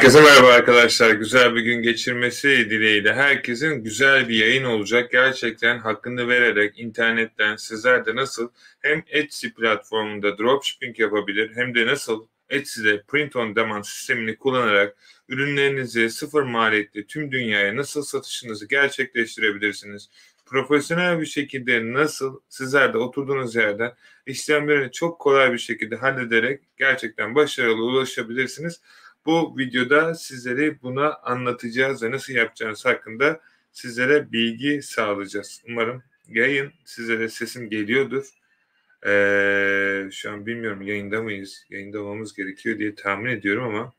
Herkese 0.00 0.20
merhaba 0.20 0.48
arkadaşlar. 0.48 1.10
Güzel 1.10 1.54
bir 1.54 1.60
gün 1.60 1.82
geçirmesi 1.82 2.48
dileğiyle 2.48 3.14
herkesin 3.14 3.84
güzel 3.84 4.28
bir 4.28 4.34
yayın 4.34 4.64
olacak. 4.64 5.10
Gerçekten 5.10 5.78
hakkını 5.78 6.28
vererek 6.28 6.78
internetten 6.78 7.56
sizler 7.56 8.06
de 8.06 8.16
nasıl 8.16 8.50
hem 8.80 9.02
Etsy 9.08 9.48
platformunda 9.48 10.38
dropshipping 10.38 10.98
yapabilir 10.98 11.50
hem 11.54 11.74
de 11.74 11.86
nasıl 11.86 12.26
Etsy'de 12.48 13.02
print 13.08 13.36
on 13.36 13.56
demand 13.56 13.84
sistemini 13.84 14.36
kullanarak 14.36 14.96
ürünlerinizi 15.28 16.10
sıfır 16.10 16.42
maliyetli 16.42 17.06
tüm 17.06 17.32
dünyaya 17.32 17.76
nasıl 17.76 18.02
satışınızı 18.02 18.68
gerçekleştirebilirsiniz? 18.68 20.08
Profesyonel 20.46 21.20
bir 21.20 21.26
şekilde 21.26 21.92
nasıl 21.92 22.40
sizler 22.48 22.94
de 22.94 22.98
oturduğunuz 22.98 23.56
yerden 23.56 23.92
işlemlerini 24.26 24.92
çok 24.92 25.18
kolay 25.18 25.52
bir 25.52 25.58
şekilde 25.58 25.96
hallederek 25.96 26.60
gerçekten 26.76 27.34
başarılı 27.34 27.84
ulaşabilirsiniz. 27.84 28.80
Bu 29.26 29.58
videoda 29.58 30.14
sizlere 30.14 30.82
buna 30.82 31.14
anlatacağız 31.14 32.02
ve 32.02 32.10
nasıl 32.10 32.32
yapacağınız 32.32 32.84
hakkında 32.84 33.40
sizlere 33.72 34.32
bilgi 34.32 34.82
sağlayacağız. 34.82 35.62
Umarım 35.68 36.02
yayın 36.28 36.72
sizlere 36.84 37.28
sesim 37.28 37.70
geliyordur. 37.70 38.28
Ee, 39.06 40.08
şu 40.12 40.30
an 40.30 40.46
bilmiyorum 40.46 40.82
yayında 40.82 41.22
mıyız? 41.22 41.66
Yayında 41.70 42.00
olmamız 42.00 42.34
gerekiyor 42.34 42.78
diye 42.78 42.94
tahmin 42.94 43.30
ediyorum 43.30 43.64
ama. 43.64 43.92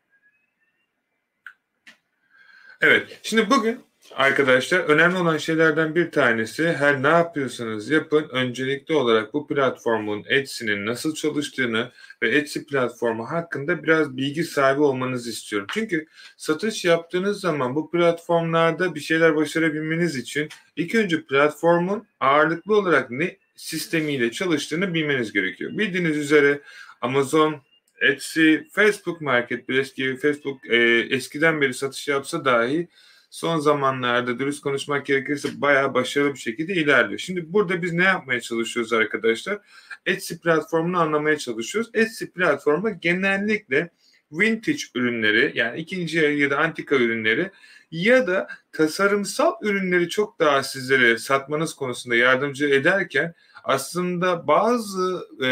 Evet, 2.81 3.19
şimdi 3.23 3.49
bugün 3.49 3.91
Arkadaşlar 4.15 4.79
önemli 4.79 5.17
olan 5.17 5.37
şeylerden 5.37 5.95
bir 5.95 6.11
tanesi 6.11 6.73
her 6.73 7.03
ne 7.03 7.07
yapıyorsanız 7.07 7.89
yapın 7.89 8.29
öncelikli 8.29 8.93
olarak 8.93 9.33
bu 9.33 9.47
platformun 9.47 10.23
Etsy'nin 10.27 10.85
nasıl 10.85 11.15
çalıştığını 11.15 11.91
ve 12.21 12.29
Etsy 12.29 12.59
platformu 12.59 13.31
hakkında 13.31 13.83
biraz 13.83 14.17
bilgi 14.17 14.43
sahibi 14.43 14.81
olmanızı 14.81 15.29
istiyorum. 15.29 15.67
Çünkü 15.73 16.07
satış 16.37 16.85
yaptığınız 16.85 17.39
zaman 17.39 17.75
bu 17.75 17.91
platformlarda 17.91 18.95
bir 18.95 18.99
şeyler 18.99 19.35
başarabilmeniz 19.35 20.15
için 20.15 20.49
ilk 20.75 20.95
önce 20.95 21.23
platformun 21.23 22.07
ağırlıklı 22.19 22.77
olarak 22.77 23.11
ne 23.11 23.37
sistemiyle 23.55 24.31
çalıştığını 24.31 24.93
bilmeniz 24.93 25.33
gerekiyor. 25.33 25.71
Bildiğiniz 25.77 26.17
üzere 26.17 26.61
Amazon, 27.01 27.61
Etsy, 28.01 28.55
Facebook 28.71 29.21
Marketplace 29.21 29.89
gibi 29.95 30.17
Facebook 30.17 30.65
e, 30.69 30.77
eskiden 31.09 31.61
beri 31.61 31.73
satış 31.73 32.07
yapsa 32.07 32.45
dahi 32.45 32.87
son 33.31 33.59
zamanlarda 33.59 34.39
dürüst 34.39 34.61
konuşmak 34.61 35.05
gerekirse 35.05 35.49
bayağı 35.61 35.93
başarılı 35.93 36.33
bir 36.33 36.39
şekilde 36.39 36.73
ilerliyor. 36.73 37.19
Şimdi 37.19 37.53
burada 37.53 37.81
biz 37.81 37.93
ne 37.93 38.03
yapmaya 38.03 38.41
çalışıyoruz 38.41 38.93
arkadaşlar? 38.93 39.59
Etsy 40.05 40.35
platformunu 40.35 40.99
anlamaya 40.99 41.37
çalışıyoruz. 41.37 41.91
Etsy 41.93 42.25
platformu 42.25 42.99
genellikle 42.99 43.89
vintage 44.31 44.83
ürünleri 44.95 45.51
yani 45.55 45.79
ikinci 45.79 46.19
el 46.19 46.37
ya 46.37 46.49
da 46.49 46.57
antika 46.57 46.95
ürünleri 46.95 47.51
ya 47.91 48.27
da 48.27 48.47
tasarımsal 48.71 49.53
ürünleri 49.61 50.09
çok 50.09 50.39
daha 50.39 50.63
sizlere 50.63 51.17
satmanız 51.17 51.73
konusunda 51.73 52.15
yardımcı 52.15 52.67
ederken 52.67 53.33
aslında 53.63 54.47
bazı 54.47 55.27
e, 55.41 55.47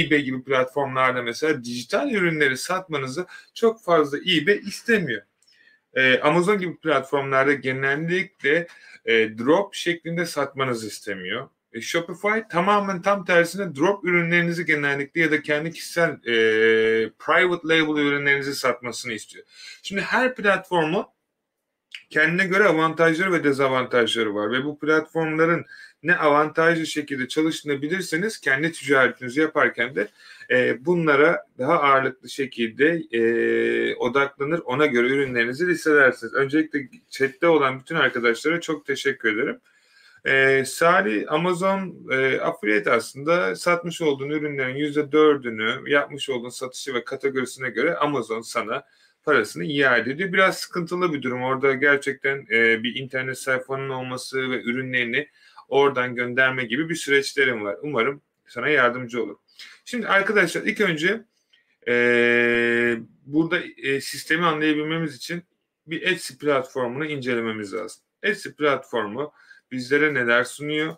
eBay 0.00 0.22
gibi 0.22 0.42
platformlarda 0.44 1.22
mesela 1.22 1.64
dijital 1.64 2.10
ürünleri 2.10 2.58
satmanızı 2.58 3.26
çok 3.54 3.84
fazla 3.84 4.18
eBay 4.18 4.60
istemiyor. 4.66 5.22
E, 5.94 6.20
Amazon 6.20 6.58
gibi 6.58 6.76
platformlarda 6.76 7.52
genellikle 7.52 8.66
e, 9.04 9.38
drop 9.38 9.74
şeklinde 9.74 10.26
satmanızı 10.26 10.86
istemiyor. 10.86 11.48
E, 11.72 11.80
Shopify 11.80 12.38
tamamen 12.50 13.02
tam 13.02 13.24
tersine 13.24 13.76
drop 13.76 14.04
ürünlerinizi 14.04 14.66
genellikle 14.66 15.20
ya 15.20 15.30
da 15.30 15.42
kendi 15.42 15.72
kişisel 15.72 16.10
e, 16.10 16.32
private 17.18 17.68
label 17.68 18.00
ürünlerinizi 18.00 18.54
satmasını 18.54 19.12
istiyor. 19.12 19.44
Şimdi 19.82 20.00
her 20.00 20.34
platformun 20.34 21.06
kendine 22.10 22.46
göre 22.46 22.64
avantajları 22.64 23.32
ve 23.32 23.44
dezavantajları 23.44 24.34
var 24.34 24.52
ve 24.52 24.64
bu 24.64 24.78
platformların 24.78 25.66
ne 26.02 26.16
avantajlı 26.16 26.86
şekilde 26.86 27.28
çalıştığını 27.28 27.82
bilirseniz 27.82 28.40
kendi 28.40 28.72
ticaretinizi 28.72 29.40
yaparken 29.40 29.94
de 29.94 30.08
e, 30.50 30.84
bunlara 30.84 31.46
daha 31.58 31.80
ağırlıklı 31.80 32.30
şekilde 32.30 33.02
e, 33.12 33.94
odaklanır 33.94 34.60
ona 34.64 34.86
göre 34.86 35.06
ürünlerinizi 35.06 35.68
listelersiniz. 35.68 36.34
Öncelikle 36.34 36.88
chatte 37.10 37.46
olan 37.46 37.80
bütün 37.80 37.96
arkadaşlara 37.96 38.60
çok 38.60 38.86
teşekkür 38.86 39.34
ederim. 39.34 39.60
E, 40.24 40.64
Salih 40.64 41.32
Amazon 41.32 42.06
e, 42.10 42.40
affiliate 42.40 42.92
aslında 42.92 43.56
satmış 43.56 44.02
olduğun 44.02 44.30
ürünlerin 44.30 44.76
yüzde 44.76 45.12
dördünü 45.12 45.90
yapmış 45.90 46.30
olduğun 46.30 46.48
satışı 46.48 46.94
ve 46.94 47.04
kategorisine 47.04 47.70
göre 47.70 47.96
Amazon 47.96 48.40
sana 48.40 48.84
parasını 49.24 49.64
iade 49.64 50.10
ediyor. 50.10 50.32
Biraz 50.32 50.58
sıkıntılı 50.58 51.12
bir 51.12 51.22
durum. 51.22 51.42
Orada 51.42 51.74
gerçekten 51.74 52.46
e, 52.52 52.82
bir 52.82 52.96
internet 52.96 53.38
sayfanın 53.38 53.88
olması 53.88 54.50
ve 54.50 54.62
ürünlerini 54.62 55.28
oradan 55.68 56.14
gönderme 56.14 56.64
gibi 56.64 56.88
bir 56.88 56.94
süreçlerim 56.94 57.64
var. 57.64 57.76
Umarım 57.82 58.22
sana 58.46 58.68
yardımcı 58.68 59.22
olur. 59.22 59.36
Şimdi 59.90 60.08
arkadaşlar 60.08 60.62
ilk 60.62 60.80
önce 60.80 61.24
e, 61.88 61.94
burada 63.26 63.58
e, 63.58 64.00
sistemi 64.00 64.46
anlayabilmemiz 64.46 65.16
için 65.16 65.42
bir 65.86 66.02
Etsy 66.02 66.34
platformunu 66.34 67.06
incelememiz 67.06 67.74
lazım. 67.74 68.02
Etsy 68.22 68.48
platformu 68.48 69.32
bizlere 69.70 70.14
neler 70.14 70.44
sunuyor 70.44 70.96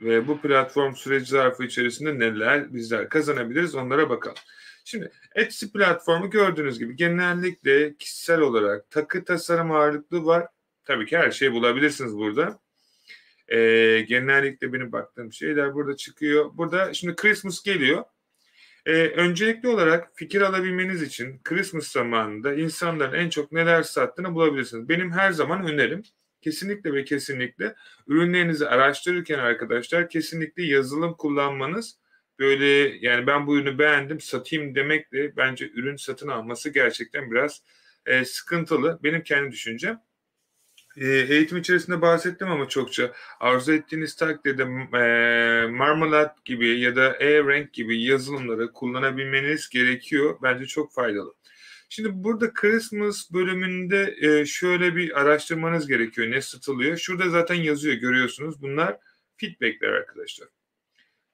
ve 0.00 0.28
bu 0.28 0.40
platform 0.40 0.94
süreci 0.94 1.30
zarfı 1.30 1.64
içerisinde 1.64 2.18
neler 2.18 2.74
bizler 2.74 3.08
kazanabiliriz 3.08 3.74
onlara 3.74 4.10
bakalım. 4.10 4.38
Şimdi 4.84 5.12
Etsy 5.34 5.66
platformu 5.66 6.30
gördüğünüz 6.30 6.78
gibi 6.78 6.96
genellikle 6.96 7.96
kişisel 7.96 8.40
olarak 8.40 8.90
takı 8.90 9.24
tasarım 9.24 9.72
ağırlıklı 9.72 10.24
var. 10.24 10.46
Tabii 10.84 11.06
ki 11.06 11.18
her 11.18 11.30
şeyi 11.30 11.52
bulabilirsiniz 11.52 12.16
burada. 12.16 12.60
Ee, 13.48 14.04
genellikle 14.08 14.72
benim 14.72 14.92
baktığım 14.92 15.32
şeyler 15.32 15.74
burada 15.74 15.96
çıkıyor. 15.96 16.50
Burada 16.54 16.94
şimdi 16.94 17.16
Christmas 17.16 17.62
geliyor. 17.62 18.04
Ee, 18.86 18.92
öncelikli 18.92 19.68
olarak 19.68 20.10
fikir 20.14 20.40
alabilmeniz 20.40 21.02
için 21.02 21.40
Christmas 21.44 21.86
zamanında 21.86 22.54
insanların 22.54 23.12
en 23.12 23.28
çok 23.30 23.52
neler 23.52 23.82
sattığını 23.82 24.34
bulabilirsiniz. 24.34 24.88
Benim 24.88 25.12
her 25.12 25.32
zaman 25.32 25.66
önerim 25.66 26.02
kesinlikle 26.40 26.92
ve 26.92 27.04
kesinlikle 27.04 27.74
ürünlerinizi 28.06 28.68
araştırırken 28.68 29.38
arkadaşlar 29.38 30.08
kesinlikle 30.08 30.62
yazılım 30.62 31.14
kullanmanız 31.14 31.98
böyle 32.38 32.66
yani 33.06 33.26
ben 33.26 33.46
bu 33.46 33.58
ürünü 33.58 33.78
beğendim 33.78 34.20
satayım 34.20 34.74
demekle 34.74 35.36
bence 35.36 35.70
ürün 35.70 35.96
satın 35.96 36.28
alması 36.28 36.70
gerçekten 36.70 37.30
biraz 37.30 37.62
e, 38.06 38.24
sıkıntılı. 38.24 38.98
Benim 39.02 39.22
kendi 39.22 39.50
düşüncem. 39.52 40.02
E, 40.96 41.08
eğitim 41.08 41.58
içerisinde 41.58 42.02
bahsettim 42.02 42.48
ama 42.48 42.68
çokça 42.68 43.12
arzu 43.40 43.72
ettiğiniz 43.72 44.16
takdirde 44.16 44.62
e, 44.62 45.66
Marmalade 45.66 46.34
gibi 46.44 46.80
ya 46.80 46.96
da 46.96 47.16
E-Rank 47.20 47.72
gibi 47.72 48.02
yazılımları 48.02 48.72
kullanabilmeniz 48.72 49.68
gerekiyor. 49.68 50.38
Bence 50.42 50.66
çok 50.66 50.92
faydalı. 50.92 51.34
Şimdi 51.88 52.24
burada 52.24 52.52
Christmas 52.52 53.32
bölümünde 53.32 54.16
e, 54.20 54.46
şöyle 54.46 54.96
bir 54.96 55.20
araştırmanız 55.20 55.88
gerekiyor. 55.88 56.30
Ne 56.30 56.40
satılıyor? 56.40 56.96
Şurada 56.96 57.28
zaten 57.28 57.54
yazıyor 57.54 57.94
görüyorsunuz. 57.94 58.62
Bunlar 58.62 58.98
feedbackler 59.36 59.88
arkadaşlar. 59.88 60.48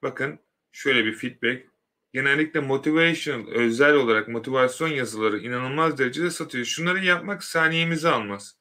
Bakın 0.03 0.39
şöyle 0.73 1.05
bir 1.05 1.13
feedback. 1.13 1.67
Genellikle 2.13 2.61
motivation, 2.61 3.47
özel 3.47 3.95
olarak 3.95 4.29
motivasyon 4.29 4.89
yazıları 4.89 5.39
inanılmaz 5.39 5.99
derecede 5.99 6.31
satıyor. 6.31 6.65
Şunları 6.65 7.05
yapmak 7.05 7.45
saniyemizi 7.45 8.09
almaz. 8.09 8.58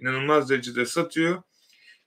İnanılmaz 0.00 0.50
derecede 0.50 0.86
satıyor. 0.86 1.42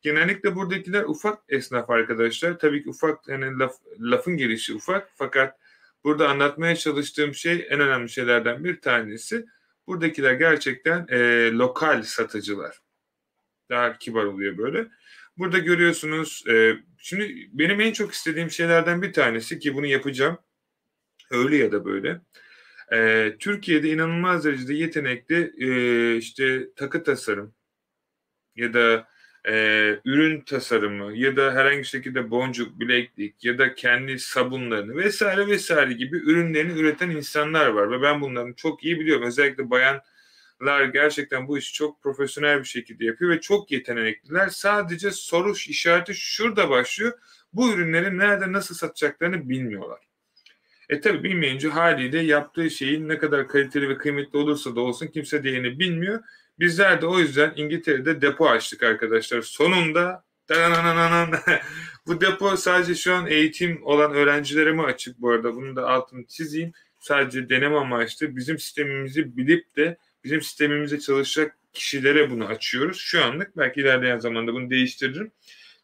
Genellikle 0.02 0.56
buradakiler 0.56 1.04
ufak 1.04 1.44
esnaf 1.50 1.90
arkadaşlar. 1.90 2.60
Tabii 2.60 2.84
ki 2.84 2.90
ufak 2.90 3.28
yani 3.28 3.60
laf, 3.60 3.76
lafın 4.00 4.38
gelişi 4.38 4.74
ufak 4.74 5.12
fakat 5.16 5.60
burada 6.04 6.30
anlatmaya 6.30 6.76
çalıştığım 6.76 7.34
şey 7.34 7.68
en 7.70 7.80
önemli 7.80 8.10
şeylerden 8.10 8.64
bir 8.64 8.82
tanesi. 8.82 9.46
Buradakiler 9.88 10.34
gerçekten 10.34 11.08
e, 11.10 11.52
lokal 11.52 12.04
satıcılar. 12.04 12.80
Daha 13.70 13.98
kibar 13.98 14.24
oluyor 14.24 14.58
böyle. 14.58 14.88
Burada 15.38 15.60
görüyorsunuz 15.60 16.44
e, 16.50 16.74
şimdi 16.98 17.50
benim 17.54 17.82
en 17.82 17.94
çok 17.94 18.14
istediğim 18.14 18.52
şeylerden 18.52 19.02
bir 19.02 19.14
tanesi 19.14 19.60
ki 19.60 19.74
bunu 19.74 19.86
yapacağım 19.86 20.38
öyle 21.32 21.58
ya 21.58 21.72
da 21.72 21.86
böyle. 21.86 22.22
E, 22.94 23.30
Türkiye'de 23.40 23.90
inanılmaz 23.90 24.46
derecede 24.46 24.74
yetenekli 24.74 25.54
e, 25.58 26.18
işte 26.18 26.74
takı 26.76 27.04
tasarım 27.04 27.54
ya 28.56 28.74
da 28.74 29.08
e, 29.48 29.54
ürün 30.06 30.42
tasarımı 30.42 31.18
ya 31.18 31.36
da 31.36 31.54
herhangi 31.54 31.86
şekilde 31.86 32.32
boncuk, 32.32 32.80
bileklik 32.80 33.46
ya 33.46 33.58
da 33.58 33.76
kendi 33.76 34.20
sabunlarını 34.20 34.96
vesaire 34.96 35.48
vesaire 35.48 35.94
gibi 35.94 36.18
ürünlerini 36.18 36.80
üreten 36.80 37.10
insanlar 37.10 37.68
var 37.68 37.92
ve 37.92 38.02
ben 38.02 38.22
bunların 38.22 38.54
çok 38.54 38.84
iyi 38.84 39.00
biliyorum. 39.00 39.28
Özellikle 39.28 39.70
bayan 39.70 40.02
lar 40.62 40.86
gerçekten 40.86 41.48
bu 41.48 41.58
işi 41.58 41.74
çok 41.74 42.04
profesyonel 42.04 42.60
bir 42.60 42.68
şekilde 42.68 43.06
yapıyor 43.06 43.32
ve 43.32 43.42
çok 43.42 43.72
yetenekliler. 43.72 44.50
Sadece 44.50 45.12
soru 45.12 45.52
işareti 45.52 46.16
şurada 46.16 46.70
başlıyor. 46.70 47.14
Bu 47.54 47.74
ürünleri 47.74 48.18
nerede 48.18 48.52
nasıl 48.52 48.76
satacaklarını 48.76 49.50
bilmiyorlar. 49.50 50.00
E 50.90 51.02
tabi 51.02 51.24
bilmeyince 51.24 51.68
haliyle 51.70 52.20
yaptığı 52.20 52.70
şeyin 52.70 53.10
ne 53.10 53.18
kadar 53.18 53.48
kaliteli 53.48 53.90
ve 53.90 53.98
kıymetli 53.98 54.40
olursa 54.40 54.76
da 54.76 54.82
olsun 54.82 55.08
kimse 55.08 55.44
değerini 55.44 55.80
bilmiyor. 55.80 56.24
Bizler 56.60 57.02
de 57.02 57.06
o 57.06 57.20
yüzden 57.20 57.54
İngiltere'de 57.56 58.22
depo 58.22 58.50
açtık 58.50 58.84
arkadaşlar. 58.84 59.42
Sonunda 59.42 60.24
bu 62.08 62.22
depo 62.22 62.58
sadece 62.58 62.96
şu 62.96 63.14
an 63.14 63.28
eğitim 63.28 63.84
olan 63.84 64.14
öğrencilere 64.14 64.72
mi 64.72 64.84
açık 64.84 65.22
bu 65.22 65.30
arada? 65.30 65.56
Bunu 65.56 65.76
da 65.76 65.90
altını 65.90 66.26
çizeyim. 66.26 66.72
Sadece 67.00 67.50
deneme 67.50 67.76
amaçlı 67.76 68.36
bizim 68.36 68.60
sistemimizi 68.60 69.38
bilip 69.38 69.76
de 69.76 69.98
bizim 70.24 70.42
sistemimize 70.42 71.00
çalışacak 71.00 71.58
kişilere 71.74 72.30
bunu 72.30 72.46
açıyoruz. 72.46 72.98
Şu 72.98 73.24
anlık 73.24 73.58
belki 73.58 73.82
ilerleyen 73.82 74.20
zamanda 74.20 74.54
bunu 74.54 74.70
değiştiririm. 74.70 75.32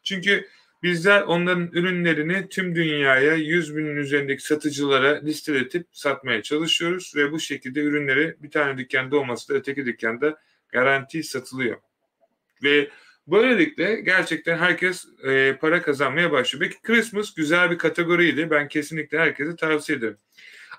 Çünkü 0.02 0.48
bizler 0.82 1.22
onların 1.22 1.70
ürünlerini 1.72 2.48
tüm 2.48 2.74
dünyaya 2.74 3.34
100 3.34 3.76
binin 3.76 3.96
üzerindeki 3.96 4.42
satıcılara 4.42 5.20
listeletip 5.20 5.86
satmaya 5.92 6.42
çalışıyoruz 6.42 7.12
ve 7.16 7.32
bu 7.32 7.40
şekilde 7.40 7.80
ürünleri 7.80 8.36
bir 8.42 8.50
tane 8.50 8.78
dükkanda 8.78 9.16
olması 9.16 9.48
da 9.48 9.54
öteki 9.54 9.86
dükkanda 9.86 10.38
garanti 10.72 11.22
satılıyor. 11.22 11.76
Ve 12.62 12.90
böylelikle 13.26 14.00
gerçekten 14.00 14.58
herkes 14.58 15.06
e, 15.24 15.56
para 15.60 15.82
kazanmaya 15.82 16.32
başlıyor. 16.32 16.60
Belki 16.60 16.82
Christmas 16.82 17.34
güzel 17.34 17.70
bir 17.70 17.78
kategoriydi. 17.78 18.50
Ben 18.50 18.68
kesinlikle 18.68 19.18
herkese 19.18 19.56
tavsiye 19.56 19.98
ederim. 19.98 20.16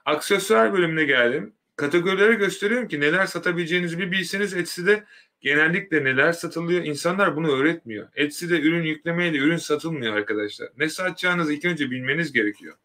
Aksesuar 0.05 0.73
bölümüne 0.73 1.03
geldim. 1.03 1.53
Kategorilere 1.75 2.33
gösteriyorum 2.33 2.87
ki 2.87 2.99
neler 2.99 3.25
satabileceğinizi 3.25 3.99
bir 3.99 4.11
bilseniz 4.11 4.53
Etsy'de 4.53 5.03
genellikle 5.41 6.03
neler 6.03 6.31
satılıyor. 6.31 6.83
İnsanlar 6.83 7.35
bunu 7.35 7.51
öğretmiyor. 7.51 8.07
Etsy'de 8.15 8.61
ürün 8.61 8.83
yüklemeyle 8.83 9.37
ürün 9.37 9.57
satılmıyor 9.57 10.15
arkadaşlar. 10.15 10.69
Ne 10.77 10.89
satacağınızı 10.89 11.53
ilk 11.53 11.65
önce 11.65 11.91
bilmeniz 11.91 12.33
gerekiyor. 12.33 12.75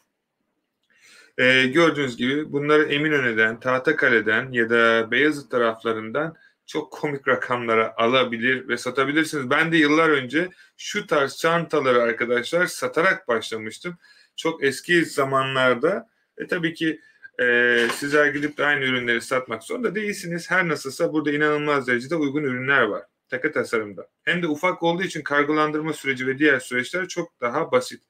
Ee, 1.38 1.66
gördüğünüz 1.66 2.16
gibi 2.16 2.52
bunları 2.52 2.82
Eminönü'den, 2.82 3.60
Tahtakale'den 3.60 4.52
ya 4.52 4.70
da 4.70 5.10
Beyazıt 5.10 5.50
taraflarından 5.50 6.36
çok 6.66 6.92
komik 6.92 7.28
rakamlara 7.28 7.94
alabilir 7.96 8.68
ve 8.68 8.76
satabilirsiniz. 8.76 9.50
Ben 9.50 9.72
de 9.72 9.76
yıllar 9.76 10.08
önce 10.08 10.48
şu 10.76 11.06
tarz 11.06 11.36
çantaları 11.36 12.02
arkadaşlar 12.02 12.66
satarak 12.66 13.28
başlamıştım. 13.28 13.98
Çok 14.36 14.64
eski 14.64 15.04
zamanlarda 15.04 16.08
e, 16.38 16.46
tabii 16.46 16.74
ki 16.74 17.00
e, 17.40 17.78
sizler 17.94 18.26
gidip 18.26 18.58
de 18.58 18.64
aynı 18.64 18.84
ürünleri 18.84 19.20
satmak 19.20 19.62
zorunda 19.62 19.94
değilsiniz. 19.94 20.50
Her 20.50 20.68
nasılsa 20.68 21.12
burada 21.12 21.30
inanılmaz 21.30 21.86
derecede 21.86 22.16
uygun 22.16 22.42
ürünler 22.42 22.82
var 22.82 23.02
takı 23.28 23.52
tasarımda. 23.52 24.08
Hem 24.22 24.42
de 24.42 24.46
ufak 24.46 24.82
olduğu 24.82 25.02
için 25.02 25.22
kargolandırma 25.22 25.92
süreci 25.92 26.26
ve 26.26 26.38
diğer 26.38 26.60
süreçler 26.60 27.08
çok 27.08 27.40
daha 27.40 27.72
basit. 27.72 28.02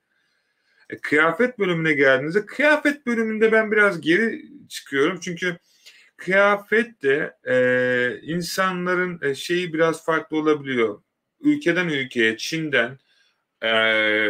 E, 0.90 0.98
kıyafet 0.98 1.58
bölümüne 1.58 1.92
geldiğinizde 1.92 2.46
kıyafet 2.46 3.06
bölümünde 3.06 3.52
ben 3.52 3.72
biraz 3.72 4.00
geri 4.00 4.42
çıkıyorum. 4.68 5.20
Çünkü 5.20 5.58
kıyafet 6.16 7.02
de 7.02 7.36
e, 7.44 8.20
insanların 8.22 9.20
e, 9.22 9.34
şeyi 9.34 9.72
biraz 9.72 10.04
farklı 10.04 10.36
olabiliyor. 10.36 11.02
Ülkeden 11.40 11.88
ülkeye, 11.88 12.36
Çin'den, 12.36 12.98
e, 13.62 13.70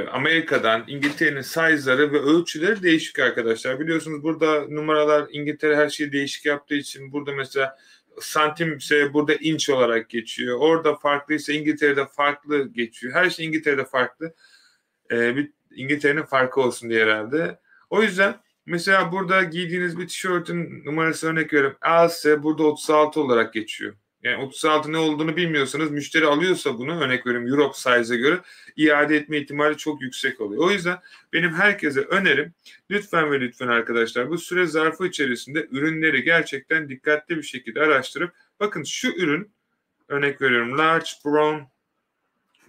Amerika'dan, 0.06 0.84
İngiltere'nin 0.88 1.40
size'ları 1.40 2.12
ve 2.12 2.18
ölçüleri 2.18 2.82
değişik 2.82 3.18
arkadaşlar. 3.18 3.80
Biliyorsunuz 3.80 4.22
burada 4.22 4.68
numaralar 4.68 5.26
İngiltere 5.32 5.76
her 5.76 5.88
şeyi 5.88 6.12
değişik 6.12 6.46
yaptığı 6.46 6.74
için 6.74 7.12
burada 7.12 7.32
mesela 7.32 7.78
santimse 8.20 9.12
burada 9.14 9.34
inç 9.34 9.70
olarak 9.70 10.10
geçiyor. 10.10 10.58
Orada 10.60 10.94
farklıysa 10.94 11.52
İngiltere'de 11.52 12.06
farklı 12.06 12.72
geçiyor. 12.72 13.14
Her 13.14 13.30
şey 13.30 13.46
İngiltere'de 13.46 13.84
farklı. 13.84 14.34
E, 15.10 15.36
bir 15.36 15.52
İngiltere'nin 15.74 16.22
farkı 16.22 16.60
olsun 16.60 16.90
diye 16.90 17.02
herhalde. 17.02 17.58
O 17.90 18.02
yüzden 18.02 18.34
Mesela 18.66 19.12
burada 19.12 19.42
giydiğiniz 19.42 19.98
bir 19.98 20.08
tişörtün 20.08 20.84
numarası 20.84 21.26
örnek 21.28 21.52
veriyorum. 21.52 21.76
İse 22.06 22.42
burada 22.42 22.62
36 22.62 23.20
olarak 23.20 23.54
geçiyor. 23.54 23.94
Yani 24.22 24.44
36 24.44 24.92
ne 24.92 24.98
olduğunu 24.98 25.36
bilmiyorsanız 25.36 25.90
müşteri 25.90 26.26
alıyorsa 26.26 26.78
bunu 26.78 27.00
örnek 27.00 27.26
veriyorum 27.26 27.48
Europe 27.48 27.76
size'e 27.76 28.16
göre 28.16 28.40
iade 28.76 29.16
etme 29.16 29.38
ihtimali 29.38 29.76
çok 29.76 30.02
yüksek 30.02 30.40
oluyor. 30.40 30.64
O 30.64 30.70
yüzden 30.70 30.98
benim 31.32 31.54
herkese 31.54 32.00
önerim 32.00 32.54
lütfen 32.90 33.32
ve 33.32 33.40
lütfen 33.40 33.68
arkadaşlar 33.68 34.30
bu 34.30 34.38
süre 34.38 34.66
zarfı 34.66 35.06
içerisinde 35.06 35.66
ürünleri 35.70 36.22
gerçekten 36.22 36.88
dikkatli 36.88 37.36
bir 37.36 37.42
şekilde 37.42 37.80
araştırıp 37.80 38.32
bakın 38.60 38.82
şu 38.82 39.08
ürün 39.08 39.50
örnek 40.08 40.42
veriyorum 40.42 40.78
large 40.78 41.10
brown 41.24 41.64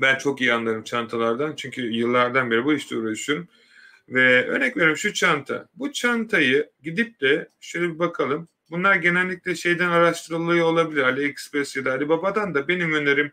ben 0.02 0.18
çok 0.18 0.42
iyi 0.42 0.54
anlarım 0.54 0.84
çantalardan 0.84 1.56
çünkü 1.56 1.82
yıllardan 1.82 2.52
beri 2.52 2.66
bu 2.66 2.74
işte 2.74 2.96
uğraşıyorum. 2.96 3.48
Ve 4.10 4.48
örnek 4.48 4.78
veriyorum 4.78 4.98
şu 4.98 5.14
çanta. 5.14 5.68
Bu 5.76 5.92
çantayı 5.92 6.70
gidip 6.84 7.22
de 7.22 7.50
şöyle 7.60 7.94
bir 7.94 8.00
bakalım. 8.00 8.48
Bunlar 8.70 8.96
genellikle 8.96 9.56
şeyden 9.56 9.90
araştırılıyor 9.90 10.66
olabilir. 10.66 11.04
AliExpress 11.04 11.76
ya 11.76 11.86
da 11.86 11.92
Alibaba'dan 11.92 12.54
da 12.54 12.68
benim 12.68 12.94
önerim 12.94 13.32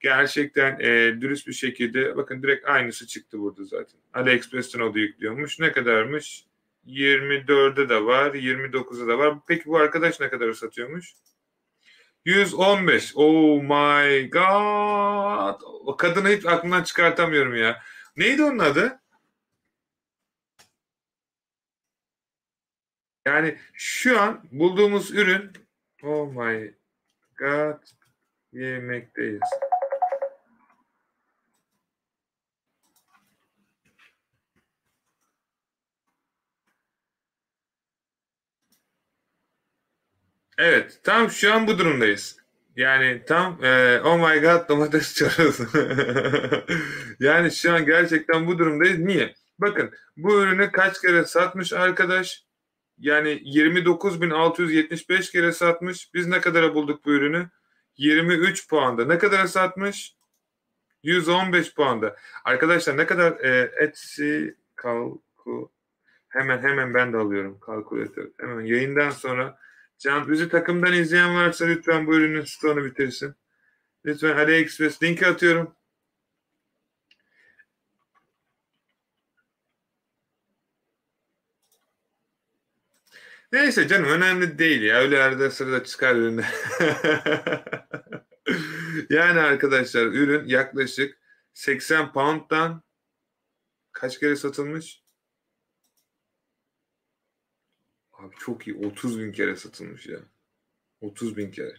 gerçekten 0.00 0.80
e, 0.80 1.20
dürüst 1.20 1.46
bir 1.46 1.52
şekilde 1.52 2.16
bakın 2.16 2.42
direkt 2.42 2.68
aynısı 2.68 3.06
çıktı 3.06 3.38
burada 3.38 3.64
zaten. 3.64 4.00
AliExpress'ten 4.14 4.80
o 4.80 4.94
da 4.94 4.98
yüklüyormuş. 4.98 5.58
Ne 5.58 5.72
kadarmış? 5.72 6.44
24'de 6.86 7.88
de 7.88 8.04
var, 8.04 8.34
29'da 8.34 9.08
da 9.08 9.18
var. 9.18 9.34
Peki 9.48 9.64
bu 9.66 9.76
arkadaş 9.78 10.20
ne 10.20 10.30
kadar 10.30 10.52
satıyormuş? 10.52 11.12
115. 12.24 13.12
Oh 13.14 13.62
my 13.62 14.30
god. 14.30 15.60
O 15.62 15.96
kadını 15.96 16.28
hiç 16.28 16.46
aklımdan 16.46 16.82
çıkartamıyorum 16.82 17.56
ya. 17.56 17.82
Neydi 18.16 18.44
onun 18.44 18.58
adı? 18.58 19.01
Yani 23.26 23.58
şu 23.72 24.20
an 24.20 24.40
bulduğumuz 24.52 25.10
ürün 25.10 25.52
oh 26.02 26.28
my 26.28 26.74
god 27.38 27.82
yemekteyiz. 28.52 29.40
Evet, 40.58 41.00
tam 41.04 41.30
şu 41.30 41.54
an 41.54 41.66
bu 41.66 41.78
durumdayız. 41.78 42.36
Yani 42.76 43.22
tam 43.26 43.64
e, 43.64 44.00
oh 44.00 44.16
my 44.30 44.40
god 44.40 44.68
domates 44.68 45.14
çorbası. 45.18 45.68
yani 47.20 47.50
şu 47.50 47.72
an 47.72 47.86
gerçekten 47.86 48.46
bu 48.46 48.58
durumdayız. 48.58 48.98
Niye? 48.98 49.34
Bakın 49.58 49.90
bu 50.16 50.42
ürünü 50.42 50.72
kaç 50.72 51.00
kere 51.00 51.24
satmış 51.24 51.72
arkadaş? 51.72 52.44
Yani 53.02 53.28
29.675 53.28 55.32
kere 55.32 55.52
satmış. 55.52 56.14
Biz 56.14 56.26
ne 56.26 56.40
kadara 56.40 56.74
bulduk 56.74 57.04
bu 57.04 57.10
ürünü? 57.10 57.50
23 57.96 58.68
puanda. 58.68 59.04
Ne 59.04 59.18
kadara 59.18 59.48
satmış? 59.48 60.16
115 61.02 61.74
puanda. 61.74 62.16
Arkadaşlar 62.44 62.96
ne 62.96 63.06
kadar 63.06 63.32
e, 63.32 63.72
Etsy 63.84 64.46
kalku 64.74 65.72
hemen 66.28 66.62
hemen 66.62 66.94
ben 66.94 67.12
de 67.12 67.16
alıyorum 67.16 67.60
kalkülatör. 67.60 68.30
Hemen 68.40 68.64
yayından 68.64 69.10
sonra 69.10 69.58
Can 69.98 70.28
bizi 70.28 70.48
takımdan 70.48 70.92
izleyen 70.92 71.36
varsa 71.36 71.64
lütfen 71.64 72.06
bu 72.06 72.14
ürünün 72.14 72.44
stoğunu 72.44 72.84
bitirsin. 72.84 73.34
Lütfen 74.04 74.36
AliExpress 74.36 75.02
linki 75.02 75.26
atıyorum. 75.26 75.74
Neyse 83.52 83.88
canım 83.88 84.08
önemli 84.08 84.58
değil 84.58 84.82
ya. 84.82 84.96
Öyle 84.96 85.22
arada 85.22 85.50
sırada 85.50 85.84
çıkar 85.84 86.16
ürünler. 86.16 86.50
yani 89.10 89.40
arkadaşlar 89.40 90.06
ürün 90.06 90.48
yaklaşık 90.48 91.18
80 91.52 92.12
pound'dan 92.12 92.82
kaç 93.92 94.20
kere 94.20 94.36
satılmış? 94.36 95.02
Abi 98.12 98.34
çok 98.38 98.66
iyi. 98.68 98.76
30 98.86 99.20
bin 99.20 99.32
kere 99.32 99.56
satılmış 99.56 100.06
ya. 100.06 100.18
30 101.00 101.36
bin 101.36 101.50
kere. 101.50 101.74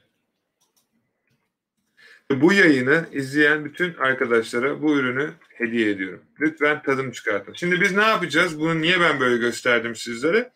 Bu 2.32 2.54
yayını 2.54 3.10
izleyen 3.12 3.66
bütün 3.66 3.94
arkadaşlara 3.94 4.82
bu 4.82 4.98
ürünü 4.98 5.34
hediye 5.50 5.90
ediyorum. 5.90 6.26
Lütfen 6.40 6.84
tadım 6.84 7.12
çıkartın. 7.12 7.54
Şimdi 7.54 7.82
biz 7.82 7.92
ne 7.96 8.04
yapacağız? 8.04 8.60
Bunu 8.60 8.82
niye 8.82 9.00
ben 9.00 9.20
böyle 9.20 9.38
gösterdim 9.38 9.96
sizlere? 9.96 10.52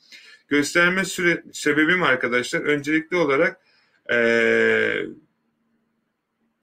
Gösterme 0.48 1.06
süre, 1.06 1.44
sebebim 1.54 2.04
arkadaşlar 2.04 2.62
öncelikli 2.62 3.16
olarak 3.16 3.60
ee, 4.12 5.06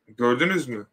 gördünüz 0.08 0.68
mü? 0.68 0.86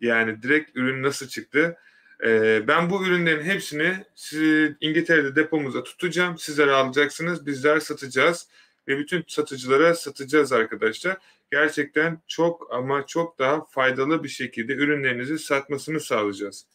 Yani 0.00 0.42
direkt 0.42 0.76
ürün 0.76 1.02
nasıl 1.02 1.28
çıktı? 1.28 1.76
Ee, 2.24 2.68
ben 2.68 2.90
bu 2.90 3.06
ürünlerin 3.06 3.44
hepsini 3.44 4.04
sizi 4.14 4.76
İngiltere'de 4.80 5.36
depomuza 5.36 5.82
tutacağım. 5.82 6.38
Sizler 6.38 6.68
alacaksınız, 6.68 7.46
bizler 7.46 7.80
satacağız 7.80 8.48
ve 8.88 8.98
bütün 8.98 9.24
satıcılara 9.28 9.94
satacağız 9.94 10.52
arkadaşlar. 10.52 11.16
Gerçekten 11.52 12.22
çok 12.26 12.74
ama 12.74 13.06
çok 13.06 13.38
daha 13.38 13.64
faydalı 13.64 14.24
bir 14.24 14.28
şekilde 14.28 14.72
ürünlerinizi 14.72 15.38
satmasını 15.38 16.00
sağlayacağız. 16.00 16.66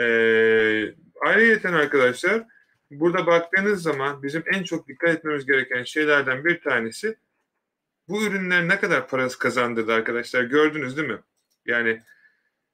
Ee, 0.00 0.94
ayrıca 1.20 1.70
arkadaşlar 1.70 2.44
burada 2.90 3.26
baktığınız 3.26 3.82
zaman 3.82 4.22
bizim 4.22 4.44
en 4.46 4.62
çok 4.62 4.88
dikkat 4.88 5.10
etmemiz 5.10 5.46
gereken 5.46 5.82
şeylerden 5.82 6.44
bir 6.44 6.60
tanesi 6.60 7.16
bu 8.08 8.24
ürünler 8.24 8.68
ne 8.68 8.80
kadar 8.80 9.08
parası 9.08 9.38
kazandırdı 9.38 9.92
arkadaşlar 9.92 10.42
gördünüz 10.42 10.96
değil 10.96 11.08
mi? 11.08 11.20
Yani 11.66 12.02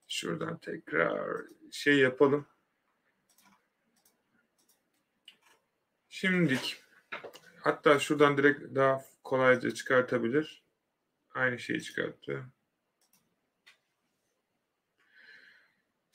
şuradan 0.09 0.59
tekrar 0.59 1.43
şey 1.73 1.99
yapalım. 1.99 2.47
Şimdilik 6.09 6.83
hatta 7.61 7.99
şuradan 7.99 8.39
direkt 8.39 8.75
daha 8.75 9.05
kolayca 9.25 9.71
çıkartabilir. 9.71 10.63
Aynı 11.35 11.59
şeyi 11.59 11.83
çıkarttı. 11.83 12.45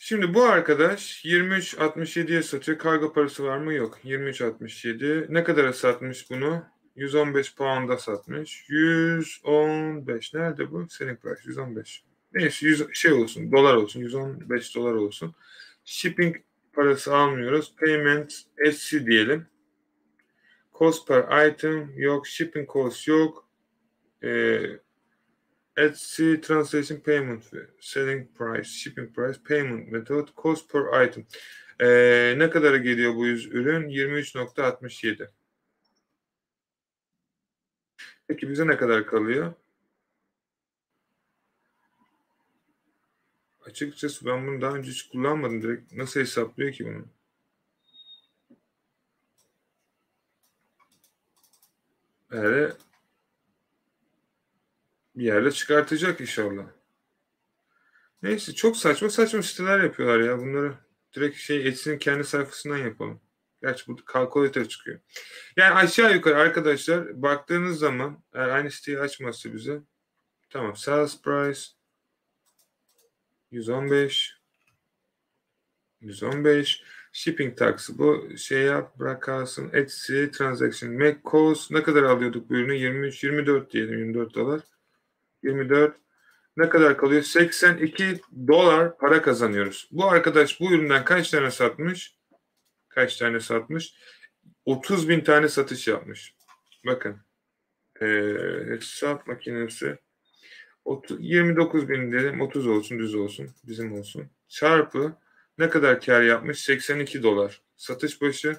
Şimdi 0.03 0.34
bu 0.34 0.43
arkadaş 0.43 1.25
23.67'ye 1.25 2.43
satıyor. 2.43 2.77
Kargo 2.77 3.13
parası 3.13 3.43
var 3.43 3.58
mı? 3.58 3.74
Yok. 3.74 4.00
23.67. 4.03 5.25
Ne 5.34 5.43
kadara 5.43 5.74
satmış 5.74 6.29
bunu? 6.29 6.63
115 6.96 7.55
pound'a 7.55 7.98
satmış. 7.98 8.65
115. 8.70 10.34
Nerede 10.34 10.72
bu? 10.72 10.88
Senin 10.89 11.15
price 11.15 11.41
115. 11.46 12.03
Neyse 12.34 12.67
100, 12.67 12.86
şey 12.93 13.13
olsun. 13.13 13.51
Dolar 13.51 13.75
olsun. 13.75 14.00
115 14.00 14.75
dolar 14.75 14.93
olsun. 14.93 15.36
Shipping 15.86 16.36
parası 16.74 17.15
almıyoruz. 17.15 17.75
Payment 17.79 18.34
Etsy 18.58 18.98
diyelim. 18.98 19.48
Cost 20.79 21.08
per 21.08 21.48
item 21.48 22.00
yok. 22.00 22.27
Shipping 22.27 22.70
cost 22.70 23.08
yok. 23.08 23.48
Ee, 25.78 25.84
Etsy 25.84 26.36
translation 26.42 27.00
payment 27.00 27.44
selling 27.80 28.28
price, 28.38 28.70
shipping 28.70 29.16
price, 29.16 29.40
payment 29.48 29.92
method, 29.92 30.28
cost 30.38 30.72
per 30.72 31.04
item. 31.08 31.25
Ee, 31.80 32.36
ne 32.38 32.50
kadara 32.50 32.78
geliyor 32.78 33.16
bu 33.16 33.25
yüz 33.25 33.46
ürün? 33.46 33.90
23.67. 33.90 35.30
Peki 38.28 38.50
bize 38.50 38.68
ne 38.68 38.78
kadar 38.78 39.06
kalıyor? 39.08 39.54
Açıkçası 43.66 44.25
ben 44.25 44.48
bunu 44.48 44.62
daha 44.62 44.75
önce 44.75 44.92
hiç 44.92 45.10
kullanmadım. 45.10 45.62
Direkt 45.62 45.94
nasıl 45.94 46.20
hesaplıyor 46.20 46.72
ki 46.72 46.86
bunu? 46.86 47.06
Yani 52.32 52.72
bir 55.15 55.24
yerde 55.24 55.51
çıkartacak 55.51 56.22
inşallah. 56.22 56.65
Neyse 58.24 58.53
çok 58.53 58.77
saçma 58.77 59.10
saçma 59.10 59.41
siteler 59.41 59.84
yapıyorlar 59.84 60.20
ya 60.20 60.39
bunları. 60.39 60.74
Direkt 61.15 61.38
şey 61.38 61.68
Etsy'nin 61.68 61.98
kendi 61.98 62.24
sayfasından 62.24 62.77
yapalım. 62.77 63.22
Gerçi 63.62 63.88
burada 63.88 64.01
kalkulatör 64.06 64.65
çıkıyor. 64.65 65.00
Yani 65.58 65.74
aşağı 65.74 66.13
yukarı 66.13 66.38
arkadaşlar 66.38 67.22
baktığınız 67.22 67.80
zaman 67.80 68.24
eğer 68.34 68.50
aynı 68.50 68.72
siteyi 68.72 69.00
açmazsa 69.00 69.53
bize 69.53 69.82
tamam 70.50 70.75
sales 70.75 71.22
price 71.22 71.62
115 73.51 74.38
115 76.01 76.84
shipping 77.12 77.58
tax 77.58 77.89
bu 77.89 78.38
şey 78.38 78.62
yap 78.62 79.00
bırak 79.00 79.24
kalsın 79.24 79.70
Etsy 79.74 80.25
transaction 80.25 80.94
make 80.94 81.20
cost 81.25 81.72
ne 81.72 81.84
kadar 81.84 82.03
alıyorduk 82.03 82.50
bu 82.50 82.53
ürünü 82.53 82.75
23 82.75 83.24
24 83.24 83.72
diyelim 83.74 84.00
24 84.00 84.36
dolar 84.36 84.62
24 85.43 85.95
ne 86.57 86.69
kadar 86.69 86.98
kalıyor? 86.98 87.21
82 87.21 88.21
dolar 88.48 88.98
para 88.98 89.21
kazanıyoruz. 89.21 89.89
Bu 89.91 90.05
arkadaş 90.05 90.60
bu 90.60 90.71
üründen 90.74 91.05
kaç 91.05 91.29
tane 91.29 91.51
satmış? 91.51 92.15
Kaç 92.89 93.17
tane 93.17 93.39
satmış? 93.39 93.95
30 94.65 95.10
bin 95.10 95.21
tane 95.21 95.50
satış 95.50 95.88
yapmış. 95.88 96.36
Bakın. 96.86 97.17
Ee, 98.01 98.05
hesap 98.67 99.27
makinesi 99.27 99.98
30, 100.86 101.17
29 101.21 101.89
bin 101.89 102.12
dedim 102.12 102.41
30 102.41 102.67
olsun 102.67 103.00
düz 103.00 103.15
olsun 103.15 103.50
bizim 103.63 103.93
olsun. 103.93 104.29
Çarpı 104.48 105.13
ne 105.57 105.69
kadar 105.69 106.01
kar 106.01 106.21
yapmış? 106.21 106.60
82 106.60 107.24
dolar. 107.24 107.62
Satış 107.77 108.21
başı 108.21 108.57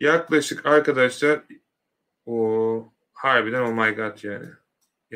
yaklaşık 0.00 0.66
arkadaşlar 0.66 1.42
o 2.26 2.92
harbiden 3.12 3.62
oh 3.62 3.72
my 3.72 3.94
god 3.94 4.24
yani. 4.24 4.48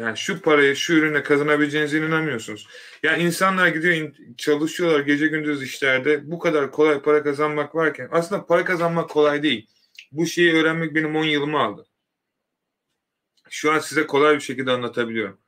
Yani 0.00 0.16
şu 0.16 0.40
parayı 0.40 0.76
şu 0.76 0.92
ürüne 0.94 1.22
kazanabileceğinize 1.22 1.98
inanamıyorsunuz. 1.98 2.66
Ya 3.02 3.12
yani 3.12 3.22
insanlar 3.22 3.68
gidiyor 3.68 4.12
çalışıyorlar 4.36 5.00
gece 5.00 5.26
gündüz 5.26 5.62
işlerde 5.62 6.30
bu 6.30 6.38
kadar 6.38 6.70
kolay 6.70 7.02
para 7.02 7.22
kazanmak 7.22 7.74
varken 7.74 8.08
aslında 8.12 8.46
para 8.46 8.64
kazanmak 8.64 9.10
kolay 9.10 9.42
değil. 9.42 9.66
Bu 10.12 10.26
şeyi 10.26 10.54
öğrenmek 10.54 10.94
benim 10.94 11.16
10 11.16 11.24
yılımı 11.24 11.58
aldı. 11.58 11.86
Şu 13.50 13.72
an 13.72 13.78
size 13.78 14.06
kolay 14.06 14.34
bir 14.34 14.40
şekilde 14.40 14.70
anlatabiliyorum. 14.70 15.38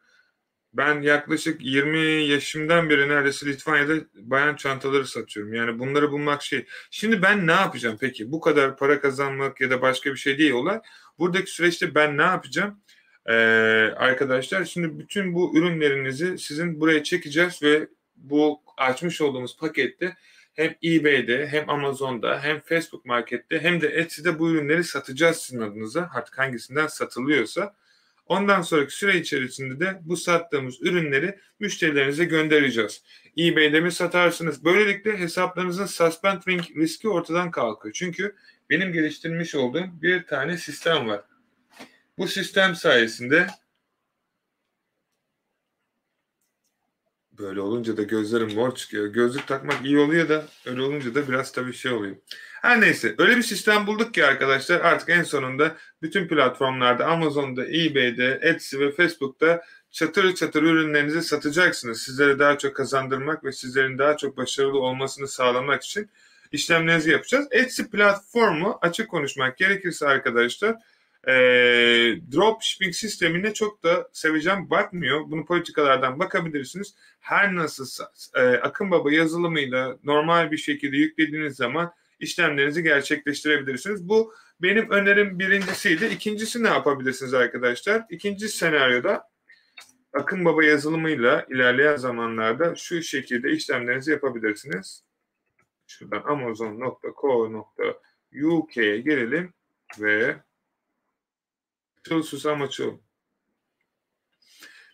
Ben 0.72 1.02
yaklaşık 1.02 1.60
20 1.64 1.98
yaşımdan 2.24 2.90
beri 2.90 3.08
neredeyse 3.08 3.46
Litvanya'da 3.46 3.94
bayan 4.14 4.56
çantaları 4.56 5.06
satıyorum. 5.06 5.54
Yani 5.54 5.78
bunları 5.78 6.10
bulmak 6.10 6.42
şey. 6.42 6.66
Şimdi 6.90 7.22
ben 7.22 7.46
ne 7.46 7.52
yapacağım 7.52 7.96
peki? 8.00 8.32
Bu 8.32 8.40
kadar 8.40 8.76
para 8.76 9.00
kazanmak 9.00 9.60
ya 9.60 9.70
da 9.70 9.82
başka 9.82 10.10
bir 10.10 10.16
şey 10.16 10.38
değil 10.38 10.52
olay. 10.52 10.80
Buradaki 11.18 11.50
süreçte 11.50 11.94
ben 11.94 12.18
ne 12.18 12.22
yapacağım? 12.22 12.82
Ee, 13.26 13.32
arkadaşlar 13.96 14.64
şimdi 14.64 14.98
bütün 14.98 15.34
bu 15.34 15.58
ürünlerinizi 15.58 16.38
sizin 16.38 16.80
buraya 16.80 17.02
çekeceğiz 17.02 17.62
ve 17.62 17.88
bu 18.16 18.60
açmış 18.76 19.20
olduğumuz 19.20 19.56
pakette 19.56 20.16
hem 20.54 20.74
eBay'de 20.84 21.48
hem 21.48 21.70
Amazon'da 21.70 22.42
hem 22.42 22.60
Facebook 22.60 23.04
Market'te 23.04 23.60
hem 23.60 23.80
de 23.80 23.88
Etsy'de 23.88 24.38
bu 24.38 24.50
ürünleri 24.50 24.84
satacağız 24.84 25.36
sizin 25.36 25.60
adınıza. 25.60 26.10
Artık 26.14 26.38
hangisinden 26.38 26.86
satılıyorsa. 26.86 27.74
Ondan 28.26 28.62
sonraki 28.62 28.94
süre 28.94 29.16
içerisinde 29.16 29.80
de 29.80 30.00
bu 30.02 30.16
sattığımız 30.16 30.82
ürünleri 30.82 31.38
müşterilerinize 31.60 32.24
göndereceğiz. 32.24 33.02
eBay'de 33.38 33.80
mi 33.80 33.92
satarsınız? 33.92 34.64
Böylelikle 34.64 35.18
hesaplarınızın 35.18 35.86
suspending 35.86 36.62
riski 36.76 37.08
ortadan 37.08 37.50
kalkıyor. 37.50 37.92
Çünkü 37.92 38.36
benim 38.70 38.92
geliştirmiş 38.92 39.54
olduğum 39.54 39.86
bir 40.02 40.26
tane 40.26 40.56
sistem 40.56 41.08
var. 41.08 41.20
Bu 42.22 42.26
sistem 42.26 42.74
sayesinde 42.74 43.46
böyle 47.32 47.60
olunca 47.60 47.96
da 47.96 48.02
gözlerim 48.02 48.54
mor 48.54 48.74
çıkıyor. 48.74 49.06
Gözlük 49.06 49.46
takmak 49.46 49.84
iyi 49.84 49.98
oluyor 49.98 50.28
da 50.28 50.44
öyle 50.66 50.82
olunca 50.82 51.14
da 51.14 51.28
biraz 51.28 51.52
tabii 51.52 51.72
şey 51.72 51.92
oluyor. 51.92 52.16
Her 52.60 52.80
neyse 52.80 53.14
öyle 53.18 53.36
bir 53.36 53.42
sistem 53.42 53.86
bulduk 53.86 54.14
ki 54.14 54.26
arkadaşlar 54.26 54.80
artık 54.80 55.08
en 55.08 55.22
sonunda 55.22 55.76
bütün 56.02 56.28
platformlarda 56.28 57.06
Amazon'da, 57.06 57.66
eBay'de, 57.66 58.38
Etsy 58.42 58.78
ve 58.78 58.92
Facebook'ta 58.92 59.64
çatır 59.90 60.34
çatır 60.34 60.62
ürünlerinizi 60.62 61.22
satacaksınız. 61.22 62.02
Sizlere 62.02 62.38
daha 62.38 62.58
çok 62.58 62.76
kazandırmak 62.76 63.44
ve 63.44 63.52
sizlerin 63.52 63.98
daha 63.98 64.16
çok 64.16 64.36
başarılı 64.36 64.78
olmasını 64.78 65.28
sağlamak 65.28 65.82
için 65.82 66.10
işlemlerinizi 66.52 67.10
yapacağız. 67.10 67.48
Etsy 67.50 67.82
platformu 67.82 68.78
açık 68.82 69.10
konuşmak 69.10 69.58
gerekirse 69.58 70.06
arkadaşlar 70.06 70.76
e, 71.28 71.32
dropshipping 72.32 72.94
sistemine 72.94 73.54
çok 73.54 73.82
da 73.82 74.08
seveceğim 74.12 74.70
bakmıyor. 74.70 75.30
Bunu 75.30 75.44
politikalardan 75.44 76.18
bakabilirsiniz. 76.18 76.94
Her 77.20 77.54
nasıl 77.54 78.04
e, 78.34 78.40
Akın 78.40 78.90
Baba 78.90 79.12
yazılımıyla 79.12 79.98
normal 80.04 80.50
bir 80.50 80.56
şekilde 80.56 80.96
yüklediğiniz 80.96 81.56
zaman 81.56 81.92
işlemlerinizi 82.20 82.82
gerçekleştirebilirsiniz. 82.82 84.08
Bu 84.08 84.34
benim 84.62 84.90
önerim 84.90 85.38
birincisiydi. 85.38 86.04
İkincisi 86.04 86.62
ne 86.62 86.68
yapabilirsiniz 86.68 87.34
arkadaşlar? 87.34 88.04
İkinci 88.10 88.48
senaryoda 88.48 89.32
Akın 90.12 90.44
Baba 90.44 90.64
yazılımıyla 90.64 91.46
ilerleyen 91.50 91.96
zamanlarda 91.96 92.76
şu 92.76 93.02
şekilde 93.02 93.50
işlemlerinizi 93.50 94.10
yapabilirsiniz. 94.10 95.04
Şuradan 95.86 96.22
amazon.co.uk'ye 96.22 99.00
gelelim 99.00 99.54
ve 100.00 100.36
Çıl 102.02 102.22
susam 102.22 102.62
açıl. 102.62 102.98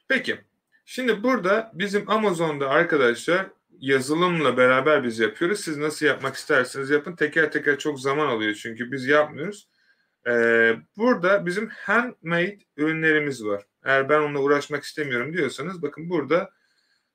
Peki. 0.08 0.40
Şimdi 0.84 1.22
burada 1.22 1.70
bizim 1.74 2.10
Amazon'da 2.10 2.70
arkadaşlar 2.70 3.46
yazılımla 3.80 4.56
beraber 4.56 5.04
biz 5.04 5.18
yapıyoruz. 5.18 5.60
Siz 5.60 5.76
nasıl 5.76 6.06
yapmak 6.06 6.36
isterseniz 6.36 6.90
yapın. 6.90 7.16
Teker 7.16 7.52
teker 7.52 7.78
çok 7.78 8.00
zaman 8.00 8.26
alıyor 8.26 8.54
çünkü 8.54 8.92
biz 8.92 9.06
yapmıyoruz. 9.06 9.68
Ee, 10.26 10.76
burada 10.96 11.46
bizim 11.46 11.68
handmade 11.68 12.58
ürünlerimiz 12.76 13.44
var. 13.44 13.66
Eğer 13.84 14.08
ben 14.08 14.20
onunla 14.20 14.38
uğraşmak 14.38 14.84
istemiyorum 14.84 15.32
diyorsanız 15.32 15.82
bakın 15.82 16.10
burada 16.10 16.50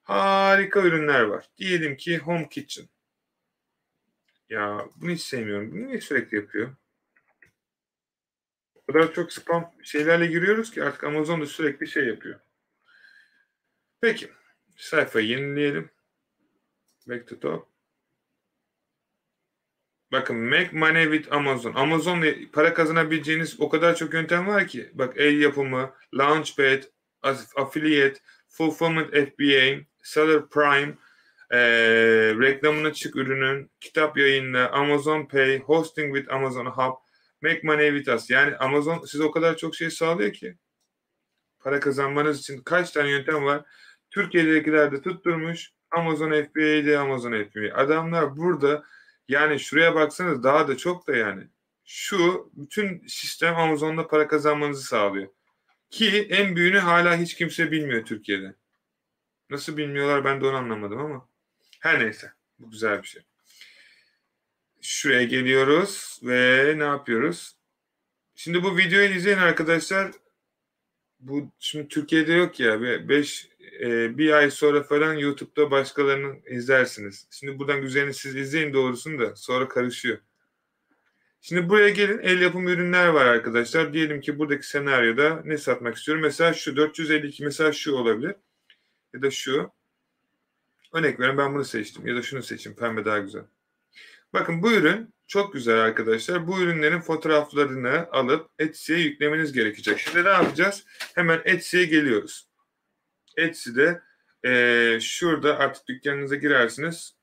harika 0.04 0.82
ürünler 0.82 1.22
var. 1.22 1.46
Diyelim 1.58 1.98
ki 1.98 2.18
Home 2.18 2.50
Kitchen. 2.50 2.90
Ya 4.50 4.88
bunu 4.96 5.12
hiç 5.12 5.22
sevmiyorum. 5.22 5.72
Bunu 5.72 5.88
niye 5.88 6.02
sürekli 6.02 6.36
yapıyor? 6.38 6.76
O 8.88 8.94
kadar 8.94 9.14
çok 9.14 9.34
spam 9.34 9.72
şeylerle 9.84 10.26
giriyoruz 10.28 10.72
ki 10.72 10.84
artık 10.84 11.04
Amazon 11.04 11.42
da 11.42 11.46
sürekli 11.46 11.88
şey 11.88 12.08
yapıyor. 12.08 12.40
Peki. 14.02 14.32
Sayfayı 14.76 15.28
yenileyelim. 15.28 15.90
Back 17.08 17.28
to 17.28 17.40
top. 17.40 17.68
Bakın 20.12 20.38
make 20.38 20.70
money 20.72 21.04
with 21.04 21.34
Amazon. 21.34 21.74
Amazon'la 21.74 22.28
para 22.54 22.74
kazanabileceğiniz 22.74 23.60
o 23.60 23.70
kadar 23.70 23.96
çok 23.96 24.14
yöntem 24.14 24.48
var 24.48 24.68
ki. 24.68 24.92
Bak 24.94 25.14
el 25.18 25.42
yapımı, 25.42 25.94
launchpad, 26.14 26.84
affiliate, 27.56 28.20
fulfillment 28.48 29.10
FBA, 29.10 29.86
seller 30.04 30.50
prime, 30.50 30.98
e, 31.52 31.60
reklamına 32.40 32.94
çık 32.94 33.16
ürünün, 33.16 33.72
kitap 33.80 34.18
yayınla, 34.18 34.72
Amazon 34.72 35.26
Pay, 35.26 35.60
hosting 35.60 36.16
with 36.16 36.34
Amazon 36.34 36.66
Hub, 36.66 37.03
make 37.44 37.60
money 37.64 37.98
with 37.98 38.16
us. 38.16 38.30
Yani 38.30 38.56
Amazon 38.56 39.06
size 39.06 39.24
o 39.24 39.32
kadar 39.32 39.58
çok 39.58 39.76
şey 39.76 39.90
sağlıyor 39.90 40.34
ki. 40.34 40.56
Para 41.60 41.80
kazanmanız 41.80 42.40
için 42.40 42.62
kaç 42.62 42.92
tane 42.92 43.10
yöntem 43.10 43.44
var. 43.44 43.66
Türkiye'dekiler 44.12 44.92
de 44.92 45.02
tutturmuş. 45.02 45.72
Amazon 45.92 46.30
FBA'de 46.32 46.98
Amazon 46.98 47.44
FBA. 47.44 47.76
Adamlar 47.76 48.38
burada 48.38 48.84
yani 49.28 49.60
şuraya 49.60 49.96
baksanız 49.96 50.44
daha 50.44 50.68
da 50.68 50.78
çok 50.78 51.08
da 51.08 51.16
yani. 51.16 51.48
Şu 51.86 52.52
bütün 52.54 53.08
sistem 53.08 53.56
Amazon'da 53.56 54.08
para 54.08 54.28
kazanmanızı 54.28 54.84
sağlıyor. 54.84 55.28
Ki 55.90 56.28
en 56.30 56.56
büyüğünü 56.56 56.80
hala 56.80 57.18
hiç 57.18 57.36
kimse 57.36 57.72
bilmiyor 57.72 58.06
Türkiye'de. 58.06 58.56
Nasıl 59.50 59.78
bilmiyorlar 59.78 60.26
ben 60.26 60.42
de 60.42 60.46
onu 60.46 60.56
anlamadım 60.58 61.00
ama. 61.00 61.30
Her 61.80 62.00
neyse. 62.00 62.34
Bu 62.60 62.72
güzel 62.72 63.02
bir 63.02 63.08
şey. 63.08 63.24
Şuraya 64.84 65.24
geliyoruz 65.24 66.20
ve 66.24 66.74
ne 66.78 66.84
yapıyoruz? 66.84 67.56
Şimdi 68.36 68.64
bu 68.64 68.78
videoyu 68.78 69.10
izleyin 69.10 69.38
arkadaşlar. 69.38 70.12
Bu 71.20 71.52
şimdi 71.60 71.88
Türkiye'de 71.88 72.34
yok 72.34 72.60
ya. 72.60 72.82
5 73.10 73.50
e, 73.82 74.18
bir 74.18 74.32
ay 74.32 74.52
sonra 74.52 74.84
falan 74.84 75.14
YouTube'da 75.14 75.72
başkalarını 75.72 76.36
izlersiniz. 76.50 77.28
Şimdi 77.32 77.60
buradan 77.60 77.82
güzelini 77.82 78.14
siz 78.14 78.36
izleyin 78.36 78.74
doğrusunu 78.74 79.20
da 79.20 79.36
sonra 79.36 79.68
karışıyor. 79.68 80.18
Şimdi 81.42 81.70
buraya 81.70 81.90
gelin 81.90 82.20
el 82.20 82.42
yapım 82.42 82.68
ürünler 82.68 83.08
var 83.08 83.26
arkadaşlar. 83.26 83.94
Diyelim 83.94 84.22
ki 84.22 84.40
buradaki 84.40 84.68
senaryoda 84.68 85.42
ne 85.46 85.58
satmak 85.58 85.96
istiyorum? 85.96 86.24
Mesela 86.24 86.54
şu 86.54 86.76
452 86.78 87.44
mesela 87.44 87.72
şu 87.72 87.96
olabilir. 87.96 88.36
Ya 89.14 89.22
da 89.22 89.32
şu. 89.32 89.72
Örnek 90.94 91.20
verin 91.20 91.38
ben 91.38 91.54
bunu 91.54 91.66
seçtim. 91.66 92.08
Ya 92.08 92.16
da 92.16 92.22
şunu 92.22 92.44
seçeyim. 92.44 92.78
Pembe 92.78 93.06
daha 93.06 93.20
güzel. 93.20 93.44
Bakın 94.34 94.64
bu 94.64 94.72
ürün 94.72 95.14
çok 95.28 95.54
güzel 95.54 95.80
arkadaşlar. 95.80 96.48
Bu 96.48 96.62
ürünlerin 96.62 97.02
fotoğraflarını 97.02 98.08
alıp 98.12 98.52
Etsy'ye 98.60 99.00
yüklemeniz 99.00 99.54
gerekecek. 99.54 100.00
Şimdi 100.00 100.24
ne 100.24 100.30
yapacağız? 100.30 100.86
Hemen 101.16 101.42
Etsy'ye 101.46 101.86
geliyoruz. 101.86 102.50
Etsy'de 103.38 104.02
e, 104.46 105.00
şurada 105.02 105.58
artık 105.60 105.88
dükkanınıza 105.88 106.36
girersiniz. 106.36 107.16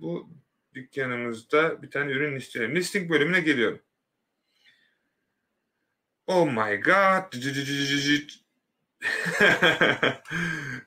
Bu 0.00 0.30
dükkanımızda 0.74 1.82
bir 1.82 1.90
tane 1.90 2.12
ürün 2.12 2.36
listelim. 2.36 2.76
Listing 2.76 3.10
bölümüne 3.10 3.40
geliyorum. 3.40 3.80
Oh 6.26 6.46
my 6.46 6.80
god. 6.80 7.32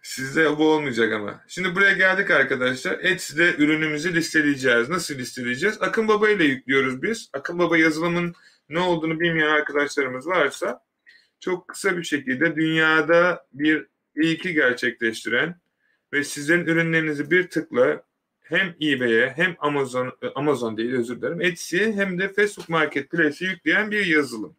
Sizde 0.01 0.57
bu 0.57 0.71
olmayacak 0.71 1.13
ama. 1.13 1.43
Şimdi 1.47 1.75
buraya 1.75 1.93
geldik 1.93 2.31
arkadaşlar. 2.31 2.99
Etsy'de 2.99 3.55
ürünümüzü 3.55 4.13
listeleyeceğiz. 4.13 4.89
Nasıl 4.89 5.15
listeleyeceğiz? 5.15 5.81
Akın 5.81 6.07
Baba 6.07 6.29
ile 6.29 6.43
yüklüyoruz 6.43 7.01
biz. 7.01 7.29
Akın 7.33 7.59
Baba 7.59 7.77
yazılımın 7.77 8.35
ne 8.69 8.79
olduğunu 8.79 9.19
bilmeyen 9.19 9.49
arkadaşlarımız 9.49 10.27
varsa 10.27 10.81
çok 11.39 11.67
kısa 11.67 11.97
bir 11.97 12.03
şekilde 12.03 12.55
dünyada 12.55 13.45
bir 13.53 13.87
ilki 14.15 14.53
gerçekleştiren 14.53 15.59
ve 16.13 16.23
sizlerin 16.23 16.65
ürünlerinizi 16.65 17.31
bir 17.31 17.49
tıkla 17.49 18.03
hem 18.41 18.75
eBay'e 18.81 19.33
hem 19.35 19.55
Amazon 19.59 20.17
Amazon 20.35 20.77
değil 20.77 20.93
özür 20.93 21.21
dilerim 21.21 21.41
Etsy'ye 21.41 21.93
hem 21.93 22.19
de 22.19 22.33
Facebook 22.33 22.69
Marketplace'e 22.69 23.49
yükleyen 23.49 23.91
bir 23.91 24.05
yazılım. 24.05 24.55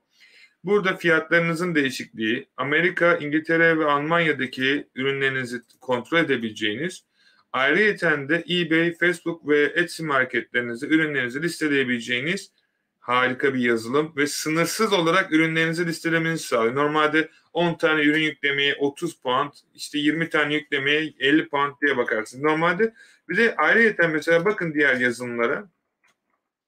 Burada 0.67 0.97
fiyatlarınızın 0.97 1.75
değişikliği, 1.75 2.49
Amerika, 2.57 3.17
İngiltere 3.17 3.79
ve 3.79 3.85
Almanya'daki 3.85 4.89
ürünlerinizi 4.95 5.61
kontrol 5.81 6.19
edebileceğiniz, 6.19 7.05
ayrıca 7.53 8.29
de 8.29 8.45
eBay, 8.51 8.95
Facebook 8.95 9.49
ve 9.49 9.63
Etsy 9.63 10.03
marketlerinizde 10.03 10.87
ürünlerinizi 10.87 11.43
listeleyebileceğiniz 11.43 12.51
harika 12.99 13.55
bir 13.55 13.61
yazılım 13.61 14.13
ve 14.17 14.27
sınırsız 14.27 14.93
olarak 14.93 15.33
ürünlerinizi 15.33 15.87
listelemenizi 15.87 16.47
sağlıyor. 16.47 16.75
Normalde 16.75 17.29
10 17.53 17.75
tane 17.75 18.03
ürün 18.03 18.23
yüklemeye 18.23 18.75
30 18.75 19.21
pound, 19.21 19.53
işte 19.75 19.99
20 19.99 20.31
tane 20.31 20.55
yüklemeye 20.55 21.15
50 21.19 21.49
pound 21.49 21.73
diye 21.83 21.97
bakarsınız. 21.97 22.45
Normalde 22.45 22.95
bir 23.29 23.37
de 23.37 23.55
ayrıca 23.57 24.09
mesela 24.09 24.45
bakın 24.45 24.75
diğer 24.75 24.97
yazılımlara. 24.97 25.69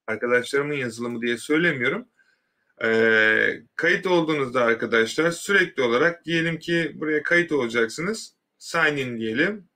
Arkadaşlarımın 0.07 0.75
yazılımı 0.75 1.23
diye 1.23 1.37
söylemiyorum. 1.37 2.09
Ee, 2.85 3.63
kayıt 3.77 4.07
olduğunuzda 4.07 4.65
arkadaşlar 4.65 5.31
sürekli 5.31 5.83
olarak 5.83 6.25
diyelim 6.25 6.59
ki 6.59 6.93
buraya 6.95 7.23
kayıt 7.23 7.53
olacaksınız. 7.53 8.35
Sign 8.59 8.97
in 8.97 9.19
diyelim. 9.19 9.69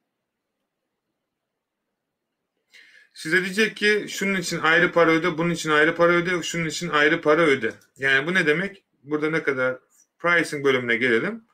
Size 3.14 3.44
diyecek 3.44 3.76
ki 3.76 4.06
şunun 4.08 4.40
için 4.40 4.58
ayrı 4.60 4.92
para 4.92 5.10
öde, 5.10 5.38
bunun 5.38 5.50
için 5.50 5.70
ayrı 5.70 5.94
para 5.94 6.12
öde, 6.12 6.42
şunun 6.42 6.66
için 6.66 6.88
ayrı 6.88 7.20
para 7.20 7.42
öde. 7.42 7.72
Yani 7.96 8.26
bu 8.26 8.34
ne 8.34 8.46
demek? 8.46 8.84
Burada 9.02 9.30
ne 9.30 9.42
kadar 9.42 9.78
pricing 10.18 10.64
bölümüne 10.64 10.96
gelelim. 10.96 11.44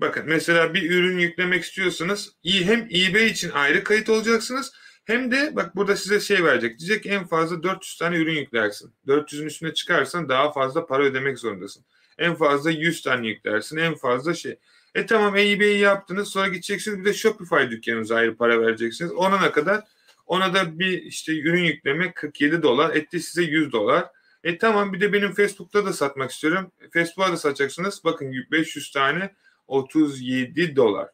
Bakın 0.00 0.24
mesela 0.26 0.74
bir 0.74 0.90
ürün 0.90 1.18
yüklemek 1.18 1.64
istiyorsanız 1.64 2.32
hem 2.44 2.80
eBay 2.80 3.26
için 3.26 3.50
ayrı 3.50 3.84
kayıt 3.84 4.08
olacaksınız 4.08 4.72
hem 5.10 5.30
de 5.30 5.56
bak 5.56 5.76
burada 5.76 5.96
size 5.96 6.20
şey 6.20 6.44
verecek. 6.44 6.78
Diyecek 6.78 7.06
en 7.06 7.26
fazla 7.26 7.62
400 7.62 7.96
tane 7.96 8.16
ürün 8.16 8.34
yüklersin. 8.34 8.92
400'ün 9.06 9.46
üstüne 9.46 9.74
çıkarsan 9.74 10.28
daha 10.28 10.52
fazla 10.52 10.86
para 10.86 11.02
ödemek 11.02 11.38
zorundasın. 11.38 11.84
En 12.18 12.34
fazla 12.34 12.70
100 12.70 13.02
tane 13.02 13.26
yüklersin. 13.26 13.76
En 13.76 13.94
fazla 13.94 14.34
şey. 14.34 14.58
E 14.94 15.06
tamam 15.06 15.36
eBay'i 15.36 15.78
yaptınız 15.78 16.28
sonra 16.28 16.48
gideceksiniz 16.48 16.98
bir 17.00 17.04
de 17.04 17.14
Shopify 17.14 17.70
dükkanınıza 17.70 18.16
ayrı 18.16 18.36
para 18.36 18.60
vereceksiniz. 18.60 19.12
Ona 19.12 19.40
ne 19.40 19.52
kadar 19.52 19.84
ona 20.26 20.54
da 20.54 20.78
bir 20.78 21.02
işte 21.02 21.40
ürün 21.40 21.64
yükleme 21.64 22.12
47 22.12 22.62
dolar 22.62 22.96
etti 22.96 23.20
size 23.20 23.42
100 23.42 23.72
dolar. 23.72 24.08
E 24.44 24.58
tamam 24.58 24.92
bir 24.92 25.00
de 25.00 25.12
benim 25.12 25.32
Facebook'ta 25.32 25.86
da 25.86 25.92
satmak 25.92 26.30
istiyorum. 26.30 26.72
Facebook'a 26.92 27.32
da 27.32 27.36
satacaksınız. 27.36 28.00
Bakın 28.04 28.34
500 28.50 28.90
tane 28.90 29.34
37 29.68 30.76
dolar. 30.76 31.08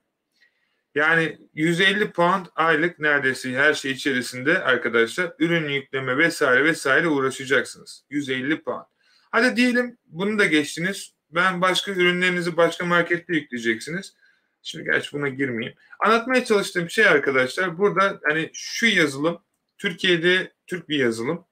Yani 0.97 1.39
150 1.55 2.11
pound 2.11 2.47
aylık 2.55 2.99
neredeyse 2.99 3.53
her 3.53 3.75
şey 3.75 3.93
içerisinde 3.93 4.59
arkadaşlar 4.63 5.33
ürün 5.39 5.69
yükleme 5.69 6.19
vesaire 6.19 6.65
vesaire 6.65 7.09
uğraşacaksınız. 7.09 8.05
150 8.11 8.63
pound. 8.63 8.85
Hadi 9.31 9.57
diyelim 9.57 9.99
bunu 10.07 10.39
da 10.39 10.47
geçtiniz. 10.47 11.15
Ben 11.31 11.61
başka 11.61 11.93
ürünlerinizi 11.93 12.57
başka 12.57 12.85
markette 12.85 13.35
yükleyeceksiniz. 13.35 14.15
Şimdi 14.63 14.85
gerçi 14.85 15.13
buna 15.13 15.29
girmeyeyim. 15.29 15.79
Anlatmaya 16.05 16.45
çalıştığım 16.45 16.91
şey 16.91 17.07
arkadaşlar 17.07 17.79
burada 17.79 18.21
hani 18.25 18.51
şu 18.53 18.87
yazılım 18.87 19.43
Türkiye'de 19.79 20.53
Türk 20.67 20.89
bir 20.89 20.99
yazılım. 20.99 21.46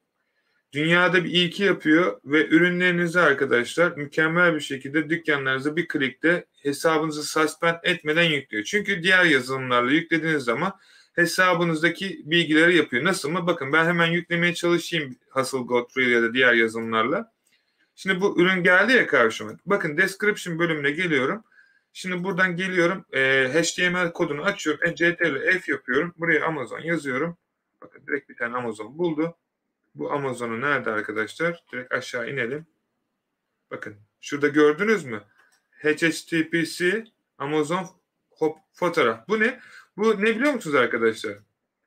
Dünyada 0.74 1.24
bir 1.24 1.30
ilki 1.30 1.62
yapıyor 1.62 2.20
ve 2.24 2.48
ürünlerinizi 2.48 3.20
arkadaşlar 3.20 3.96
mükemmel 3.96 4.54
bir 4.54 4.60
şekilde 4.60 5.10
dükkanlarınıza 5.10 5.76
bir 5.76 5.88
klikte 5.88 6.46
hesabınızı 6.62 7.24
suspend 7.24 7.76
etmeden 7.82 8.22
yüklüyor. 8.22 8.64
Çünkü 8.64 9.02
diğer 9.02 9.24
yazılımlarla 9.24 9.90
yüklediğiniz 9.92 10.44
zaman 10.44 10.72
hesabınızdaki 11.12 12.22
bilgileri 12.24 12.76
yapıyor. 12.76 13.04
Nasıl 13.04 13.30
mı? 13.30 13.46
Bakın 13.46 13.72
ben 13.72 13.84
hemen 13.84 14.06
yüklemeye 14.06 14.54
çalışayım 14.54 15.16
Godfrey 15.52 16.08
ya 16.08 16.22
da 16.22 16.34
diğer 16.34 16.52
yazılımlarla. 16.52 17.32
Şimdi 17.94 18.20
bu 18.20 18.40
ürün 18.40 18.62
geldi 18.62 18.92
ya 18.92 19.06
karşıma. 19.06 19.52
Bakın 19.66 19.96
description 19.96 20.58
bölümüne 20.58 20.90
geliyorum. 20.90 21.44
Şimdi 21.92 22.24
buradan 22.24 22.56
geliyorum. 22.56 23.04
E, 23.12 23.48
HTML 23.52 24.12
kodunu 24.12 24.42
açıyorum. 24.42 24.88
E, 24.88 24.94
CTRL 24.94 25.58
F 25.58 25.72
yapıyorum. 25.72 26.14
Buraya 26.18 26.46
Amazon 26.46 26.80
yazıyorum. 26.80 27.36
Bakın 27.82 28.02
direkt 28.06 28.28
bir 28.28 28.36
tane 28.36 28.56
Amazon 28.56 28.98
buldu. 28.98 29.36
Bu 29.94 30.12
Amazon'u 30.12 30.60
nerede 30.60 30.90
arkadaşlar? 30.90 31.64
Direkt 31.72 31.92
aşağı 31.92 32.30
inelim. 32.30 32.66
Bakın 33.70 33.96
şurada 34.20 34.48
gördünüz 34.48 35.04
mü? 35.04 35.22
HTTPC 35.82 37.04
Amazon 37.38 37.86
hop, 38.30 38.58
fotoğraf. 38.72 39.28
Bu 39.28 39.40
ne? 39.40 39.60
Bu 39.96 40.20
ne 40.20 40.36
biliyor 40.36 40.52
musunuz 40.52 40.76
arkadaşlar? 40.76 41.38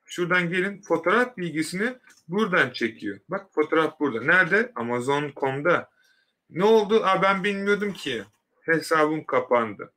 Şuradan 0.06 0.48
gelin 0.48 0.82
fotoğraf 0.82 1.36
bilgisini 1.36 1.98
buradan 2.28 2.70
çekiyor. 2.70 3.20
Bak 3.28 3.46
fotoğraf 3.54 4.00
burada. 4.00 4.20
Nerede? 4.20 4.72
Amazon.com'da. 4.74 5.90
Ne 6.50 6.64
oldu? 6.64 7.04
Aa, 7.04 7.22
ben 7.22 7.44
bilmiyordum 7.44 7.92
ki. 7.92 8.24
Hesabım 8.60 9.24
kapandı 9.24 9.92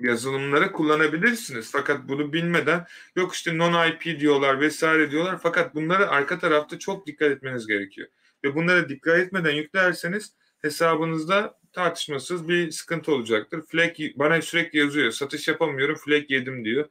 yazılımları 0.00 0.72
kullanabilirsiniz. 0.72 1.70
Fakat 1.72 2.08
bunu 2.08 2.32
bilmeden 2.32 2.86
yok 3.16 3.34
işte 3.34 3.50
non-IP 3.50 4.20
diyorlar 4.20 4.60
vesaire 4.60 5.10
diyorlar. 5.10 5.38
Fakat 5.42 5.74
bunları 5.74 6.08
arka 6.08 6.38
tarafta 6.38 6.78
çok 6.78 7.06
dikkat 7.06 7.30
etmeniz 7.30 7.66
gerekiyor. 7.66 8.08
Ve 8.44 8.54
bunlara 8.54 8.88
dikkat 8.88 9.18
etmeden 9.18 9.54
yüklerseniz 9.54 10.32
hesabınızda 10.58 11.58
tartışmasız 11.72 12.48
bir 12.48 12.70
sıkıntı 12.70 13.12
olacaktır. 13.12 13.62
Flag 13.68 13.96
bana 14.16 14.42
sürekli 14.42 14.78
yazıyor. 14.78 15.10
Satış 15.10 15.48
yapamıyorum. 15.48 15.96
Flag 15.96 16.30
yedim 16.30 16.64
diyor. 16.64 16.88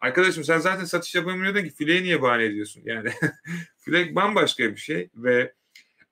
Arkadaşım 0.00 0.44
sen 0.44 0.58
zaten 0.58 0.84
satış 0.84 1.14
yapamıyordun 1.14 1.64
ki 1.64 1.70
fileye 1.70 2.02
niye 2.02 2.22
bahane 2.22 2.44
ediyorsun? 2.44 2.82
Yani 2.84 3.10
file 3.78 4.14
bambaşka 4.14 4.64
bir 4.64 4.76
şey 4.76 5.08
ve 5.14 5.52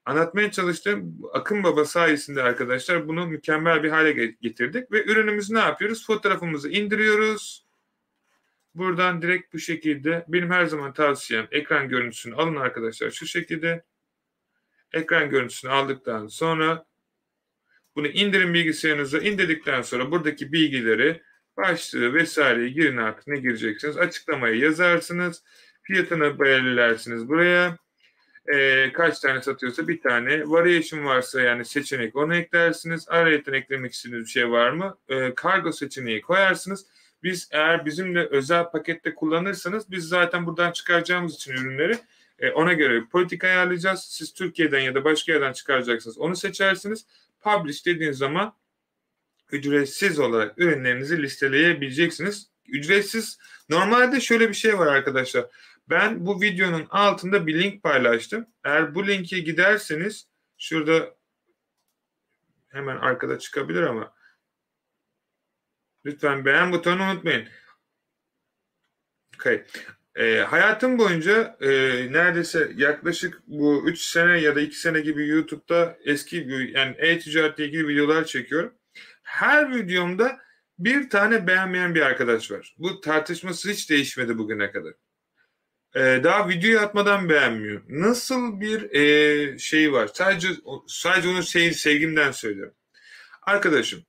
anlatmaya 0.07 0.51
çalıştığım 0.51 1.19
akım 1.33 1.65
baba 1.65 1.85
sayesinde 1.85 2.43
arkadaşlar 2.43 3.09
bunu 3.09 3.27
mükemmel 3.27 3.83
bir 3.83 3.91
hale 3.91 4.13
getirdik 4.41 4.93
ve 4.93 5.05
ürünümüzü 5.05 5.55
ne 5.55 5.59
yapıyoruz? 5.59 6.07
Fotoğrafımızı 6.07 6.71
indiriyoruz. 6.71 7.67
Buradan 8.75 9.23
direkt 9.23 9.55
bu 9.55 9.59
şekilde 9.59 10.25
benim 10.29 10.51
her 10.51 10.65
zaman 10.65 10.93
tavsiyem 10.93 11.49
ekran 11.51 11.89
görüntüsünü 11.89 12.35
alın 12.35 12.57
arkadaşlar 12.57 13.11
şu 13.11 13.27
şekilde. 13.27 13.85
Ekran 14.93 15.31
görüntüsünü 15.31 15.71
aldıktan 15.71 16.27
sonra 16.27 16.87
bunu 17.97 18.07
indirin 18.07 18.55
bilgisayarınıza. 18.55 19.19
indirdikten 19.19 19.83
sonra 19.83 20.11
buradaki 20.11 20.53
bilgileri 20.53 21.23
başlığı 21.57 22.15
vesaireyi 22.15 22.75
girin 22.75 22.97
artık 22.97 23.27
ne 23.27 23.37
gireceksiniz. 23.37 23.97
Açıklamaya 23.97 24.55
yazarsınız. 24.55 25.43
Fiyatını 25.83 26.41
belirlersiniz 26.41 27.29
buraya. 27.29 27.79
Ee, 28.55 28.93
kaç 28.93 29.19
tane 29.19 29.43
satıyorsa 29.43 29.89
bir 29.89 30.01
tane. 30.01 30.49
Variation 30.49 31.05
varsa 31.05 31.41
yani 31.41 31.65
seçenek 31.65 32.17
onu 32.17 32.35
eklersiniz. 32.35 33.07
Ayrıca 33.09 33.57
eklemek 33.57 33.93
istediğiniz 33.93 34.27
bir 34.27 34.31
şey 34.31 34.51
var 34.51 34.71
mı? 34.71 34.99
Ee, 35.09 35.35
kargo 35.35 35.73
seçeneği 35.73 36.21
koyarsınız. 36.21 36.87
Biz 37.23 37.49
eğer 37.51 37.87
bizimle 37.87 38.27
özel 38.27 38.71
pakette 38.71 39.15
kullanırsanız 39.15 39.91
biz 39.91 40.09
zaten 40.09 40.47
buradan 40.47 40.73
çıkaracağımız 40.73 41.35
için 41.35 41.53
ürünleri 41.53 41.99
e, 42.39 42.51
ona 42.51 42.73
göre 42.73 43.05
politik 43.13 43.45
ayarlayacağız. 43.45 44.01
Siz 44.01 44.35
Türkiye'den 44.35 44.81
ya 44.81 44.95
da 44.95 45.05
başka 45.05 45.33
yerden 45.33 45.53
çıkaracaksınız. 45.53 46.19
Onu 46.19 46.37
seçersiniz. 46.37 47.07
Publish 47.41 47.87
dediğiniz 47.87 48.19
zaman 48.19 48.55
ücretsiz 49.53 50.19
olarak 50.19 50.59
ürünlerinizi 50.59 51.23
listeleyebileceksiniz. 51.23 52.51
Ücretsiz. 52.69 53.39
Normalde 53.69 54.21
şöyle 54.21 54.49
bir 54.49 54.55
şey 54.55 54.79
var 54.79 54.87
arkadaşlar. 54.87 55.47
Ben 55.91 56.27
bu 56.27 56.41
videonun 56.43 56.87
altında 56.91 57.47
bir 57.47 57.61
link 57.61 57.83
paylaştım. 57.83 58.47
Eğer 58.65 58.95
bu 58.95 59.07
linke 59.07 59.39
giderseniz 59.39 60.29
şurada 60.59 61.17
hemen 62.69 62.97
arkada 62.97 63.39
çıkabilir 63.39 63.83
ama 63.83 64.15
lütfen 66.05 66.45
beğen 66.45 66.73
butonunu 66.73 67.03
unutmayın. 67.03 67.49
Okay. 69.35 69.65
E, 70.15 70.39
hayatım 70.39 70.99
boyunca 70.99 71.57
e, 71.61 71.69
neredeyse 72.13 72.73
yaklaşık 72.77 73.43
bu 73.47 73.89
3 73.89 74.01
sene 74.01 74.41
ya 74.41 74.57
da 74.57 74.61
2 74.61 74.77
sene 74.77 75.01
gibi 75.01 75.29
YouTube'da 75.29 75.99
eski 76.05 76.37
yani 76.75 76.95
e-ticaretle 76.99 77.65
ilgili 77.67 77.89
videolar 77.89 78.25
çekiyorum. 78.25 78.75
Her 79.23 79.75
videomda 79.75 80.39
bir 80.79 81.11
tane 81.11 81.47
beğenmeyen 81.47 81.95
bir 81.95 82.01
arkadaş 82.01 82.51
var. 82.51 82.75
Bu 82.79 83.01
tartışması 83.01 83.71
hiç 83.71 83.91
değişmedi 83.91 84.39
bugüne 84.39 84.71
kadar. 84.71 84.93
Ee, 85.97 86.21
daha 86.25 86.49
videoyu 86.49 86.81
atmadan 86.81 87.29
beğenmiyor. 87.29 87.83
Nasıl 87.89 88.61
bir 88.61 88.91
e, 88.95 89.59
şey 89.59 89.93
var? 89.93 90.11
Sadece 90.15 90.49
sadece 90.87 91.29
onu 91.29 91.43
şey, 91.43 91.73
sevgimden 91.73 92.31
söylüyorum. 92.31 92.75
Arkadaşım 93.43 94.05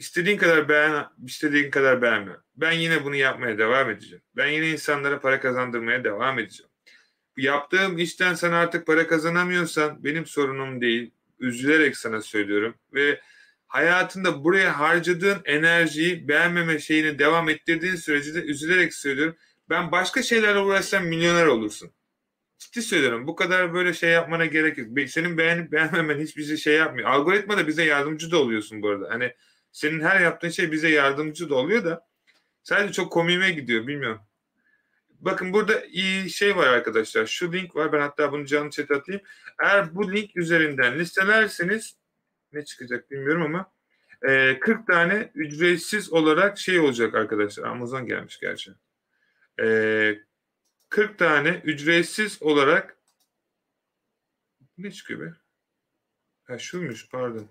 İstediğin 0.00 0.36
kadar 0.38 0.68
beğen, 0.68 1.06
istediğin 1.26 1.70
kadar 1.70 2.02
beğenme. 2.02 2.32
Ben 2.56 2.72
yine 2.72 3.04
bunu 3.04 3.16
yapmaya 3.16 3.58
devam 3.58 3.90
edeceğim. 3.90 4.22
Ben 4.36 4.48
yine 4.48 4.70
insanlara 4.70 5.20
para 5.20 5.40
kazandırmaya 5.40 6.04
devam 6.04 6.38
edeceğim. 6.38 6.70
Yaptığım 7.36 7.98
işten 7.98 8.34
sen 8.34 8.52
artık 8.52 8.86
para 8.86 9.06
kazanamıyorsan 9.06 10.04
benim 10.04 10.26
sorunum 10.26 10.80
değil. 10.80 11.10
Üzülerek 11.38 11.96
sana 11.96 12.22
söylüyorum 12.22 12.74
ve 12.94 13.20
hayatında 13.66 14.44
buraya 14.44 14.78
harcadığın 14.78 15.42
enerjiyi 15.44 16.28
beğenmeme 16.28 16.78
şeyini 16.78 17.18
devam 17.18 17.48
ettirdiğin 17.48 17.96
sürece 17.96 18.34
de 18.34 18.38
üzülerek 18.38 18.94
söylüyorum. 18.94 19.36
Ben 19.70 19.92
başka 19.92 20.22
şeylerle 20.22 20.58
uğraşsam 20.58 21.06
milyoner 21.06 21.46
olursun. 21.46 21.92
Ciddi 22.58 22.82
söylüyorum. 22.82 23.26
Bu 23.26 23.36
kadar 23.36 23.74
böyle 23.74 23.92
şey 23.92 24.10
yapmana 24.10 24.46
gerek 24.46 24.78
yok. 24.78 24.88
Senin 25.08 25.38
beğenip 25.38 25.72
beğenmemen 25.72 26.18
hiçbir 26.18 26.56
şey 26.56 26.76
yapmıyor. 26.76 27.08
Algoritma 27.08 27.58
da 27.58 27.66
bize 27.66 27.84
yardımcı 27.84 28.30
da 28.30 28.38
oluyorsun 28.38 28.82
bu 28.82 28.88
arada. 28.88 29.10
Hani 29.10 29.34
senin 29.72 30.00
her 30.00 30.20
yaptığın 30.20 30.48
şey 30.48 30.72
bize 30.72 30.88
yardımcı 30.88 31.50
da 31.50 31.54
oluyor 31.54 31.84
da 31.84 32.06
sadece 32.62 32.92
çok 32.92 33.12
komiğime 33.12 33.50
gidiyor 33.50 33.86
bilmiyorum. 33.86 34.20
Bakın 35.10 35.52
burada 35.52 35.84
iyi 35.84 36.30
şey 36.30 36.56
var 36.56 36.66
arkadaşlar. 36.66 37.26
Şu 37.26 37.52
link 37.52 37.76
var. 37.76 37.92
Ben 37.92 38.00
hatta 38.00 38.32
bunu 38.32 38.46
canlı 38.46 38.70
chat 38.70 38.90
atayım. 38.90 39.22
Eğer 39.62 39.94
bu 39.94 40.12
link 40.12 40.36
üzerinden 40.36 40.98
listelerseniz 40.98 41.96
ne 42.52 42.64
çıkacak 42.64 43.10
bilmiyorum 43.10 43.42
ama 43.42 43.72
e, 44.28 44.60
40 44.60 44.86
tane 44.86 45.30
ücretsiz 45.34 46.12
olarak 46.12 46.58
şey 46.58 46.80
olacak 46.80 47.14
arkadaşlar. 47.14 47.64
Amazon 47.64 48.06
gelmiş 48.06 48.40
gerçi. 48.40 48.70
E, 49.60 50.18
40 50.88 51.18
tane 51.18 51.60
ücretsiz 51.64 52.42
olarak 52.42 52.96
ne 54.78 54.90
çıkıyor 54.92 55.20
be? 55.20 55.34
Ha 56.44 56.58
şuymuş 56.58 57.08
pardon. 57.08 57.48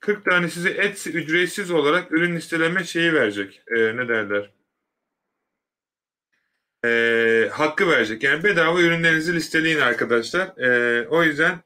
40 0.00 0.24
tane 0.24 0.48
size 0.50 0.70
Etsy 0.70 1.10
ücretsiz 1.10 1.70
olarak 1.70 2.12
ürün 2.12 2.36
listeleme 2.36 2.84
şeyi 2.84 3.14
verecek. 3.14 3.62
E, 3.66 3.96
ne 3.96 4.08
derler? 4.08 4.50
E, 6.84 7.48
hakkı 7.52 7.88
verecek. 7.88 8.22
Yani 8.22 8.44
bedava 8.44 8.80
ürünlerinizi 8.80 9.34
listeleyin 9.34 9.78
arkadaşlar. 9.78 10.58
E, 10.58 11.08
o 11.08 11.22
yüzden 11.22 11.58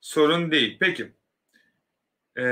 sorun 0.00 0.50
değil. 0.50 0.76
Peki. 0.80 1.12
E, 2.38 2.44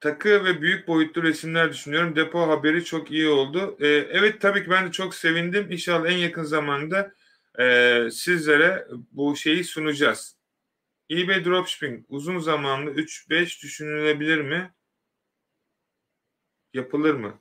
takı 0.00 0.44
ve 0.44 0.62
büyük 0.62 0.88
boyutlu 0.88 1.22
resimler 1.22 1.72
düşünüyorum. 1.72 2.16
Depo 2.16 2.48
haberi 2.48 2.84
çok 2.84 3.10
iyi 3.10 3.28
oldu. 3.28 3.76
E, 3.80 3.86
evet 3.88 4.40
tabii 4.40 4.64
ki 4.64 4.70
ben 4.70 4.86
de 4.88 4.92
çok 4.92 5.14
sevindim. 5.14 5.66
İnşallah 5.70 6.10
en 6.10 6.16
yakın 6.16 6.42
zamanda 6.42 7.14
e, 7.58 8.08
sizlere 8.12 8.86
bu 9.12 9.36
şeyi 9.36 9.64
sunacağız 9.64 10.36
eBay 11.10 11.44
Dropshipping 11.44 12.04
uzun 12.08 12.38
zamanlı 12.38 12.90
3-5 12.90 13.62
düşünülebilir 13.62 14.40
mi? 14.40 14.72
Yapılır 16.74 17.14
mı? 17.14 17.40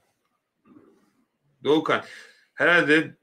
Doğukan. 1.64 2.06
Herhalde 2.54 3.16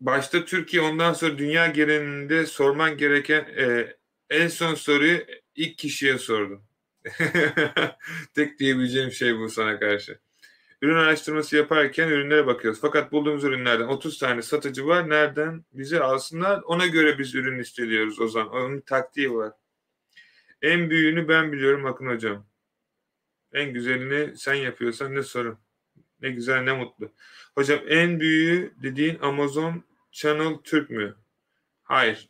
başta 0.00 0.44
Türkiye 0.44 0.82
ondan 0.82 1.12
sonra 1.12 1.38
dünya 1.38 1.66
genelinde 1.66 2.46
sorman 2.46 2.96
gereken 2.96 3.40
e, 3.58 3.96
en 4.30 4.48
son 4.48 4.74
soruyu 4.74 5.26
ilk 5.54 5.78
kişiye 5.78 6.18
sordum. 6.18 6.65
Tek 8.34 8.58
diyebileceğim 8.58 9.10
şey 9.12 9.38
bu 9.38 9.48
sana 9.48 9.78
karşı. 9.78 10.18
Ürün 10.82 10.96
araştırması 10.96 11.56
yaparken 11.56 12.08
ürünlere 12.08 12.46
bakıyoruz. 12.46 12.80
Fakat 12.80 13.12
bulduğumuz 13.12 13.44
ürünlerden 13.44 13.86
30 13.86 14.18
tane 14.18 14.42
satıcı 14.42 14.86
var. 14.86 15.10
Nereden 15.10 15.64
bizi 15.72 16.00
alsınlar? 16.00 16.62
Ona 16.62 16.86
göre 16.86 17.18
biz 17.18 17.34
ürün 17.34 17.58
listeliyoruz 17.58 18.20
o 18.20 18.28
zaman. 18.28 18.52
Onun 18.52 18.80
taktiği 18.80 19.34
var. 19.34 19.52
En 20.62 20.90
büyüğünü 20.90 21.28
ben 21.28 21.52
biliyorum 21.52 21.86
Akın 21.86 22.06
Hocam. 22.06 22.46
En 23.52 23.72
güzelini 23.72 24.36
sen 24.36 24.54
yapıyorsan 24.54 25.14
ne 25.14 25.22
sorun. 25.22 25.58
Ne 26.22 26.30
güzel 26.30 26.62
ne 26.62 26.72
mutlu. 26.72 27.12
Hocam 27.54 27.80
en 27.88 28.20
büyüğü 28.20 28.74
dediğin 28.82 29.18
Amazon 29.18 29.84
Channel 30.12 30.54
Türk 30.64 30.90
mü? 30.90 31.16
Hayır. 31.82 32.28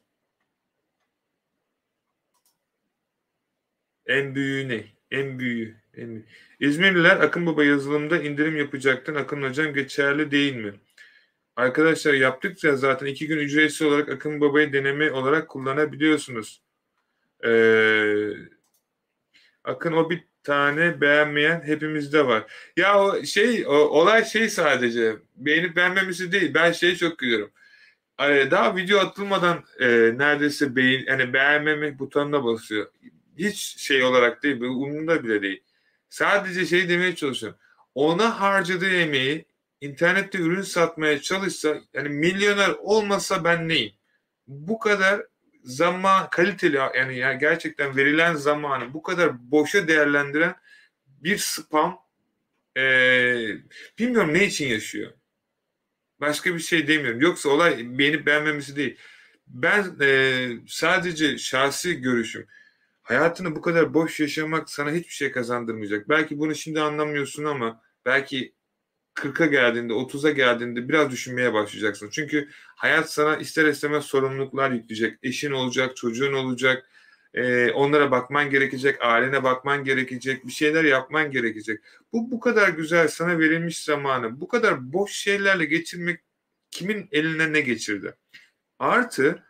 En 4.07 4.35
büyüğü 4.35 4.69
ne? 4.69 4.85
En 5.11 5.39
büyüğü. 5.39 5.75
En 5.97 6.09
büyüğü. 6.09 6.25
İzmirliler 6.61 7.17
Akın 7.17 7.47
Baba 7.47 7.65
yazılımda 7.65 8.23
indirim 8.23 8.57
yapacaktın. 8.57 9.15
Akın 9.15 9.43
Hocam 9.43 9.75
geçerli 9.75 10.31
değil 10.31 10.57
mi? 10.57 10.75
Arkadaşlar 11.57 12.15
yaptıkça 12.15 12.77
zaten 12.77 13.07
iki 13.07 13.27
gün 13.27 13.39
ücretsiz 13.39 13.83
olarak 13.83 14.09
Akın 14.09 14.41
Baba'yı 14.41 14.73
deneme 14.73 15.13
olarak 15.13 15.49
kullanabiliyorsunuz. 15.49 16.63
Ee, 17.45 18.33
Akın 19.65 19.93
o 19.93 20.11
bir 20.11 20.25
tane 20.43 21.01
beğenmeyen 21.01 21.63
hepimizde 21.67 22.27
var. 22.27 22.45
Ya 22.77 23.01
o 23.03 23.25
şey 23.25 23.67
o, 23.67 23.73
olay 23.73 24.25
şey 24.25 24.49
sadece 24.49 25.17
beğenip 25.37 25.77
beğenmemesi 25.77 26.33
değil. 26.33 26.55
Ben 26.55 26.73
şey 26.73 26.97
çok 26.97 27.19
gülüyorum. 27.19 27.51
Ee, 28.21 28.51
daha 28.51 28.77
video 28.77 28.99
atılmadan 28.99 29.65
e, 29.81 29.89
neredeyse 30.19 30.77
beğen 30.77 31.05
yani 31.07 31.33
beğenmeme 31.33 31.99
butonuna 31.99 32.45
basıyor. 32.45 32.87
Hiç 33.39 33.59
şey 33.79 34.05
olarak 34.05 34.43
değil, 34.43 34.61
umurumda 34.61 35.25
bile 35.25 35.43
değil. 35.43 35.63
Sadece 36.09 36.67
şey 36.67 36.89
demeye 36.89 37.15
çalışıyorum. 37.15 37.59
Ona 37.95 38.41
harcadığı 38.41 38.91
emeği 38.91 39.45
internette 39.81 40.39
ürün 40.39 40.63
satmaya 40.63 41.21
çalışsa 41.21 41.81
yani 41.95 42.09
milyoner 42.09 42.71
olmasa 42.71 43.45
ben 43.45 43.69
neyim? 43.69 43.93
Bu 44.47 44.79
kadar 44.79 45.23
zaman 45.65 46.31
kaliteli 46.31 46.77
yani, 46.77 47.19
yani 47.19 47.39
gerçekten 47.39 47.97
verilen 47.97 48.35
zamanı 48.35 48.95
bu 48.95 49.03
kadar 49.03 49.51
boşa 49.51 49.89
değerlendiren 49.89 50.55
bir 51.07 51.39
spam 51.39 51.99
e, 52.77 52.83
bilmiyorum 53.99 54.35
ne 54.35 54.45
için 54.45 54.69
yaşıyor. 54.69 55.13
Başka 56.21 56.55
bir 56.55 56.61
şey 56.61 56.89
demiyorum. 56.89 57.21
Yoksa 57.21 57.49
olay 57.49 57.99
beğenip 57.99 58.27
beğenmemesi 58.27 58.77
değil. 58.77 58.97
Ben 59.47 59.97
e, 60.01 60.49
sadece 60.69 61.39
şahsi 61.39 62.01
görüşüm. 62.01 62.47
Hayatını 63.07 63.57
bu 63.57 63.61
kadar 63.61 63.95
boş 63.95 64.21
yaşamak 64.21 64.71
sana 64.71 64.91
hiçbir 64.91 65.13
şey 65.13 65.31
kazandırmayacak. 65.33 66.09
Belki 66.09 66.39
bunu 66.39 66.55
şimdi 66.55 66.81
anlamıyorsun 66.81 67.45
ama 67.45 67.83
belki 68.05 68.55
40'a 69.15 69.47
geldiğinde, 69.47 69.93
30'a 69.93 70.31
geldiğinde 70.31 70.89
biraz 70.89 71.11
düşünmeye 71.11 71.53
başlayacaksın. 71.55 72.11
Çünkü 72.11 72.49
hayat 72.77 73.13
sana 73.13 73.37
ister 73.37 73.65
istemez 73.67 74.05
sorumluluklar 74.05 74.71
yükleyecek. 74.71 75.19
Eşin 75.23 75.53
olacak, 75.53 75.97
çocuğun 75.97 76.33
olacak. 76.33 76.87
E, 77.35 77.71
onlara 77.71 78.11
bakman 78.11 78.51
gerekecek, 78.51 78.97
ailene 79.05 79.45
bakman 79.45 79.85
gerekecek, 79.85 80.47
bir 80.47 80.53
şeyler 80.53 80.85
yapman 80.85 81.31
gerekecek. 81.31 81.81
Bu 82.13 82.31
bu 82.31 82.41
kadar 82.41 82.69
güzel 82.69 83.09
sana 83.09 83.39
verilmiş 83.39 83.85
zamanı, 83.85 84.41
bu 84.41 84.49
kadar 84.49 84.93
boş 84.93 85.13
şeylerle 85.13 85.65
geçirmek 85.65 86.21
kimin 86.71 87.09
eline 87.13 87.53
ne 87.53 87.61
geçirdi? 87.61 88.15
Artı 88.79 89.46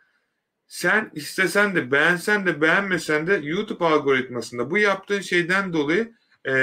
sen 0.67 1.11
istesen 1.13 1.75
de 1.75 1.91
beğensen 1.91 2.45
de 2.45 2.61
beğenmesen 2.61 3.27
de 3.27 3.39
YouTube 3.43 3.85
algoritmasında 3.85 4.71
bu 4.71 4.77
yaptığın 4.77 5.21
şeyden 5.21 5.73
dolayı 5.73 6.13
e, 6.47 6.53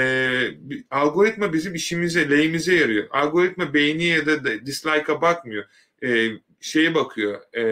algoritma 0.91 1.53
bizim 1.53 1.75
işimize, 1.75 2.29
lehimize 2.29 2.75
yarıyor. 2.75 3.07
Algoritma 3.11 3.73
beğeni 3.73 4.03
ya 4.03 4.25
da 4.25 4.65
dislike'a 4.65 5.21
bakmıyor. 5.21 5.65
E, 6.03 6.29
şeye 6.61 6.95
bakıyor. 6.95 7.55
E, 7.57 7.63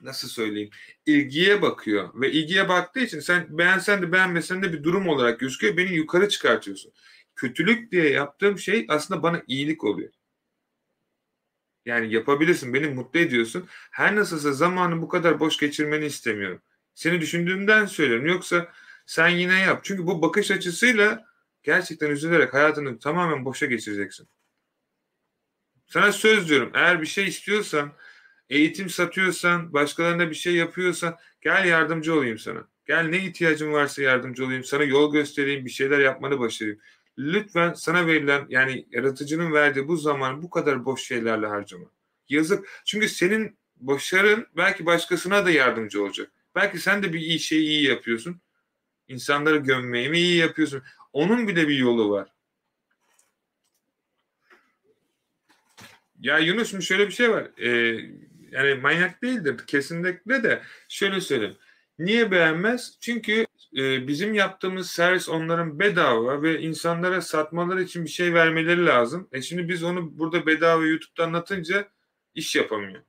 nasıl 0.00 0.28
söyleyeyim? 0.28 0.70
ilgiye 1.06 1.62
bakıyor 1.62 2.10
ve 2.20 2.32
ilgiye 2.32 2.68
baktığı 2.68 3.00
için 3.00 3.20
sen 3.20 3.46
beğensen 3.58 4.02
de 4.02 4.12
beğenmesen 4.12 4.62
de 4.62 4.72
bir 4.72 4.82
durum 4.82 5.08
olarak 5.08 5.40
gözüküyor. 5.40 5.76
Beni 5.76 5.94
yukarı 5.94 6.28
çıkartıyorsun. 6.28 6.92
Kötülük 7.36 7.92
diye 7.92 8.10
yaptığım 8.10 8.58
şey 8.58 8.86
aslında 8.88 9.22
bana 9.22 9.42
iyilik 9.48 9.84
oluyor. 9.84 10.12
Yani 11.86 12.14
yapabilirsin, 12.14 12.74
beni 12.74 12.86
mutlu 12.86 13.20
ediyorsun. 13.20 13.68
Her 13.90 14.16
nasılsa 14.16 14.52
zamanı 14.52 15.02
bu 15.02 15.08
kadar 15.08 15.40
boş 15.40 15.58
geçirmeni 15.58 16.06
istemiyorum. 16.06 16.62
Seni 16.94 17.20
düşündüğümden 17.20 17.86
söylüyorum. 17.86 18.26
Yoksa 18.26 18.72
sen 19.06 19.28
yine 19.28 19.60
yap. 19.60 19.80
Çünkü 19.84 20.06
bu 20.06 20.22
bakış 20.22 20.50
açısıyla 20.50 21.24
gerçekten 21.62 22.10
üzülerek 22.10 22.54
hayatını 22.54 22.98
tamamen 22.98 23.44
boşa 23.44 23.66
geçireceksin. 23.66 24.28
Sana 25.86 26.12
söz 26.12 26.48
diyorum. 26.48 26.70
Eğer 26.74 27.02
bir 27.02 27.06
şey 27.06 27.24
istiyorsan, 27.26 27.92
eğitim 28.50 28.90
satıyorsan, 28.90 29.72
başkalarına 29.72 30.30
bir 30.30 30.34
şey 30.34 30.54
yapıyorsan 30.54 31.16
gel 31.40 31.64
yardımcı 31.64 32.14
olayım 32.14 32.38
sana. 32.38 32.68
Gel 32.86 33.04
ne 33.04 33.18
ihtiyacın 33.18 33.72
varsa 33.72 34.02
yardımcı 34.02 34.44
olayım. 34.44 34.64
Sana 34.64 34.84
yol 34.84 35.12
göstereyim, 35.12 35.64
bir 35.64 35.70
şeyler 35.70 35.98
yapmanı 35.98 36.38
başarayım. 36.38 36.80
Lütfen 37.18 37.72
sana 37.72 38.06
verilen 38.06 38.46
yani 38.48 38.86
yaratıcının 38.90 39.52
verdiği 39.52 39.88
bu 39.88 39.96
zaman 39.96 40.42
bu 40.42 40.50
kadar 40.50 40.84
boş 40.84 41.02
şeylerle 41.02 41.46
harcama. 41.46 41.86
Yazık. 42.28 42.68
Çünkü 42.84 43.08
senin 43.08 43.58
başarın 43.76 44.46
belki 44.56 44.86
başkasına 44.86 45.46
da 45.46 45.50
yardımcı 45.50 46.04
olacak. 46.04 46.30
Belki 46.54 46.78
sen 46.78 47.02
de 47.02 47.12
bir 47.12 47.20
iyi 47.20 47.38
şeyi 47.38 47.68
iyi 47.68 47.84
yapıyorsun. 47.84 48.40
İnsanları 49.08 49.56
gömmeyi 49.56 50.08
mi 50.08 50.18
iyi 50.18 50.36
yapıyorsun? 50.36 50.82
Onun 51.12 51.48
bile 51.48 51.68
bir 51.68 51.76
yolu 51.76 52.10
var. 52.10 52.28
Ya 56.20 56.38
Yunus 56.38 56.70
şimdi 56.70 56.84
şöyle 56.84 57.06
bir 57.06 57.12
şey 57.12 57.30
var. 57.30 57.50
Ee, 57.58 58.00
yani 58.50 58.74
manyak 58.74 59.22
değildir 59.22 59.56
kesinlikle 59.66 60.42
de 60.42 60.62
şöyle 60.88 61.20
söyleyeyim. 61.20 61.56
Niye 61.98 62.30
beğenmez? 62.30 62.96
Çünkü 63.00 63.46
e, 63.76 64.08
bizim 64.08 64.34
yaptığımız 64.34 64.90
servis 64.90 65.28
onların 65.28 65.78
bedava 65.78 66.42
ve 66.42 66.60
insanlara 66.60 67.20
satmaları 67.20 67.82
için 67.82 68.04
bir 68.04 68.10
şey 68.10 68.34
vermeleri 68.34 68.86
lazım. 68.86 69.28
E 69.32 69.42
şimdi 69.42 69.68
biz 69.68 69.82
onu 69.82 70.18
burada 70.18 70.46
bedava 70.46 70.84
YouTube'da 70.84 71.24
anlatınca 71.24 71.88
iş 72.34 72.56
yapamıyor. 72.56 73.02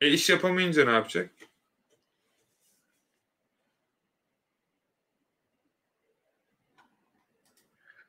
E 0.00 0.08
iş 0.10 0.30
yapamayınca 0.30 0.84
ne 0.84 0.90
yapacak? 0.90 1.30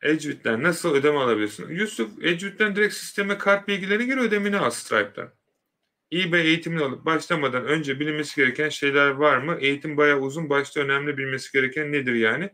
Ecvit'ten 0.01 0.63
nasıl 0.63 0.95
ödeme 0.95 1.17
alabilirsin? 1.17 1.69
Yusuf 1.69 2.23
Ecvit'ten 2.23 2.75
direkt 2.75 2.93
sisteme 2.93 3.37
kart 3.37 3.67
bilgilerini 3.67 4.05
gir 4.05 4.17
ödemini 4.17 4.57
al 4.57 4.69
Stripe'dan 6.13 6.29
eBay 6.29 6.47
eğitimini 6.47 6.83
alıp 6.83 7.05
başlamadan 7.05 7.65
önce 7.65 7.99
bilinmesi 7.99 8.35
gereken 8.35 8.69
şeyler 8.69 9.09
var 9.09 9.37
mı? 9.37 9.57
Eğitim 9.59 9.97
bayağı 9.97 10.19
uzun. 10.19 10.49
Başta 10.49 10.79
önemli 10.81 11.17
bilmesi 11.17 11.51
gereken 11.53 11.91
nedir 11.91 12.13
yani? 12.13 12.49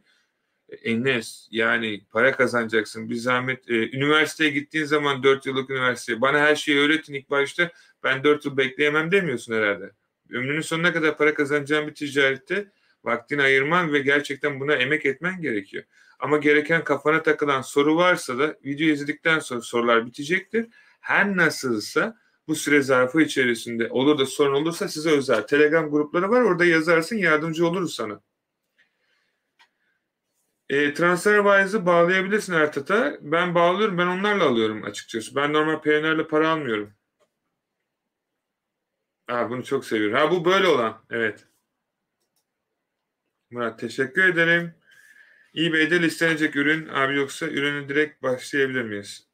E, 0.69 0.75
Enes 0.91 1.47
yani 1.51 2.01
para 2.11 2.31
kazanacaksın. 2.31 3.09
Bir 3.09 3.15
zahmet 3.15 3.69
e, 3.69 3.97
üniversiteye 3.97 4.49
gittiğin 4.49 4.85
zaman 4.85 5.23
4 5.23 5.45
yıllık 5.45 5.69
üniversite 5.69 6.21
bana 6.21 6.39
her 6.39 6.55
şeyi 6.55 6.79
öğretin 6.79 7.13
ilk 7.13 7.29
başta 7.29 7.71
ben 8.03 8.23
4 8.23 8.45
yıl 8.45 8.57
bekleyemem 8.57 9.11
demiyorsun 9.11 9.53
herhalde. 9.53 9.91
Ömrünün 10.31 10.61
sonuna 10.61 10.93
kadar 10.93 11.17
para 11.17 11.33
kazanacağın 11.33 11.87
bir 11.87 11.95
ticarette 11.95 12.71
vaktini 13.03 13.41
ayırman 13.41 13.93
ve 13.93 13.99
gerçekten 13.99 14.59
buna 14.59 14.75
emek 14.75 15.05
etmen 15.05 15.41
gerekiyor. 15.41 15.83
Ama 16.19 16.37
gereken 16.37 16.83
kafana 16.83 17.23
takılan 17.23 17.61
soru 17.61 17.95
varsa 17.95 18.39
da 18.39 18.55
video 18.65 18.87
izledikten 18.87 19.39
sonra 19.39 19.61
sorular 19.61 20.05
bitecektir. 20.05 20.67
Her 20.99 21.37
nasılsa 21.37 22.17
bu 22.49 22.55
süre 22.55 22.81
zarfı 22.81 23.21
içerisinde 23.21 23.89
olur 23.89 24.17
da 24.19 24.25
sorun 24.25 24.53
olursa 24.53 24.88
size 24.88 25.12
özel 25.12 25.41
Telegram 25.47 25.91
grupları 25.91 26.29
var. 26.29 26.41
Orada 26.41 26.65
yazarsın 26.65 27.17
yardımcı 27.17 27.67
oluruz 27.67 27.95
sana. 27.95 28.21
E, 30.69 30.93
TransferWise'ı 30.93 31.85
bağlayabilirsin 31.85 32.53
Ertat'a. 32.53 33.17
Ben 33.21 33.55
bağlıyorum. 33.55 33.97
Ben 33.97 34.07
onlarla 34.07 34.43
alıyorum 34.43 34.83
açıkçası. 34.83 35.35
Ben 35.35 35.53
normal 35.53 35.81
PNR'le 35.81 36.27
para 36.27 36.49
almıyorum. 36.49 36.93
Ha, 39.27 39.49
bunu 39.49 39.63
çok 39.63 39.85
seviyorum. 39.85 40.17
Ha 40.17 40.31
bu 40.31 40.45
böyle 40.45 40.67
olan. 40.67 41.05
Evet. 41.09 41.47
Murat 43.51 43.79
teşekkür 43.79 44.23
ederim. 44.23 44.73
eBay'de 45.57 46.01
listelenecek 46.01 46.55
ürün 46.55 46.88
abi 46.88 47.15
yoksa 47.15 47.47
ürünü 47.47 47.89
direkt 47.89 48.23
başlayabilir 48.23 48.83
miyiz? 48.83 49.28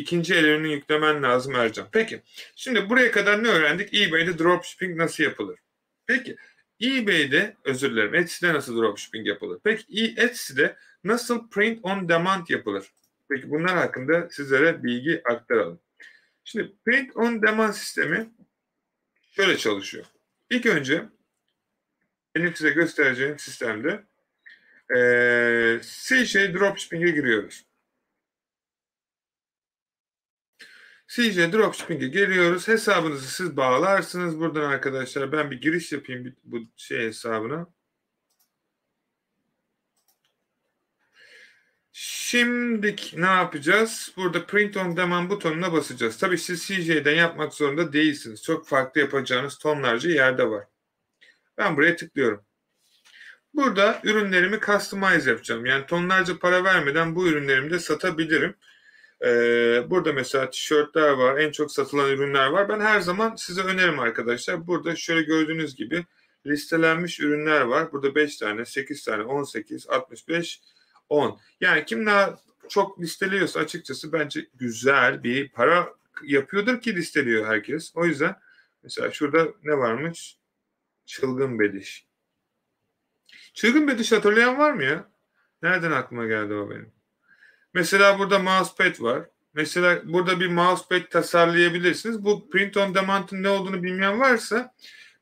İkinci 0.00 0.34
el 0.34 0.64
yüklemen 0.64 1.22
lazım 1.22 1.54
Ercan. 1.54 1.88
Peki. 1.92 2.22
Şimdi 2.56 2.90
buraya 2.90 3.10
kadar 3.10 3.44
ne 3.44 3.48
öğrendik? 3.48 3.94
eBay'de 3.94 4.38
dropshipping 4.38 4.96
nasıl 4.96 5.24
yapılır? 5.24 5.58
Peki. 6.06 6.36
eBay'de 6.82 7.56
özür 7.64 7.90
dilerim. 7.90 8.14
Etsy'de 8.14 8.54
nasıl 8.54 8.82
dropshipping 8.82 9.26
yapılır? 9.26 9.60
Peki 9.64 10.14
Etsy'de 10.16 10.76
nasıl 11.04 11.50
print 11.50 11.78
on 11.82 12.08
demand 12.08 12.48
yapılır? 12.48 12.86
Peki 13.30 13.50
bunlar 13.50 13.76
hakkında 13.76 14.28
sizlere 14.30 14.82
bilgi 14.82 15.22
aktaralım. 15.24 15.80
Şimdi 16.44 16.72
print 16.84 17.16
on 17.16 17.42
demand 17.42 17.72
sistemi 17.72 18.30
şöyle 19.30 19.56
çalışıyor. 19.56 20.04
İlk 20.50 20.66
önce 20.66 21.04
benim 22.34 22.54
size 22.54 22.70
göstereceğim 22.70 23.38
sistemde 23.38 24.04
ee, 24.90 25.80
CJ 25.82 26.34
Dropshipping'e 26.34 27.10
giriyoruz. 27.10 27.65
CJ 31.08 31.52
Dropshipping'e 31.52 32.08
geliyoruz. 32.08 32.68
Hesabınızı 32.68 33.28
siz 33.28 33.56
bağlarsınız 33.56 34.40
buradan 34.40 34.70
arkadaşlar. 34.70 35.32
Ben 35.32 35.50
bir 35.50 35.60
giriş 35.60 35.92
yapayım 35.92 36.36
bu 36.44 36.58
şey 36.76 37.06
hesabına. 37.06 37.66
Şimdi 41.92 42.96
ne 43.16 43.26
yapacağız? 43.26 44.12
Burada 44.16 44.46
print 44.46 44.76
on 44.76 44.96
demand 44.96 45.30
butonuna 45.30 45.72
basacağız. 45.72 46.18
Tabii 46.18 46.38
siz 46.38 46.66
CJ'den 46.66 47.14
yapmak 47.14 47.54
zorunda 47.54 47.92
değilsiniz. 47.92 48.42
Çok 48.42 48.68
farklı 48.68 49.00
yapacağınız 49.00 49.58
tonlarca 49.58 50.10
yerde 50.10 50.50
var. 50.50 50.64
Ben 51.58 51.76
buraya 51.76 51.96
tıklıyorum. 51.96 52.44
Burada 53.54 54.00
ürünlerimi 54.04 54.60
customize 54.60 55.30
yapacağım. 55.30 55.66
Yani 55.66 55.86
tonlarca 55.86 56.38
para 56.38 56.64
vermeden 56.64 57.14
bu 57.16 57.28
ürünlerimi 57.28 57.70
de 57.70 57.78
satabilirim. 57.78 58.54
Ee, 59.24 59.84
burada 59.90 60.12
mesela 60.12 60.50
tişörtler 60.50 61.10
var, 61.10 61.38
en 61.38 61.50
çok 61.50 61.72
satılan 61.72 62.10
ürünler 62.10 62.46
var. 62.46 62.68
Ben 62.68 62.80
her 62.80 63.00
zaman 63.00 63.36
size 63.36 63.62
önerim 63.62 63.98
arkadaşlar. 63.98 64.66
Burada 64.66 64.96
şöyle 64.96 65.22
gördüğünüz 65.22 65.76
gibi 65.76 66.04
listelenmiş 66.46 67.20
ürünler 67.20 67.60
var. 67.60 67.92
Burada 67.92 68.14
5 68.14 68.36
tane, 68.36 68.64
8 68.64 69.04
tane, 69.04 69.22
18, 69.22 69.88
65, 69.88 70.62
10. 71.08 71.40
Yani 71.60 71.84
kim 71.84 72.06
daha 72.06 72.38
çok 72.68 73.00
listeliyorsa 73.00 73.60
açıkçası 73.60 74.12
bence 74.12 74.46
güzel 74.54 75.22
bir 75.22 75.48
para 75.48 75.94
yapıyordur 76.24 76.80
ki 76.80 76.96
listeliyor 76.96 77.46
herkes. 77.46 77.92
O 77.94 78.06
yüzden 78.06 78.36
mesela 78.82 79.10
şurada 79.10 79.48
ne 79.62 79.78
varmış? 79.78 80.38
Çılgın 81.06 81.58
Bediş. 81.58 82.06
Çılgın 83.54 83.88
Bediş 83.88 84.12
hatırlayan 84.12 84.58
var 84.58 84.72
mı 84.72 84.84
ya? 84.84 85.08
Nereden 85.62 85.92
aklıma 85.92 86.26
geldi 86.26 86.54
o 86.54 86.70
benim? 86.70 86.95
Mesela 87.76 88.18
burada 88.18 88.38
mousepad 88.38 89.00
var. 89.00 89.22
Mesela 89.54 90.00
burada 90.04 90.40
bir 90.40 90.46
mousepad 90.46 91.10
tasarlayabilirsiniz. 91.10 92.24
Bu 92.24 92.50
print 92.50 92.76
on 92.76 92.94
demand'ın 92.94 93.42
ne 93.42 93.48
olduğunu 93.48 93.82
bilmeyen 93.82 94.20
varsa 94.20 94.74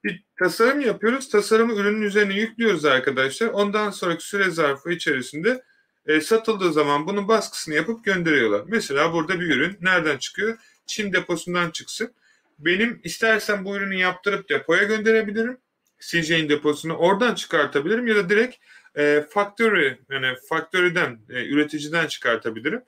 bir 0.05 0.25
tasarım 0.39 0.81
yapıyoruz. 0.81 1.29
Tasarımı 1.29 1.75
ürünün 1.75 2.03
üzerine 2.03 2.35
yüklüyoruz 2.35 2.85
arkadaşlar. 2.85 3.47
Ondan 3.47 3.91
sonraki 3.91 4.27
süre 4.27 4.51
zarfı 4.51 4.93
içerisinde 4.93 5.63
e, 6.07 6.21
satıldığı 6.21 6.73
zaman 6.73 7.07
bunun 7.07 7.29
baskısını 7.29 7.75
yapıp 7.75 8.05
gönderiyorlar. 8.05 8.63
Mesela 8.67 9.13
burada 9.13 9.41
bir 9.41 9.57
ürün 9.57 9.79
nereden 9.81 10.19
çıkıyor? 10.19 10.59
Çin 10.87 11.13
deposundan 11.13 11.71
çıksın. 11.71 12.15
Benim 12.59 13.01
istersen 13.05 13.65
bu 13.65 13.77
ürünü 13.77 13.97
yaptırıp 13.97 14.49
depoya 14.49 14.83
gönderebilirim. 14.83 15.59
CJ'in 16.01 16.49
deposunu 16.49 16.95
oradan 16.95 17.35
çıkartabilirim 17.35 18.07
ya 18.07 18.17
da 18.17 18.29
direkt 18.29 18.57
e, 18.97 19.27
factory 19.31 19.99
yani 20.11 20.37
factory'den 20.49 21.19
e, 21.31 21.47
üreticiden 21.47 22.07
çıkartabilirim. 22.07 22.83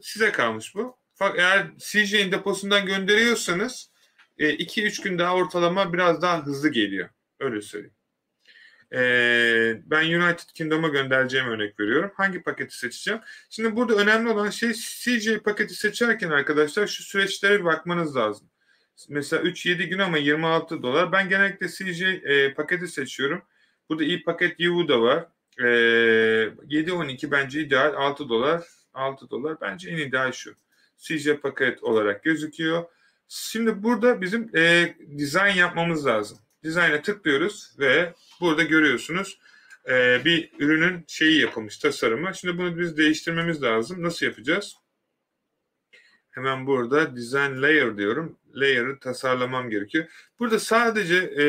Size 0.00 0.32
kalmış 0.32 0.74
bu. 0.74 0.96
Eğer 1.36 1.66
CJ'in 1.78 2.32
deposundan 2.32 2.86
gönderiyorsanız 2.86 3.90
2-3 4.38 5.00
e, 5.00 5.02
gün 5.02 5.18
daha 5.18 5.34
ortalama 5.34 5.92
biraz 5.92 6.22
daha 6.22 6.46
hızlı 6.46 6.68
geliyor. 6.68 7.08
Öyle 7.40 7.62
söyleyeyim. 7.62 7.94
Ee, 8.94 9.82
ben 9.86 10.04
United 10.04 10.48
Kingdom'a 10.54 10.88
göndereceğim 10.88 11.46
örnek 11.46 11.80
veriyorum. 11.80 12.10
Hangi 12.14 12.42
paketi 12.42 12.78
seçeceğim? 12.78 13.20
Şimdi 13.50 13.76
burada 13.76 13.94
önemli 13.94 14.30
olan 14.30 14.50
şey 14.50 14.72
CJ 14.72 15.38
paketi 15.38 15.74
seçerken 15.74 16.30
arkadaşlar 16.30 16.86
şu 16.86 17.02
süreçlere 17.02 17.64
bakmanız 17.64 18.16
lazım. 18.16 18.48
Mesela 19.08 19.42
3-7 19.42 19.84
gün 19.84 19.98
ama 19.98 20.18
26 20.18 20.82
dolar. 20.82 21.12
Ben 21.12 21.28
genellikle 21.28 21.68
CJ 21.68 22.02
e, 22.02 22.54
paketi 22.54 22.88
seçiyorum. 22.88 23.42
Burada 23.88 24.04
iyi 24.04 24.22
paket 24.22 24.60
EU 24.60 24.88
da 24.88 25.00
var. 25.00 25.28
E, 25.58 25.64
7-12 25.64 27.30
bence 27.30 27.60
ideal. 27.60 27.94
6 27.94 28.28
dolar. 28.28 28.64
6 28.94 29.30
dolar 29.30 29.56
bence 29.60 29.90
en 29.90 29.96
ideal 29.96 30.32
şu. 30.32 30.54
CJ 30.98 31.28
paket 31.28 31.82
olarak 31.82 32.22
gözüküyor. 32.24 32.84
Şimdi 33.28 33.82
burada 33.82 34.20
bizim 34.20 34.56
e, 34.56 34.94
dizayn 35.18 35.54
yapmamız 35.54 36.06
lazım. 36.06 36.38
Design'a 36.64 37.02
tıklıyoruz 37.02 37.72
ve 37.78 38.12
burada 38.40 38.62
görüyorsunuz 38.62 39.38
e, 39.88 40.24
bir 40.24 40.50
ürünün 40.58 41.04
şeyi 41.08 41.40
yapılmış 41.40 41.78
tasarımı. 41.78 42.34
Şimdi 42.34 42.58
bunu 42.58 42.78
biz 42.78 42.96
değiştirmemiz 42.96 43.62
lazım. 43.62 44.02
Nasıl 44.02 44.26
yapacağız? 44.26 44.76
Hemen 46.30 46.66
burada 46.66 47.16
design 47.16 47.62
layer 47.62 47.96
diyorum. 47.98 48.38
Layer'ı 48.54 48.98
tasarlamam 48.98 49.70
gerekiyor. 49.70 50.04
Burada 50.38 50.58
sadece 50.58 51.16
e, 51.16 51.44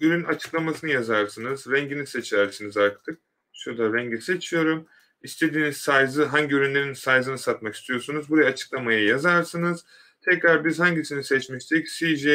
ürün 0.00 0.24
açıklamasını 0.24 0.90
yazarsınız. 0.90 1.66
Rengini 1.70 2.06
seçersiniz 2.06 2.76
artık. 2.76 3.25
Şurada 3.56 3.98
rengi 3.98 4.20
seçiyorum. 4.20 4.86
İstediğiniz 5.22 5.76
size'ı, 5.76 6.24
hangi 6.24 6.54
ürünlerin 6.54 6.92
size'ını 6.92 7.38
satmak 7.38 7.74
istiyorsunuz? 7.74 8.28
Buraya 8.28 8.50
açıklamaya 8.50 9.04
yazarsınız. 9.04 9.84
Tekrar 10.22 10.64
biz 10.64 10.80
hangisini 10.80 11.24
seçmiştik? 11.24 11.88
CJ, 11.88 12.26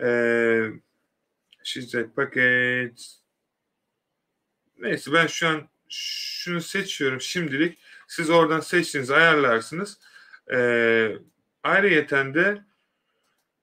e, 0.00 0.70
CJ 1.64 1.96
paket. 2.16 3.16
Neyse 4.78 5.12
ben 5.12 5.26
şu 5.26 5.48
an 5.48 5.68
şunu 5.88 6.60
seçiyorum 6.60 7.20
şimdilik. 7.20 7.78
Siz 8.08 8.30
oradan 8.30 8.60
seçtiğinizi 8.60 9.14
ayarlarsınız. 9.14 9.98
E, 10.52 10.58
ayrıyeten 11.62 12.34
de 12.34 12.64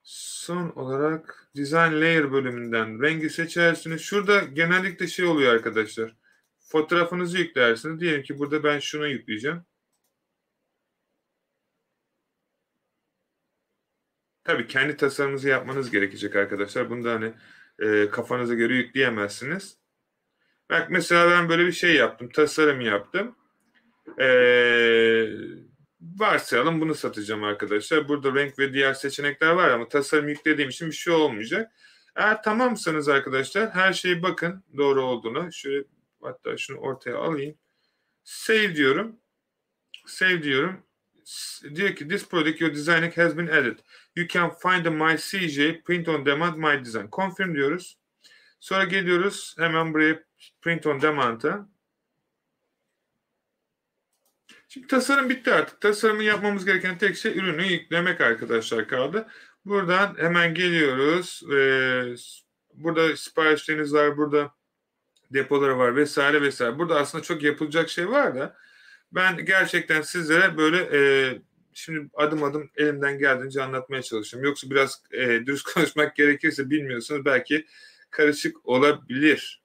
son 0.02 0.70
olarak 0.70 1.48
Design 1.56 2.00
Layer 2.00 2.32
bölümünden 2.32 3.02
rengi 3.02 3.30
seçersiniz. 3.30 4.00
Şurada 4.00 4.38
genellikle 4.38 5.06
şey 5.06 5.24
oluyor 5.24 5.54
arkadaşlar. 5.54 6.14
Fotoğrafınızı 6.64 7.38
yüklersiniz. 7.38 8.00
Diyelim 8.00 8.22
ki 8.22 8.38
burada 8.38 8.64
ben 8.64 8.78
şunu 8.78 9.08
yükleyeceğim. 9.08 9.62
Tabii 14.44 14.66
kendi 14.66 14.96
tasarımınızı 14.96 15.48
yapmanız 15.48 15.90
gerekecek 15.90 16.36
arkadaşlar. 16.36 16.90
Bunu 16.90 17.04
da 17.04 17.12
hani 17.12 17.34
e, 17.78 18.10
kafanıza 18.10 18.54
göre 18.54 18.74
yükleyemezsiniz. 18.74 19.78
Bak 20.70 20.90
mesela 20.90 21.30
ben 21.30 21.48
böyle 21.48 21.66
bir 21.66 21.72
şey 21.72 21.94
yaptım. 21.94 22.28
Tasarım 22.28 22.80
yaptım. 22.80 23.36
Eee 24.18 25.64
varsayalım 26.00 26.80
bunu 26.80 26.94
satacağım 26.94 27.44
arkadaşlar. 27.44 28.08
Burada 28.08 28.34
renk 28.34 28.58
ve 28.58 28.72
diğer 28.72 28.94
seçenekler 28.94 29.50
var 29.50 29.70
ama 29.70 29.88
tasarım 29.88 30.28
yüklediğim 30.28 30.70
için 30.70 30.88
bir 30.88 30.94
şey 30.94 31.14
olmayacak. 31.14 31.72
Eğer 32.16 32.42
tamamsanız 32.42 33.08
arkadaşlar 33.08 33.70
her 33.70 33.92
şeyi 33.92 34.22
bakın 34.22 34.64
doğru 34.76 35.02
olduğunu. 35.02 35.52
Şöyle 35.52 35.84
hatta 36.24 36.56
şunu 36.56 36.78
ortaya 36.78 37.16
alayım. 37.18 37.58
Save 38.24 38.76
diyorum. 38.76 39.16
Save 40.06 40.42
diyorum. 40.42 40.82
Diyor 41.74 41.94
ki 41.96 42.08
this 42.08 42.28
product 42.28 42.60
your 42.60 42.74
designing 42.74 43.18
has 43.18 43.38
been 43.38 43.46
added. 43.46 43.78
You 44.16 44.28
can 44.28 44.50
find 44.50 44.84
the 44.84 44.90
my 44.90 45.16
CJ 45.16 45.82
print 45.84 46.08
on 46.08 46.26
demand 46.26 46.56
my 46.56 46.84
design. 46.84 47.08
Confirm 47.12 47.54
diyoruz. 47.54 47.98
Sonra 48.60 48.84
geliyoruz 48.84 49.54
hemen 49.58 49.94
buraya 49.94 50.24
print 50.62 50.86
on 50.86 51.02
demand'a. 51.02 51.68
Şimdi 54.68 54.86
tasarım 54.86 55.30
bitti 55.30 55.52
artık. 55.52 55.80
Tasarımı 55.80 56.22
yapmamız 56.22 56.64
gereken 56.64 56.98
tek 56.98 57.16
şey 57.16 57.38
ürünü 57.38 57.62
yüklemek 57.62 58.20
arkadaşlar 58.20 58.88
kaldı. 58.88 59.28
Buradan 59.64 60.16
hemen 60.18 60.54
geliyoruz. 60.54 61.42
Ee, 61.52 62.14
burada 62.74 63.16
siparişleriniz 63.16 63.94
var, 63.94 64.16
burada 64.16 64.54
depoları 65.34 65.78
var 65.78 65.96
vesaire 65.96 66.42
vesaire. 66.42 66.78
Burada 66.78 66.96
aslında 66.96 67.24
çok 67.24 67.42
yapılacak 67.42 67.88
şey 67.88 68.10
var 68.10 68.34
da 68.34 68.56
ben 69.12 69.44
gerçekten 69.44 70.02
sizlere 70.02 70.56
böyle 70.56 70.78
e, 70.92 71.00
şimdi 71.72 72.10
adım 72.14 72.42
adım 72.42 72.70
elimden 72.76 73.18
geldiğince 73.18 73.62
anlatmaya 73.62 74.02
çalışıyorum. 74.02 74.48
Yoksa 74.48 74.70
biraz 74.70 75.02
e, 75.12 75.26
dürüst 75.46 75.64
konuşmak 75.74 76.16
gerekirse 76.16 76.70
bilmiyorsanız 76.70 77.24
belki 77.24 77.66
karışık 78.10 78.66
olabilir. 78.68 79.62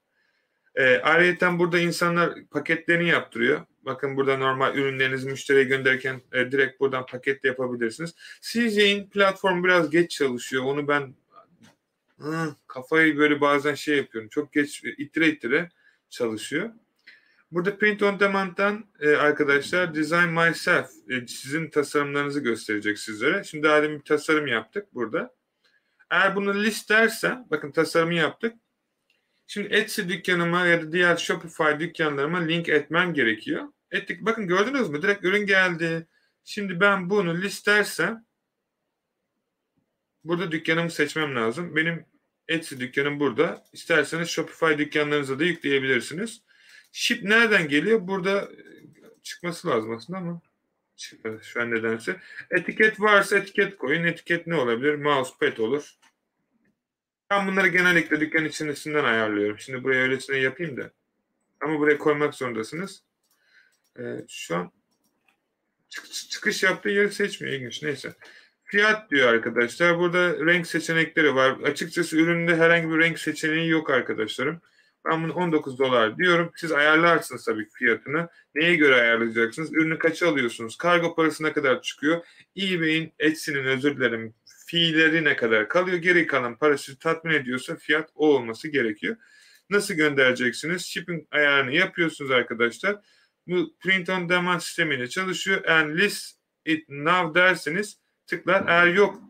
E, 0.75 0.97
ayrıca 0.97 1.59
burada 1.59 1.79
insanlar 1.79 2.33
paketlerini 2.51 3.07
yaptırıyor. 3.07 3.65
Bakın 3.85 4.17
burada 4.17 4.37
normal 4.37 4.75
ürünlerinizi 4.75 5.29
müşteriye 5.29 5.63
gönderirken 5.63 6.21
e, 6.33 6.51
direkt 6.51 6.79
buradan 6.79 7.05
paket 7.05 7.43
de 7.43 7.47
yapabilirsiniz. 7.47 8.15
CJ'in 8.41 9.09
platformu 9.09 9.63
biraz 9.63 9.89
geç 9.89 10.11
çalışıyor. 10.11 10.63
Onu 10.63 10.87
ben 10.87 11.13
hı, 12.19 12.55
kafayı 12.67 13.17
böyle 13.17 13.41
bazen 13.41 13.75
şey 13.75 13.97
yapıyorum. 13.97 14.29
Çok 14.29 14.53
geç 14.53 14.83
itire 14.97 15.27
itire 15.27 15.69
çalışıyor. 16.09 16.71
Burada 17.51 17.77
Print 17.77 18.03
on 18.03 18.19
Demand'dan 18.19 18.85
e, 18.99 19.09
arkadaşlar 19.09 19.95
Design 19.95 20.29
Myself 20.29 20.89
e, 21.09 21.27
sizin 21.27 21.69
tasarımlarınızı 21.69 22.39
gösterecek 22.39 22.99
sizlere. 22.99 23.43
Şimdi 23.43 23.63
daha 23.63 23.83
bir 23.83 23.99
tasarım 23.99 24.47
yaptık 24.47 24.93
burada. 24.93 25.35
Eğer 26.09 26.35
bunu 26.35 26.63
list 26.63 26.89
dersen, 26.89 27.47
bakın 27.51 27.71
tasarımı 27.71 28.13
yaptık. 28.13 28.55
Şimdi 29.47 29.73
Etsy 29.73 30.01
dükkanıma 30.01 30.65
ya 30.65 30.81
da 30.81 30.91
diğer 30.91 31.17
Shopify 31.17 31.79
dükkanlarıma 31.79 32.37
link 32.37 32.69
etmem 32.69 33.13
gerekiyor. 33.13 33.67
Ettik. 33.91 34.21
Bakın 34.21 34.47
gördünüz 34.47 34.89
mü? 34.89 35.01
Direkt 35.01 35.25
ürün 35.25 35.45
geldi. 35.45 36.07
Şimdi 36.43 36.79
ben 36.79 37.09
bunu 37.09 37.41
listersem 37.41 38.25
burada 40.23 40.51
dükkanımı 40.51 40.91
seçmem 40.91 41.35
lazım. 41.35 41.75
Benim 41.75 42.05
Etsy 42.49 42.79
dükkanım 42.79 43.19
burada. 43.19 43.65
İsterseniz 43.73 44.29
Shopify 44.29 44.77
dükkanlarınıza 44.77 45.39
da 45.39 45.43
yükleyebilirsiniz. 45.43 46.41
Ship 46.91 47.23
nereden 47.23 47.67
geliyor? 47.67 48.07
Burada 48.07 48.41
e, 48.41 48.59
çıkması 49.23 49.67
lazım 49.67 49.91
aslında 49.91 50.19
ama 50.19 50.41
çıkmadı 50.95 51.39
şu 51.43 51.61
an 51.61 51.71
nedense. 51.71 52.19
Etiket 52.51 52.99
varsa 52.99 53.37
etiket 53.37 53.77
koyun. 53.77 54.03
Etiket 54.03 54.47
ne 54.47 54.55
olabilir? 54.55 54.95
Mousepad 54.95 55.57
olur. 55.57 55.95
Ben 57.29 57.47
bunları 57.47 57.67
genellikle 57.67 58.19
dükkan 58.19 58.45
içerisinden 58.45 59.03
ayarlıyorum. 59.03 59.59
Şimdi 59.59 59.83
buraya 59.83 60.03
öylesine 60.03 60.37
yapayım 60.37 60.77
da. 60.77 60.91
Ama 61.61 61.79
buraya 61.79 61.97
koymak 61.97 62.35
zorundasınız. 62.35 63.03
Ee, 63.99 64.25
şu 64.27 64.55
an 64.55 64.71
çık 65.89 66.11
çıkış 66.13 66.63
yaptığı 66.63 66.89
yeri 66.89 67.11
seçmiyor. 67.11 67.53
İlginç. 67.53 67.83
Neyse. 67.83 68.13
Fiyat 68.71 69.11
diyor 69.11 69.27
arkadaşlar. 69.27 69.99
Burada 69.99 70.45
renk 70.45 70.67
seçenekleri 70.67 71.35
var. 71.35 71.57
Açıkçası 71.63 72.17
üründe 72.17 72.55
herhangi 72.55 72.89
bir 72.89 72.97
renk 72.99 73.19
seçeneği 73.19 73.69
yok 73.69 73.89
arkadaşlarım. 73.89 74.61
Ben 75.05 75.23
bunu 75.23 75.33
19 75.33 75.79
dolar 75.79 76.17
diyorum. 76.17 76.51
Siz 76.55 76.71
ayarlarsınız 76.71 77.45
tabii 77.45 77.67
fiyatını. 77.73 78.29
Neye 78.55 78.75
göre 78.75 78.95
ayarlayacaksınız? 78.95 79.73
Ürünü 79.73 79.99
kaça 79.99 80.29
alıyorsunuz? 80.29 80.77
Kargo 80.77 81.15
parası 81.15 81.43
ne 81.43 81.53
kadar 81.53 81.81
çıkıyor? 81.81 82.25
eBay'in, 82.57 83.13
Etsy'nin 83.19 83.63
özür 83.65 83.97
dilerim 83.97 84.33
fiilleri 84.67 85.23
ne 85.23 85.35
kadar 85.35 85.69
kalıyor? 85.69 85.97
Geri 85.97 86.27
kalan 86.27 86.57
parası 86.57 86.99
tatmin 86.99 87.33
ediyorsa 87.33 87.75
fiyat 87.75 88.09
o 88.15 88.27
olması 88.35 88.67
gerekiyor. 88.67 89.15
Nasıl 89.69 89.93
göndereceksiniz? 89.93 90.85
Shipping 90.85 91.23
ayarını 91.31 91.75
yapıyorsunuz 91.75 92.31
arkadaşlar. 92.31 92.97
Bu 93.47 93.75
print 93.79 94.09
on 94.09 94.29
demand 94.29 94.59
sistemiyle 94.59 95.09
çalışıyor. 95.09 95.65
And 95.65 95.97
list 95.97 96.37
it 96.65 96.89
now 96.89 97.41
derseniz 97.41 97.99
tıklar. 98.29 98.67
Eğer 98.67 98.87
yok 98.87 99.21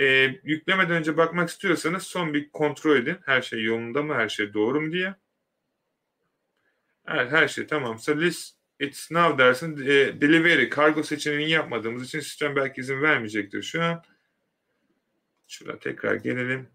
e, 0.00 0.04
yüklemeden 0.44 0.90
önce 0.90 1.16
bakmak 1.16 1.48
istiyorsanız 1.48 2.02
son 2.02 2.34
bir 2.34 2.50
kontrol 2.50 2.96
edin. 2.96 3.16
Her 3.24 3.42
şey 3.42 3.62
yolunda 3.62 4.02
mı? 4.02 4.14
Her 4.14 4.28
şey 4.28 4.54
doğru 4.54 4.80
mu 4.80 4.92
diye. 4.92 5.14
Evet 7.08 7.32
her 7.32 7.48
şey 7.48 7.66
tamamsa 7.66 8.12
list 8.12 8.56
it's 8.80 9.10
now 9.10 9.44
dersin. 9.44 9.76
E, 9.86 10.20
delivery 10.20 10.68
kargo 10.68 11.02
seçeneğini 11.02 11.50
yapmadığımız 11.50 12.04
için 12.04 12.20
sistem 12.20 12.56
belki 12.56 12.80
izin 12.80 13.02
vermeyecektir 13.02 13.62
şu 13.62 13.82
an. 13.82 14.02
Şurada 15.48 15.78
tekrar 15.78 16.14
gelelim. 16.14 16.68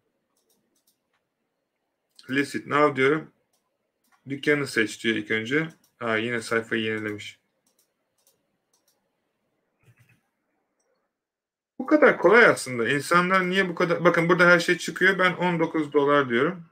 List 2.30 2.56
it 2.56 2.68
now 2.68 2.96
diyorum. 2.96 3.32
Dükkanı 4.30 4.68
seç 4.68 5.04
diyor 5.04 5.16
ilk 5.16 5.32
önce. 5.32 5.68
Aa, 6.00 6.18
yine 6.18 6.42
sayfayı 6.42 6.82
yenilemiş. 6.84 7.40
Bu 11.80 11.86
kadar 11.86 12.18
kolay 12.18 12.46
aslında. 12.46 12.90
İnsanlar 12.90 13.50
niye 13.50 13.70
bu 13.70 13.76
kadar... 13.76 14.06
Bakın 14.06 14.30
burada 14.30 14.46
her 14.46 14.60
şey 14.60 14.78
çıkıyor. 14.78 15.20
Ben 15.20 15.34
19 15.34 15.94
dolar 15.94 16.30
diyorum. 16.30 16.66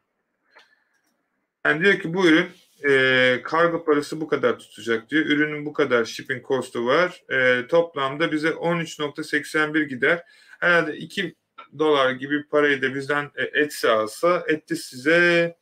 Yani 1.65 1.83
diyor 1.83 1.99
ki 1.99 2.13
bu 2.13 2.27
ürün 2.27 2.47
e, 2.89 3.41
kargo 3.43 3.85
parası 3.85 4.21
bu 4.21 4.27
kadar 4.27 4.59
tutacak 4.59 5.09
diyor. 5.09 5.25
Ürünün 5.25 5.65
bu 5.65 5.73
kadar 5.73 6.05
shipping 6.05 6.47
costu 6.47 6.85
var. 6.85 7.23
E, 7.29 7.67
toplamda 7.67 8.31
bize 8.31 8.49
13.81 8.49 9.83
gider. 9.83 10.23
Herhalde 10.59 10.97
2 10.97 11.35
dolar 11.79 12.11
gibi 12.11 12.47
parayı 12.47 12.81
da 12.81 12.95
bizden 12.95 13.31
e, 13.35 13.61
Etsy 13.61 13.87
alsa 13.87 14.43
etti 14.47 14.75
size 14.75 15.55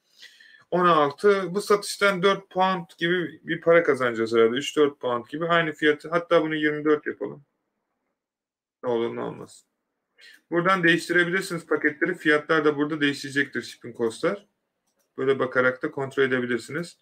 16 0.71 1.55
bu 1.55 1.61
satıştan 1.61 2.23
4 2.23 2.49
pound 2.49 2.85
gibi 2.97 3.39
bir 3.43 3.61
para 3.61 3.83
kazanacağız 3.83 4.33
herhalde. 4.33 4.55
3-4 4.55 4.97
pound 4.97 5.25
gibi 5.29 5.45
aynı 5.45 5.71
fiyatı. 5.71 6.09
Hatta 6.09 6.41
bunu 6.41 6.55
24 6.55 7.07
yapalım. 7.07 7.43
Ne 8.86 8.91
olur 8.91 9.15
ne 9.15 9.21
olmaz. 9.21 9.65
Buradan 10.51 10.83
değiştirebilirsiniz 10.83 11.65
paketleri. 11.65 12.15
Fiyatlar 12.15 12.65
da 12.65 12.77
burada 12.77 13.01
değişecektir 13.01 13.61
shipping 13.61 13.97
costlar. 13.97 14.45
Böyle 15.17 15.39
bakarak 15.39 15.83
da 15.83 15.91
kontrol 15.91 16.23
edebilirsiniz. 16.23 16.97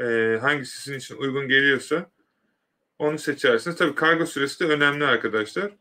Ee, 0.00 0.38
hangisi 0.40 0.82
sizin 0.82 0.98
için 0.98 1.16
uygun 1.16 1.48
geliyorsa 1.48 2.10
onu 2.98 3.18
seçersiniz. 3.18 3.76
Tabii 3.76 3.94
kargo 3.94 4.26
süresi 4.26 4.60
de 4.60 4.72
önemli 4.72 5.06
arkadaşlar. 5.06 5.72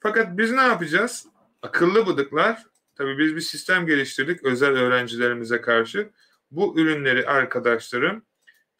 Fakat 0.00 0.38
biz 0.38 0.50
ne 0.50 0.62
yapacağız? 0.62 1.26
Akıllı 1.62 2.06
bıdıklar. 2.06 2.62
Tabii 2.94 3.18
biz 3.18 3.36
bir 3.36 3.40
sistem 3.40 3.86
geliştirdik 3.86 4.44
özel 4.44 4.76
öğrencilerimize 4.76 5.60
karşı. 5.60 6.10
Bu 6.50 6.80
ürünleri 6.80 7.26
arkadaşlarım 7.26 8.22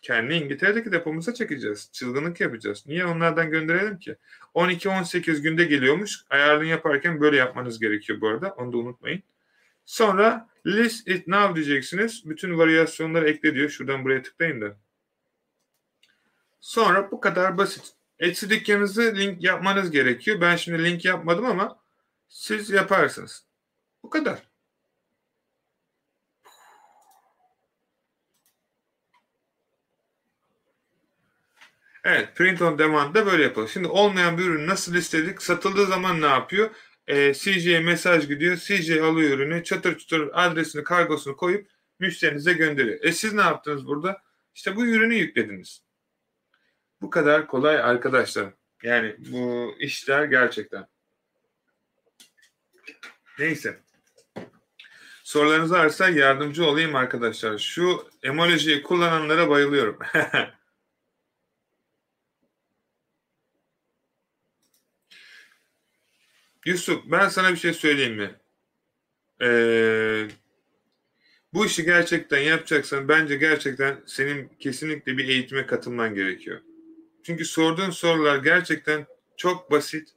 kendi 0.05 0.35
İngiltere'deki 0.35 0.93
depomuza 0.93 1.35
çekeceğiz. 1.35 1.91
Çılgınlık 1.93 2.41
yapacağız. 2.41 2.85
Niye 2.87 3.07
onlardan 3.07 3.51
gönderelim 3.51 3.99
ki? 3.99 4.17
12-18 4.55 5.41
günde 5.41 5.65
geliyormuş. 5.65 6.25
Ayarını 6.31 6.65
yaparken 6.65 7.21
böyle 7.21 7.37
yapmanız 7.37 7.81
gerekiyor 7.81 8.21
bu 8.21 8.29
arada. 8.29 8.51
Onu 8.51 8.73
da 8.73 8.77
unutmayın. 8.77 9.23
Sonra 9.85 10.49
list 10.67 11.09
it 11.09 11.29
now 11.29 11.57
diyeceksiniz. 11.57 12.23
Bütün 12.25 12.59
varyasyonları 12.59 13.29
ekle 13.29 13.55
diyor. 13.55 13.69
Şuradan 13.69 14.05
buraya 14.05 14.23
tıklayın 14.23 14.61
da. 14.61 14.77
Sonra 16.61 17.11
bu 17.11 17.21
kadar 17.21 17.59
basit. 17.59 17.93
Etsy 18.19 18.49
dükkanınızı 18.49 19.15
link 19.17 19.45
yapmanız 19.45 19.91
gerekiyor. 19.91 20.41
Ben 20.41 20.57
şimdi 20.57 20.85
link 20.85 21.05
yapmadım 21.05 21.45
ama 21.45 21.79
siz 22.29 22.71
yaparsınız. 22.71 23.47
Bu 24.03 24.11
kadar. 24.11 24.54
Evet, 32.05 32.37
print 32.37 32.63
on 32.63 32.79
demand 32.79 33.15
da 33.15 33.27
böyle 33.27 33.43
yapalım. 33.43 33.69
Şimdi 33.69 33.89
olmayan 33.89 34.39
bir 34.39 34.45
ürün 34.45 34.67
nasıl 34.67 34.95
listedik? 34.95 35.43
Satıldığı 35.43 35.87
zaman 35.87 36.21
ne 36.21 36.27
yapıyor? 36.27 36.71
E, 37.07 37.35
CJ'ye 37.35 37.81
mesaj 37.81 38.29
gidiyor. 38.29 38.57
CJ 38.57 38.91
alıyor 38.91 39.31
ürünü, 39.31 39.65
çatır 39.65 39.99
çatır 39.99 40.31
adresini, 40.33 40.85
kargosunu 40.85 41.37
koyup 41.37 41.69
müşterinize 41.99 42.53
gönderiyor. 42.53 42.99
E 43.03 43.13
siz 43.13 43.33
ne 43.33 43.41
yaptınız 43.41 43.87
burada? 43.87 44.23
İşte 44.55 44.77
bu 44.77 44.87
ürünü 44.87 45.15
yüklediniz. 45.15 45.83
Bu 47.01 47.11
kadar 47.11 47.47
kolay 47.47 47.77
arkadaşlar. 47.77 48.47
Yani 48.83 49.17
bu 49.19 49.75
işler 49.79 50.25
gerçekten. 50.25 50.87
Neyse. 53.39 53.81
Sorularınız 55.23 55.73
varsa 55.73 56.09
yardımcı 56.09 56.65
olayım 56.65 56.95
arkadaşlar. 56.97 57.59
Şu 57.59 58.09
emojiyi 58.23 58.83
kullananlara 58.83 59.51
bayılıyorum. 59.51 59.99
Yusuf 66.67 67.03
ben 67.07 67.29
sana 67.29 67.53
bir 67.53 67.57
şey 67.57 67.73
söyleyeyim 67.73 68.15
mi? 68.15 68.31
Ee, 69.43 70.29
bu 71.55 71.67
işi 71.67 71.85
gerçekten 71.85 72.39
yapacaksan 72.39 73.09
bence 73.09 73.37
gerçekten 73.37 74.03
senin 74.07 74.49
kesinlikle 74.61 75.17
bir 75.17 75.29
eğitime 75.29 75.67
katılman 75.67 76.15
gerekiyor. 76.15 76.61
Çünkü 77.23 77.45
sorduğun 77.45 77.91
sorular 77.91 78.37
gerçekten 78.37 79.07
çok 79.37 79.71
basit 79.71 80.09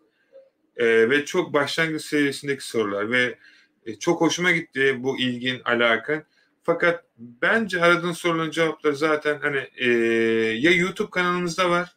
e, 0.78 1.10
ve 1.10 1.26
çok 1.26 1.54
başlangıç 1.54 2.02
seviyesindeki 2.02 2.68
sorular 2.68 3.12
ve 3.12 3.38
e, 3.86 3.96
çok 3.96 4.22
hoşuma 4.22 4.52
gitti 4.52 4.96
bu 5.00 5.20
ilgin, 5.20 5.62
alakan. 5.66 6.24
Fakat 6.64 7.06
bence 7.18 7.82
aradığın 7.82 8.12
soruların 8.12 8.52
cevapları 8.52 8.96
zaten 8.96 9.40
hani 9.40 9.70
e, 9.76 9.90
ya 10.58 10.72
YouTube 10.72 11.10
kanalımızda 11.10 11.70
var 11.70 11.96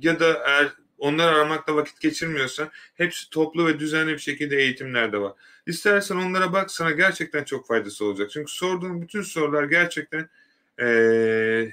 ya 0.00 0.20
da 0.20 0.42
eğer 0.46 0.72
onları 1.02 1.36
aramakla 1.36 1.76
vakit 1.76 2.00
geçirmiyorsan 2.00 2.70
hepsi 2.94 3.30
toplu 3.30 3.66
ve 3.66 3.78
düzenli 3.78 4.12
bir 4.12 4.18
şekilde 4.18 4.56
eğitimlerde 4.56 5.20
var. 5.20 5.32
İstersen 5.66 6.16
onlara 6.16 6.52
bak 6.52 6.70
sana 6.70 6.90
gerçekten 6.90 7.44
çok 7.44 7.66
faydası 7.66 8.04
olacak. 8.04 8.30
Çünkü 8.30 8.52
sorduğun 8.52 9.02
bütün 9.02 9.22
sorular 9.22 9.64
gerçekten 9.64 10.28
e, 10.80 10.86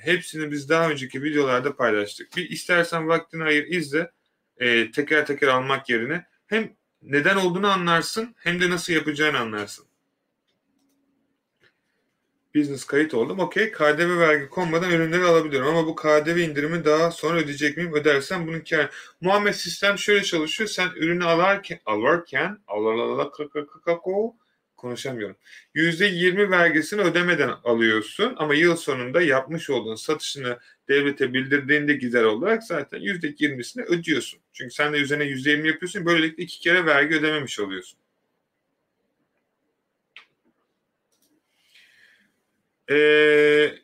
hepsini 0.01 0.51
biz 0.51 0.69
daha 0.69 0.89
önceki 0.89 1.23
videolarda 1.23 1.75
paylaştık. 1.75 2.37
Bir 2.37 2.49
istersen 2.49 3.07
vaktini 3.07 3.43
ayır 3.43 3.67
izle 3.67 4.11
e, 4.57 4.91
teker 4.91 5.25
teker 5.25 5.47
almak 5.47 5.89
yerine 5.89 6.25
hem 6.47 6.73
neden 7.01 7.35
olduğunu 7.35 7.67
anlarsın 7.67 8.35
hem 8.37 8.61
de 8.61 8.69
nasıl 8.69 8.93
yapacağını 8.93 9.39
anlarsın. 9.39 9.88
Business 12.55 12.85
kayıt 12.85 13.13
oldum. 13.13 13.39
Okey. 13.39 13.71
KDV 13.71 14.19
vergi 14.19 14.49
konmadan 14.49 14.91
ürünleri 14.91 15.23
alabiliyorum. 15.23 15.67
Ama 15.67 15.87
bu 15.87 15.95
KDV 15.95 16.37
indirimi 16.37 16.85
daha 16.85 17.11
sonra 17.11 17.39
ödeyecek 17.39 17.77
miyim? 17.77 17.93
Ödersem 17.93 18.47
bunun 18.47 18.59
kâr. 18.59 18.89
Muhammed 19.21 19.53
sistem 19.53 19.97
şöyle 19.97 20.23
çalışıyor. 20.23 20.69
Sen 20.69 20.89
ürünü 20.95 21.23
alarken, 21.25 21.79
alırken, 21.85 22.57
alalala 22.67 23.31
konuşamıyorum. 24.77 25.35
%20 25.75 26.51
vergisini 26.51 27.01
ödemeden 27.01 27.49
alıyorsun 27.63 28.33
ama 28.37 28.55
yıl 28.55 28.75
sonunda 28.75 29.21
yapmış 29.21 29.69
olduğun 29.69 29.95
satışını 29.95 30.59
devlete 30.89 31.33
bildirdiğinde 31.33 31.93
gider 31.93 32.23
olarak 32.23 32.63
zaten 32.63 32.99
%20'sini 32.99 33.83
ödüyorsun. 33.83 34.39
Çünkü 34.53 34.73
sen 34.73 34.93
de 34.93 34.97
üzerine 34.97 35.23
%20 35.23 35.67
yapıyorsun. 35.67 36.05
Böylelikle 36.05 36.43
iki 36.43 36.59
kere 36.59 36.85
vergi 36.85 37.15
ödememiş 37.15 37.59
oluyorsun. 37.59 37.99
Ee, 42.89 43.75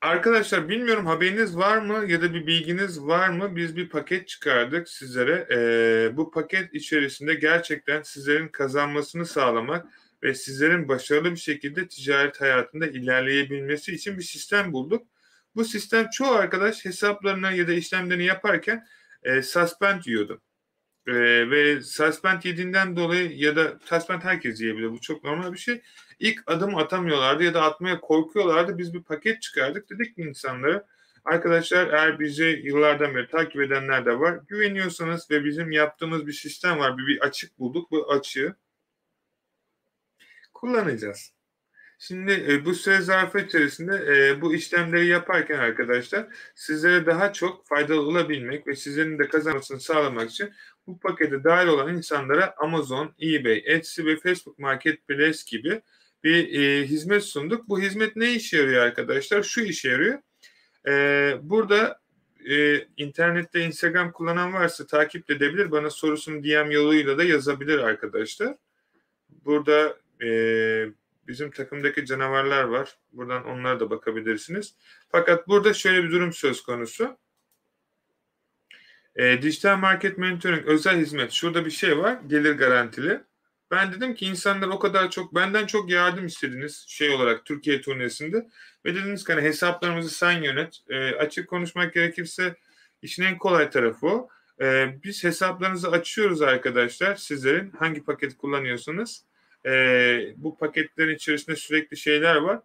arkadaşlar 0.00 0.68
bilmiyorum 0.68 1.06
haberiniz 1.06 1.56
var 1.56 1.78
mı 1.78 2.04
ya 2.10 2.22
da 2.22 2.34
bir 2.34 2.46
bilginiz 2.46 3.02
var 3.02 3.28
mı? 3.28 3.56
Biz 3.56 3.76
bir 3.76 3.88
paket 3.88 4.28
çıkardık 4.28 4.88
sizlere. 4.88 5.46
Ee, 5.52 6.16
bu 6.16 6.30
paket 6.30 6.74
içerisinde 6.74 7.34
gerçekten 7.34 8.02
sizlerin 8.02 8.48
kazanmasını 8.48 9.26
sağlamak 9.26 9.86
ve 10.22 10.34
sizlerin 10.34 10.88
başarılı 10.88 11.30
bir 11.30 11.36
şekilde 11.36 11.88
ticaret 11.88 12.40
hayatında 12.40 12.86
ilerleyebilmesi 12.86 13.94
için 13.94 14.18
bir 14.18 14.22
sistem 14.22 14.72
bulduk. 14.72 15.06
Bu 15.56 15.64
sistem 15.64 16.10
çoğu 16.10 16.30
arkadaş 16.30 16.84
hesaplarını 16.84 17.52
ya 17.56 17.68
da 17.68 17.72
işlemlerini 17.72 18.24
yaparken 18.24 18.86
e, 19.22 19.42
suspend 19.42 20.02
yiyordu. 20.06 20.42
E, 21.08 21.12
ve 21.50 21.82
suspend 21.82 22.42
yediğinden 22.42 22.96
dolayı 22.96 23.36
ya 23.36 23.56
da 23.56 23.78
suspend 23.84 24.22
herkes 24.22 24.60
yiyebilir. 24.60 24.90
Bu 24.90 25.00
çok 25.00 25.24
normal 25.24 25.52
bir 25.52 25.58
şey 25.58 25.82
ilk 26.18 26.42
adım 26.46 26.76
atamıyorlardı 26.76 27.44
ya 27.44 27.54
da 27.54 27.62
atmaya 27.62 28.00
korkuyorlardı. 28.00 28.78
Biz 28.78 28.94
bir 28.94 29.02
paket 29.02 29.42
çıkardık. 29.42 29.90
Dedik 29.90 30.16
ki 30.16 30.22
insanlara 30.22 30.86
arkadaşlar 31.24 31.92
eğer 31.92 32.20
bizi 32.20 32.60
yıllardan 32.64 33.14
beri 33.14 33.28
takip 33.28 33.60
edenler 33.60 34.06
de 34.06 34.20
var. 34.20 34.40
Güveniyorsanız 34.48 35.30
ve 35.30 35.44
bizim 35.44 35.72
yaptığımız 35.72 36.26
bir 36.26 36.32
sistem 36.32 36.78
var. 36.78 36.98
Bir, 36.98 37.06
bir 37.06 37.20
açık 37.20 37.58
bulduk. 37.58 37.90
Bu 37.90 38.12
açığı 38.12 38.56
kullanacağız. 40.54 41.32
Şimdi 41.98 42.46
e, 42.48 42.64
bu 42.64 42.74
süre 42.74 43.00
zarfı 43.00 43.38
içerisinde 43.38 43.94
e, 44.08 44.40
bu 44.40 44.54
işlemleri 44.54 45.06
yaparken 45.06 45.58
arkadaşlar 45.58 46.26
sizlere 46.54 47.06
daha 47.06 47.32
çok 47.32 47.66
faydalı 47.66 48.00
olabilmek 48.00 48.66
ve 48.66 48.76
sizlerin 48.76 49.18
de 49.18 49.28
kazanmasını 49.28 49.80
sağlamak 49.80 50.30
için 50.30 50.52
bu 50.88 50.98
pakete 51.00 51.44
dahil 51.44 51.66
olan 51.66 51.96
insanlara 51.96 52.54
Amazon, 52.58 53.14
eBay, 53.22 53.62
Etsy 53.66 54.04
ve 54.04 54.16
Facebook 54.16 54.58
Marketplace 54.58 55.38
gibi 55.46 55.82
bir 56.24 56.60
e, 56.60 56.86
hizmet 56.86 57.24
sunduk. 57.24 57.68
Bu 57.68 57.80
hizmet 57.80 58.16
ne 58.16 58.32
işe 58.32 58.56
yarıyor 58.56 58.82
arkadaşlar? 58.82 59.42
Şu 59.42 59.60
işe 59.60 59.88
yarıyor. 59.88 60.18
E, 60.88 60.92
burada 61.42 62.00
e, 62.50 62.86
internette 62.96 63.60
Instagram 63.60 64.12
kullanan 64.12 64.52
varsa 64.52 64.86
takip 64.86 65.30
edebilir. 65.30 65.70
Bana 65.70 65.90
sorusunu 65.90 66.44
DM 66.44 66.70
yoluyla 66.70 67.18
da 67.18 67.24
yazabilir 67.24 67.78
arkadaşlar. 67.78 68.56
Burada 69.44 69.96
e, 70.24 70.28
bizim 71.28 71.50
takımdaki 71.50 72.06
canavarlar 72.06 72.64
var. 72.64 72.98
Buradan 73.12 73.44
onlara 73.44 73.80
da 73.80 73.90
bakabilirsiniz. 73.90 74.74
Fakat 75.08 75.48
burada 75.48 75.74
şöyle 75.74 76.04
bir 76.04 76.10
durum 76.10 76.32
söz 76.32 76.62
konusu. 76.62 77.16
E, 79.18 79.42
dijital 79.42 79.76
market 79.76 80.18
monitoring 80.18 80.66
özel 80.66 80.98
hizmet. 80.98 81.32
Şurada 81.32 81.64
bir 81.64 81.70
şey 81.70 81.98
var. 81.98 82.18
Gelir 82.26 82.52
garantili. 82.52 83.20
Ben 83.70 83.92
dedim 83.92 84.14
ki 84.14 84.26
insanlar 84.26 84.68
o 84.68 84.78
kadar 84.78 85.10
çok 85.10 85.34
benden 85.34 85.66
çok 85.66 85.90
yardım 85.90 86.26
istediniz 86.26 86.84
şey 86.88 87.10
olarak 87.10 87.44
Türkiye 87.44 87.80
turnesinde 87.80 88.46
ve 88.84 88.94
dediniz 88.94 89.24
ki 89.24 89.32
hani 89.32 89.42
hesaplarımızı 89.42 90.10
sen 90.10 90.42
yönet. 90.42 90.78
E, 90.88 91.14
açık 91.14 91.48
konuşmak 91.48 91.94
gerekirse 91.94 92.56
işin 93.02 93.22
en 93.22 93.38
kolay 93.38 93.70
tarafı 93.70 94.06
o. 94.06 94.28
E, 94.60 94.96
biz 95.04 95.24
hesaplarınızı 95.24 95.90
açıyoruz 95.90 96.42
arkadaşlar 96.42 97.16
sizlerin 97.16 97.70
hangi 97.70 98.04
paket 98.04 98.36
kullanıyorsanız. 98.36 99.24
E, 99.66 99.72
bu 100.36 100.58
paketlerin 100.58 101.14
içerisinde 101.14 101.56
sürekli 101.56 101.96
şeyler 101.96 102.36
var. 102.36 102.60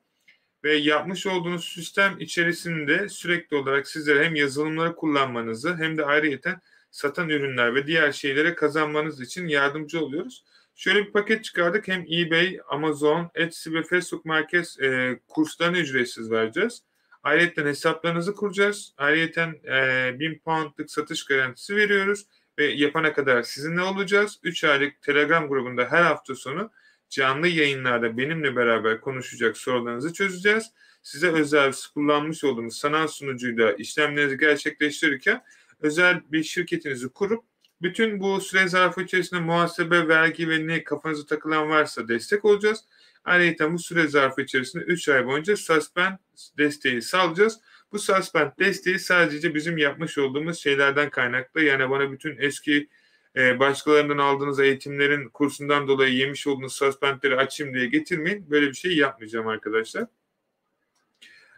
Ve 0.64 0.76
yapmış 0.76 1.28
olduğunuz 1.28 1.66
sistem 1.66 2.16
içerisinde 2.20 3.10
sürekli 3.10 3.58
olarak 3.58 3.88
sizlere 3.88 4.26
hem 4.26 4.36
yazılımları 4.36 4.96
kullanmanızı 4.96 5.76
hem 5.78 5.98
de 5.98 6.06
ayrıyeten 6.06 6.62
satan 6.92 7.30
ürünler 7.30 7.76
ve 7.76 7.88
diğer 7.88 8.12
şeylere 8.12 8.56
kazanmanız 8.56 9.22
için 9.22 9.48
yardımcı 9.48 10.06
oluyoruz. 10.06 10.44
Şöyle 10.76 11.06
bir 11.06 11.12
paket 11.12 11.44
çıkardık. 11.44 11.88
Hem 11.88 12.06
eBay, 12.12 12.60
Amazon, 12.70 13.32
Etsy 13.36 13.74
ve 13.74 13.84
Facebook 13.84 14.26
Market 14.26 14.76
e, 14.82 15.20
kurslarını 15.28 15.78
ücretsiz 15.78 16.32
vereceğiz. 16.32 16.84
Ayrıca 17.24 17.66
hesaplarınızı 17.66 18.36
kuracağız. 18.36 18.94
Ayrıca 18.98 19.54
e, 19.68 20.20
1000 20.20 20.40
poundlık 20.40 20.92
satış 20.92 21.26
garantisi 21.26 21.76
veriyoruz. 21.76 22.26
Ve 22.60 22.66
yapana 22.66 23.14
kadar 23.14 23.42
sizinle 23.44 23.82
olacağız. 23.82 24.40
3 24.44 24.64
aylık 24.64 25.02
Telegram 25.02 25.48
grubunda 25.48 25.86
her 25.86 26.04
hafta 26.04 26.36
sonu 26.36 26.72
canlı 27.14 27.48
yayınlarda 27.48 28.18
benimle 28.18 28.56
beraber 28.56 29.02
konuşacak 29.02 29.58
sorularınızı 29.58 30.14
çözeceğiz. 30.14 30.72
Size 31.04 31.32
özel 31.32 31.74
kullanmış 31.94 32.44
olduğumuz 32.44 32.78
sanal 32.78 33.08
sunucuyla 33.08 33.74
işlemlerinizi 33.74 34.38
gerçekleştirirken 34.38 35.44
özel 35.80 36.22
bir 36.32 36.44
şirketinizi 36.44 37.10
kurup 37.10 37.44
bütün 37.82 38.20
bu 38.20 38.42
süre 38.42 38.68
zarfı 38.68 39.02
içerisinde 39.02 39.40
muhasebe, 39.40 40.08
vergi 40.08 40.50
ve 40.50 40.68
ne 40.68 40.84
kafanıza 40.84 41.26
takılan 41.26 41.70
varsa 41.70 42.08
destek 42.08 42.46
olacağız. 42.46 42.80
Ayrıca 43.24 43.74
bu 43.74 43.80
süre 43.80 44.08
zarfı 44.08 44.42
içerisinde 44.42 44.84
3 44.84 45.10
ay 45.10 45.26
boyunca 45.26 45.58
suspend 45.58 46.18
desteği 46.58 47.02
sağlayacağız. 47.02 47.60
Bu 47.92 48.00
suspend 48.00 48.52
desteği 48.60 49.00
sadece 49.00 49.56
bizim 49.56 49.78
yapmış 49.78 50.18
olduğumuz 50.18 50.60
şeylerden 50.60 51.10
kaynaklı. 51.10 51.62
Yani 51.62 51.90
bana 51.90 52.12
bütün 52.12 52.38
eski 52.40 52.90
e, 53.38 53.60
başkalarından 53.60 54.18
aldığınız 54.18 54.60
eğitimlerin 54.60 55.30
kursundan 55.30 55.88
dolayı 55.88 56.14
yemiş 56.14 56.48
olduğunuz 56.48 56.74
suspendleri 56.74 57.36
açayım 57.36 57.74
diye 57.74 57.88
getirmeyin. 57.88 58.50
Böyle 58.50 58.68
bir 58.68 58.74
şey 58.74 58.98
yapmayacağım 58.98 59.48
arkadaşlar. 59.48 60.06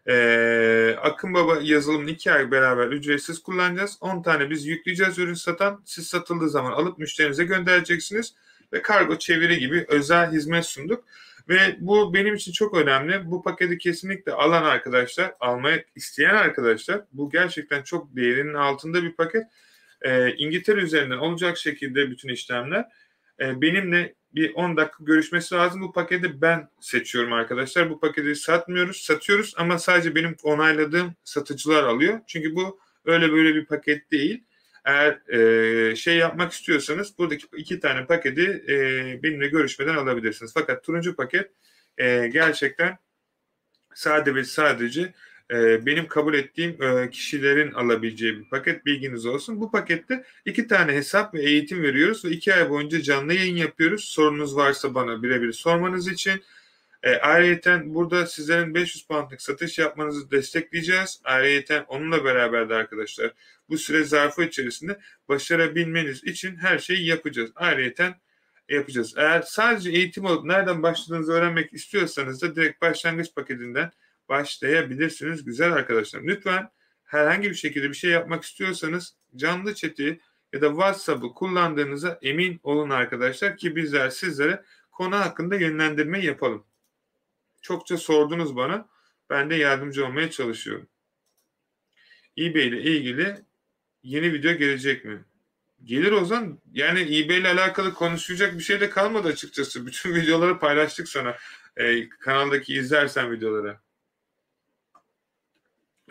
Ee, 0.07 0.95
Akın 1.01 1.33
Baba 1.33 1.57
yazılımını 1.61 2.09
iki 2.09 2.31
ay 2.31 2.51
beraber 2.51 2.87
ücretsiz 2.87 3.43
kullanacağız. 3.43 3.97
10 4.01 4.21
tane 4.21 4.49
biz 4.49 4.65
yükleyeceğiz 4.65 5.19
ürün 5.19 5.33
satan. 5.33 5.81
Siz 5.85 6.07
satıldığı 6.07 6.49
zaman 6.49 6.71
alıp 6.71 6.97
müşterinize 6.97 7.43
göndereceksiniz. 7.43 8.35
Ve 8.73 8.81
kargo 8.81 9.17
çeviri 9.17 9.59
gibi 9.59 9.85
özel 9.87 10.31
hizmet 10.31 10.65
sunduk. 10.65 11.05
Ve 11.49 11.77
bu 11.79 12.13
benim 12.13 12.35
için 12.35 12.51
çok 12.51 12.73
önemli. 12.73 13.31
Bu 13.31 13.43
paketi 13.43 13.77
kesinlikle 13.77 14.31
alan 14.31 14.63
arkadaşlar, 14.63 15.33
almaya 15.39 15.83
isteyen 15.95 16.35
arkadaşlar 16.35 17.01
bu 17.13 17.29
gerçekten 17.29 17.83
çok 17.83 18.15
değerinin 18.15 18.53
altında 18.53 19.03
bir 19.03 19.13
paket. 19.13 19.43
Ee, 20.05 20.35
İngiltere 20.37 20.81
üzerinden 20.81 21.17
olacak 21.17 21.57
şekilde 21.57 22.11
bütün 22.11 22.29
işlemler. 22.29 22.85
Ee, 23.39 23.61
benimle 23.61 24.15
bir 24.35 24.53
10 24.53 24.77
dakika 24.77 25.03
görüşmesi 25.03 25.55
lazım. 25.55 25.81
Bu 25.81 25.93
paketi 25.93 26.41
ben 26.41 26.69
seçiyorum 26.79 27.33
arkadaşlar. 27.33 27.89
Bu 27.89 27.99
paketi 27.99 28.35
satmıyoruz, 28.35 28.97
satıyoruz 28.97 29.53
ama 29.57 29.79
sadece 29.79 30.15
benim 30.15 30.35
onayladığım 30.43 31.13
satıcılar 31.23 31.83
alıyor. 31.83 32.19
Çünkü 32.27 32.55
bu 32.55 32.79
öyle 33.05 33.31
böyle 33.31 33.55
bir 33.55 33.65
paket 33.65 34.11
değil. 34.11 34.43
Eğer 34.85 35.29
e, 35.33 35.95
şey 35.95 36.17
yapmak 36.17 36.51
istiyorsanız 36.51 37.17
buradaki 37.17 37.47
iki 37.57 37.79
tane 37.79 38.05
paketi 38.05 38.63
e, 38.67 38.77
benimle 39.23 39.47
görüşmeden 39.47 39.95
alabilirsiniz. 39.95 40.51
Fakat 40.53 40.83
turuncu 40.83 41.15
paket 41.15 41.51
e, 41.97 42.27
gerçekten 42.27 42.97
sade 43.93 44.35
ve 44.35 44.43
sadece 44.43 45.13
e, 45.51 45.85
benim 45.85 46.07
kabul 46.07 46.33
ettiğim 46.33 46.83
e, 46.83 47.09
kişilerin 47.09 47.71
alabileceği 47.71 48.39
bir 48.39 48.49
paket 48.49 48.85
bilginiz 48.85 49.25
olsun. 49.25 49.61
Bu 49.61 49.71
pakette 49.71 50.23
iki 50.45 50.67
tane 50.67 50.93
hesap 50.93 51.33
ve 51.33 51.43
eğitim 51.43 51.83
veriyoruz 51.83 52.25
ve 52.25 52.29
iki 52.29 52.53
ay 52.53 52.69
boyunca 52.69 53.01
canlı 53.01 53.33
yayın 53.33 53.55
yapıyoruz. 53.55 54.03
Sorunuz 54.03 54.55
varsa 54.55 54.95
bana 54.95 55.23
birebir 55.23 55.51
sormanız 55.51 56.07
için. 56.07 56.43
E, 57.03 57.15
ayrıca 57.15 57.81
burada 57.85 58.25
sizlerin 58.25 58.73
500 58.75 59.07
poundlık 59.07 59.41
satış 59.41 59.79
yapmanızı 59.79 60.31
destekleyeceğiz. 60.31 61.21
Ayrıca 61.23 61.85
onunla 61.87 62.25
beraber 62.25 62.69
de 62.69 62.73
arkadaşlar 62.75 63.33
bu 63.69 63.77
süre 63.77 64.03
zarfı 64.03 64.43
içerisinde 64.43 64.99
başarabilmeniz 65.29 66.23
için 66.23 66.55
her 66.55 66.79
şeyi 66.79 67.05
yapacağız. 67.05 67.51
Ayrıca 67.55 68.15
yapacağız. 68.69 69.13
Eğer 69.17 69.41
sadece 69.41 69.89
eğitim 69.91 70.25
alıp 70.25 70.45
nereden 70.45 70.83
başladığınızı 70.83 71.31
öğrenmek 71.31 71.73
istiyorsanız 71.73 72.41
da 72.41 72.55
direkt 72.55 72.81
başlangıç 72.81 73.35
paketinden 73.35 73.91
başlayabilirsiniz 74.29 75.45
güzel 75.45 75.73
arkadaşlar. 75.73 76.21
Lütfen 76.21 76.69
herhangi 77.03 77.49
bir 77.49 77.55
şekilde 77.55 77.89
bir 77.89 77.95
şey 77.95 78.11
yapmak 78.11 78.43
istiyorsanız 78.43 79.15
canlı 79.35 79.75
chat'i 79.75 80.19
ya 80.53 80.61
da 80.61 80.67
WhatsApp'ı 80.67 81.33
kullandığınıza 81.33 82.19
emin 82.21 82.59
olun 82.63 82.89
arkadaşlar 82.89 83.57
ki 83.57 83.75
bizler 83.75 84.09
sizlere 84.09 84.63
konu 84.91 85.15
hakkında 85.15 85.55
yönlendirme 85.55 86.19
yapalım. 86.19 86.65
Çokça 87.61 87.97
sordunuz 87.97 88.55
bana. 88.55 88.89
Ben 89.29 89.49
de 89.49 89.55
yardımcı 89.55 90.05
olmaya 90.05 90.31
çalışıyorum. 90.31 90.87
eBay 92.37 92.67
ile 92.67 92.81
ilgili 92.81 93.35
yeni 94.03 94.33
video 94.33 94.53
gelecek 94.53 95.05
mi? 95.05 95.25
Gelir 95.83 96.11
Ozan. 96.11 96.59
Yani 96.73 96.99
eBay 97.01 97.37
ile 97.37 97.49
alakalı 97.49 97.93
konuşacak 97.93 98.57
bir 98.57 98.63
şey 98.63 98.79
de 98.79 98.89
kalmadı 98.89 99.27
açıkçası. 99.27 99.85
Bütün 99.85 100.15
videoları 100.15 100.59
paylaştık 100.59 101.09
sana. 101.09 101.37
Ee, 101.77 102.09
kanaldaki 102.09 102.73
izlersen 102.73 103.31
videoları. 103.31 103.77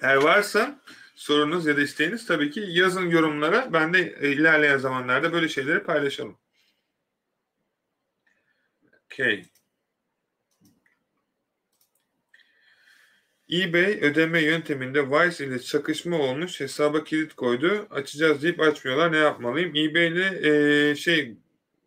Eğer 0.03 0.17
varsa 0.17 0.81
sorunuz 1.15 1.67
ya 1.67 1.77
da 1.77 1.81
isteğiniz 1.81 2.27
tabii 2.27 2.51
ki 2.51 2.65
yazın 2.69 3.11
yorumlara. 3.11 3.73
Ben 3.73 3.95
de 3.95 4.19
ilerleyen 4.21 4.79
zamanlarda 4.79 5.33
böyle 5.33 5.49
şeyleri 5.49 5.83
paylaşalım. 5.83 6.39
Okay. 9.05 9.45
eBay 13.53 13.99
ödeme 14.03 14.43
yönteminde 14.43 15.03
Wise 15.03 15.47
ile 15.47 15.59
çakışma 15.61 16.19
olmuş. 16.19 16.61
Hesaba 16.61 17.05
kilit 17.05 17.35
koydu. 17.35 17.87
Açacağız 17.91 18.43
deyip 18.43 18.61
açmıyorlar. 18.61 19.13
Ne 19.13 19.17
yapmalıyım? 19.17 19.77
eBay 19.77 20.09
ile 20.09 20.51
e, 20.91 20.97
şey 20.97 21.37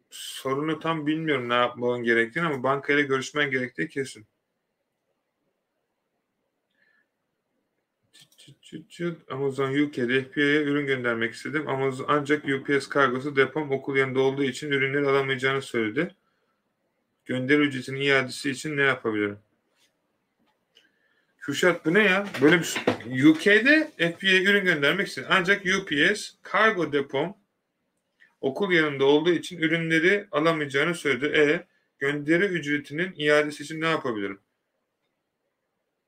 sorunu 0.10 0.80
tam 0.80 1.08
bilmiyorum 1.08 1.50
ne 1.50 1.54
yapmam 1.54 2.04
gerektiğini 2.04 2.46
ama 2.46 2.64
bankayla 2.64 3.04
görüşmen 3.04 3.52
gerektiği 3.52 3.90
kesin. 3.90 4.28
Amazon 9.30 9.74
UK'de 9.74 10.24
FBA'ya 10.24 10.62
ürün 10.62 10.86
göndermek 10.86 11.34
istedim. 11.34 11.68
Amazon 11.68 12.06
ancak 12.08 12.46
UPS 12.46 12.88
kargosu 12.88 13.36
depom 13.36 13.72
okul 13.72 13.96
yanında 13.96 14.20
olduğu 14.20 14.44
için 14.44 14.72
ürünleri 14.72 15.08
alamayacağını 15.08 15.62
söyledi. 15.62 16.16
Gönderi 17.26 17.62
ücretinin 17.62 18.02
iadesi 18.02 18.52
için 18.52 18.78
ne 18.78 18.82
yapabilirim? 18.82 19.40
Kürşat 21.40 21.86
bu 21.86 21.94
ne 21.94 22.04
ya? 22.04 22.28
Böyle 22.42 22.60
bir 22.60 22.64
şey. 22.64 22.84
UK'de 23.30 23.92
FBA'ya 23.98 24.42
ürün 24.42 24.66
göndermek 24.66 25.08
istedim. 25.08 25.28
Ancak 25.32 25.66
UPS 25.66 26.32
kargo 26.42 26.92
depom 26.92 27.38
okul 28.42 28.72
yanında 28.72 29.06
olduğu 29.06 29.32
için 29.32 29.58
ürünleri 29.58 30.28
alamayacağını 30.32 30.96
söyledi. 30.96 31.26
E 31.26 31.68
gönderi 32.00 32.46
ücretinin 32.46 33.14
iadesi 33.18 33.64
için 33.64 33.82
ne 33.82 33.88
yapabilirim? 33.88 34.40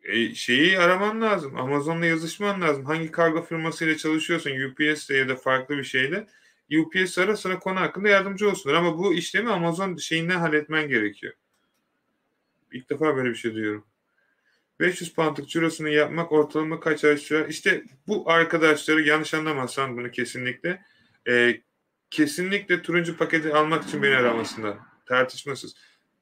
E, 0.03 0.35
şeyi 0.35 0.79
araman 0.79 1.21
lazım. 1.21 1.57
Amazon'la 1.57 2.05
yazışman 2.05 2.61
lazım. 2.61 2.85
Hangi 2.85 3.11
kargo 3.11 3.41
firmasıyla 3.41 3.97
çalışıyorsun? 3.97 4.51
UPS'le 4.51 5.09
ya 5.09 5.29
da 5.29 5.35
farklı 5.35 5.77
bir 5.77 5.83
şeyle. 5.83 6.27
UPS 6.77 7.17
ara 7.17 7.37
sana 7.37 7.59
konu 7.59 7.79
hakkında 7.79 8.09
yardımcı 8.09 8.49
olsunlar. 8.49 8.75
Ama 8.75 8.97
bu 8.97 9.13
işlemi 9.13 9.51
Amazon 9.51 9.95
şeyinden 9.95 10.39
halletmen 10.39 10.87
gerekiyor. 10.87 11.33
İlk 12.71 12.89
defa 12.89 13.15
böyle 13.15 13.29
bir 13.29 13.35
şey 13.35 13.53
duyuyorum. 13.53 13.85
500 14.79 15.13
poundlık 15.13 15.49
cirosunu 15.49 15.89
yapmak 15.89 16.31
ortalama 16.31 16.79
kaç 16.79 17.03
ay 17.03 17.17
sürer? 17.17 17.49
İşte 17.49 17.83
bu 18.07 18.31
arkadaşları 18.31 19.01
yanlış 19.01 19.33
anlamazsan 19.33 19.97
bunu 19.97 20.11
kesinlikle 20.11 20.81
e, 21.27 21.61
kesinlikle 22.09 22.81
turuncu 22.81 23.17
paketi 23.17 23.53
almak 23.53 23.83
için 23.83 24.03
beni 24.03 24.15
aramasınlar. 24.15 24.77
Tartışmasız 25.05 25.75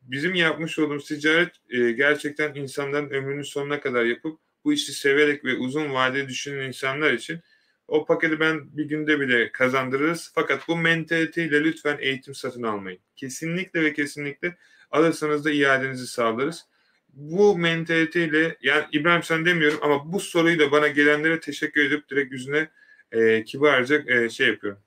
bizim 0.08 0.36
yapmış 0.36 0.80
olduğumuz 0.80 1.06
ticaret 1.06 1.52
e, 1.70 1.92
gerçekten 1.92 2.56
insanların 2.56 3.10
ömrünün 3.10 3.42
sonuna 3.42 3.80
kadar 3.80 4.06
yapıp 4.06 4.40
bu 4.64 4.74
işi 4.74 4.94
severek 4.94 5.46
ve 5.46 5.56
uzun 5.56 5.94
vadeli 5.94 6.28
düşünen 6.28 6.68
insanlar 6.68 7.14
için 7.14 7.40
o 7.88 8.06
paketi 8.06 8.40
ben 8.40 8.78
bir 8.78 8.86
günde 8.86 9.20
bile 9.20 9.52
kazandırırız. 9.52 10.32
Fakat 10.36 10.68
bu 10.68 10.78
mentaliteyle 10.78 11.64
lütfen 11.64 11.98
eğitim 12.00 12.36
satın 12.36 12.64
almayın. 12.64 13.00
Kesinlikle 13.16 13.84
ve 13.84 13.94
kesinlikle 13.94 14.58
alırsanız 14.92 15.46
da 15.46 15.52
iadenizi 15.52 16.08
sağlarız. 16.08 16.66
Bu 17.14 17.58
mentaliteyle 17.58 18.58
yani 18.62 18.86
İbrahim 18.92 19.24
sen 19.24 19.46
demiyorum 19.46 19.80
ama 19.82 20.14
bu 20.14 20.20
soruyu 20.20 20.60
da 20.60 20.72
bana 20.72 20.88
gelenlere 20.88 21.40
teşekkür 21.40 21.86
edip 21.86 22.10
direkt 22.10 22.32
yüzüne 22.32 22.70
e, 23.12 23.44
kibarca 23.44 24.04
e, 24.08 24.30
şey 24.30 24.48
yapıyorum. 24.48 24.82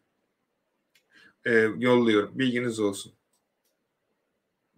E, 1.46 1.52
yolluyorum. 1.78 2.38
Bilginiz 2.38 2.80
olsun. 2.80 3.12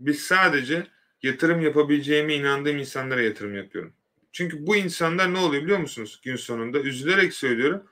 Biz 0.06 0.20
sadece 0.20 0.86
yatırım 1.22 1.60
yapabileceğime 1.60 2.34
inandığım 2.34 2.78
insanlara 2.78 3.22
yatırım 3.22 3.56
yapıyorum. 3.56 3.92
Çünkü 4.32 4.66
bu 4.66 4.76
insanlar 4.76 5.34
ne 5.34 5.38
oluyor 5.38 5.62
biliyor 5.62 5.78
musunuz 5.78 6.20
gün 6.24 6.36
sonunda? 6.36 6.80
Üzülerek 6.80 7.32
söylüyorum. 7.34 7.86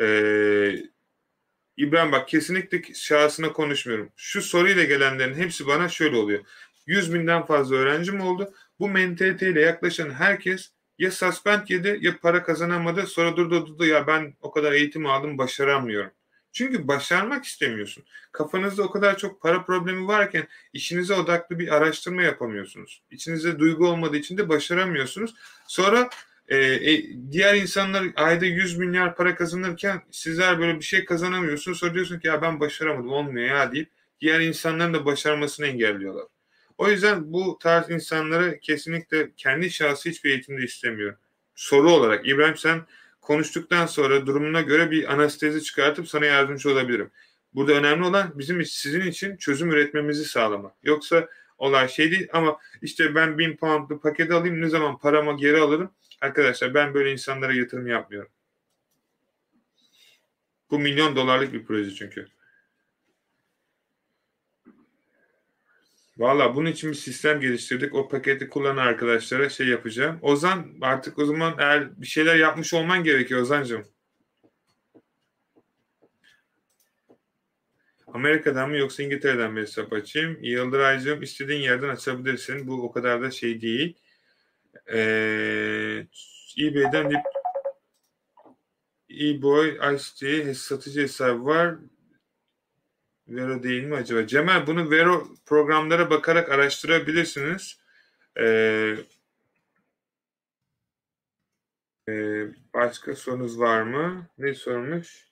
Ee, 0.00 0.76
İbrahim 1.76 2.12
bak 2.12 2.28
kesinlikle 2.28 2.94
şahsına 2.94 3.52
konuşmuyorum. 3.52 4.12
Şu 4.16 4.42
soruyla 4.42 4.84
gelenlerin 4.84 5.34
hepsi 5.34 5.66
bana 5.66 5.88
şöyle 5.88 6.16
oluyor. 6.16 6.44
100 6.86 7.14
binden 7.14 7.46
fazla 7.46 7.76
öğrencim 7.76 8.20
oldu. 8.20 8.54
Bu 8.78 8.88
mentaliteyle 8.88 9.60
yaklaşan 9.60 10.10
herkes 10.10 10.70
ya 10.98 11.10
suspend 11.10 11.68
yedi 11.68 11.98
ya 12.00 12.18
para 12.18 12.42
kazanamadı 12.42 13.06
sonra 13.06 13.36
durdu 13.36 13.66
durdu 13.66 13.84
ya 13.86 14.06
ben 14.06 14.34
o 14.40 14.50
kadar 14.50 14.72
eğitim 14.72 15.06
aldım 15.06 15.38
başaramıyorum. 15.38 16.10
Çünkü 16.54 16.88
başarmak 16.88 17.44
istemiyorsun. 17.44 18.04
Kafanızda 18.32 18.82
o 18.82 18.90
kadar 18.90 19.18
çok 19.18 19.40
para 19.40 19.64
problemi 19.64 20.06
varken 20.06 20.48
işinize 20.72 21.14
odaklı 21.14 21.58
bir 21.58 21.74
araştırma 21.74 22.22
yapamıyorsunuz. 22.22 23.02
İçinizde 23.10 23.58
duygu 23.58 23.88
olmadığı 23.88 24.16
için 24.16 24.38
de 24.38 24.48
başaramıyorsunuz. 24.48 25.34
Sonra 25.66 26.10
e, 26.48 26.56
e, 26.56 27.04
diğer 27.32 27.54
insanlar 27.54 28.04
ayda 28.16 28.44
100 28.44 28.78
milyar 28.78 29.16
para 29.16 29.34
kazanırken 29.34 30.02
sizler 30.10 30.58
böyle 30.58 30.78
bir 30.78 30.84
şey 30.84 31.04
kazanamıyorsunuz. 31.04 31.78
Sonra 31.78 31.94
diyorsun 31.94 32.18
ki 32.18 32.26
ya 32.26 32.42
ben 32.42 32.60
başaramadım 32.60 33.12
olmuyor 33.12 33.46
ya 33.46 33.72
deyip 33.72 33.90
diğer 34.20 34.40
insanların 34.40 34.94
da 34.94 35.04
başarmasını 35.04 35.66
engelliyorlar. 35.66 36.24
O 36.78 36.88
yüzden 36.88 37.32
bu 37.32 37.58
tarz 37.58 37.90
insanları 37.90 38.58
kesinlikle 38.60 39.30
kendi 39.36 39.70
şahsi 39.70 40.10
hiçbir 40.10 40.30
eğitimde 40.30 40.64
istemiyorum. 40.64 41.18
Soru 41.54 41.90
olarak 41.90 42.28
İbrahim 42.28 42.56
sen 42.56 42.82
konuştuktan 43.24 43.86
sonra 43.86 44.26
durumuna 44.26 44.60
göre 44.60 44.90
bir 44.90 45.12
anestezi 45.12 45.62
çıkartıp 45.62 46.08
sana 46.08 46.26
yardımcı 46.26 46.70
olabilirim. 46.70 47.10
Burada 47.54 47.72
önemli 47.72 48.04
olan 48.04 48.32
bizim 48.38 48.64
sizin 48.64 49.00
için 49.00 49.36
çözüm 49.36 49.70
üretmemizi 49.70 50.24
sağlamak. 50.24 50.72
Yoksa 50.82 51.28
olay 51.58 51.88
şey 51.88 52.10
değil 52.10 52.28
ama 52.32 52.58
işte 52.82 53.14
ben 53.14 53.38
bin 53.38 53.56
poundlu 53.56 54.00
paket 54.00 54.30
alayım 54.30 54.60
ne 54.60 54.68
zaman 54.68 54.98
parama 54.98 55.32
geri 55.32 55.58
alırım. 55.58 55.90
Arkadaşlar 56.20 56.74
ben 56.74 56.94
böyle 56.94 57.12
insanlara 57.12 57.54
yatırım 57.54 57.86
yapmıyorum. 57.86 58.30
Bu 60.70 60.78
milyon 60.78 61.16
dolarlık 61.16 61.52
bir 61.52 61.64
proje 61.64 61.90
çünkü. 61.90 62.26
Valla 66.16 66.54
bunun 66.54 66.70
için 66.70 66.90
bir 66.90 66.96
sistem 66.96 67.40
geliştirdik. 67.40 67.94
O 67.94 68.08
paketi 68.08 68.48
kullanan 68.48 68.86
arkadaşlara 68.86 69.48
şey 69.48 69.66
yapacağım. 69.66 70.18
Ozan 70.22 70.66
artık 70.80 71.18
o 71.18 71.26
zaman 71.26 71.54
eğer 71.58 72.00
bir 72.00 72.06
şeyler 72.06 72.36
yapmış 72.36 72.74
olman 72.74 73.04
gerekiyor 73.04 73.40
Ozan'cığım. 73.40 73.84
Amerika'dan 78.06 78.70
mı 78.70 78.76
yoksa 78.76 79.02
İngiltere'den 79.02 79.52
mi 79.52 79.60
hesap 79.60 79.92
açayım? 79.92 80.38
Yıldıraycığım 80.42 81.22
istediğin 81.22 81.60
yerden 81.60 81.88
açabilirsin. 81.88 82.66
Bu 82.66 82.82
o 82.82 82.92
kadar 82.92 83.22
da 83.22 83.30
şey 83.30 83.60
değil. 83.60 83.96
Ee, 84.92 86.06
eBay'den 86.58 87.10
bir 87.10 87.18
eBoy 89.10 89.78
Ice 89.94 90.54
satıcı 90.54 91.02
hesabı 91.02 91.44
var. 91.44 91.74
Vero 93.28 93.62
değil 93.62 93.84
mi 93.84 93.94
acaba? 93.94 94.26
Cemal 94.26 94.66
bunu 94.66 94.90
Vero 94.90 95.28
programlara 95.46 96.10
bakarak 96.10 96.48
araştırabilirsiniz. 96.48 97.78
Ee, 98.40 98.96
e, 102.08 102.14
başka 102.74 103.16
sorunuz 103.16 103.58
var 103.60 103.82
mı? 103.82 104.26
Ne 104.38 104.54
sormuş? 104.54 105.28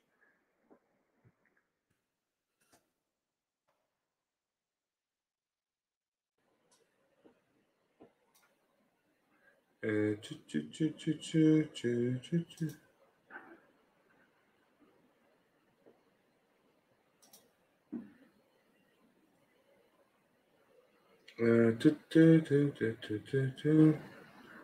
Ee, 9.83 10.17
tü, 10.23 10.47
tü, 10.49 10.71
tü, 10.71 10.97
tü, 10.97 11.19
tü, 11.21 11.69
tü, 11.75 12.21
tü, 12.23 12.45
tü. 12.47 12.69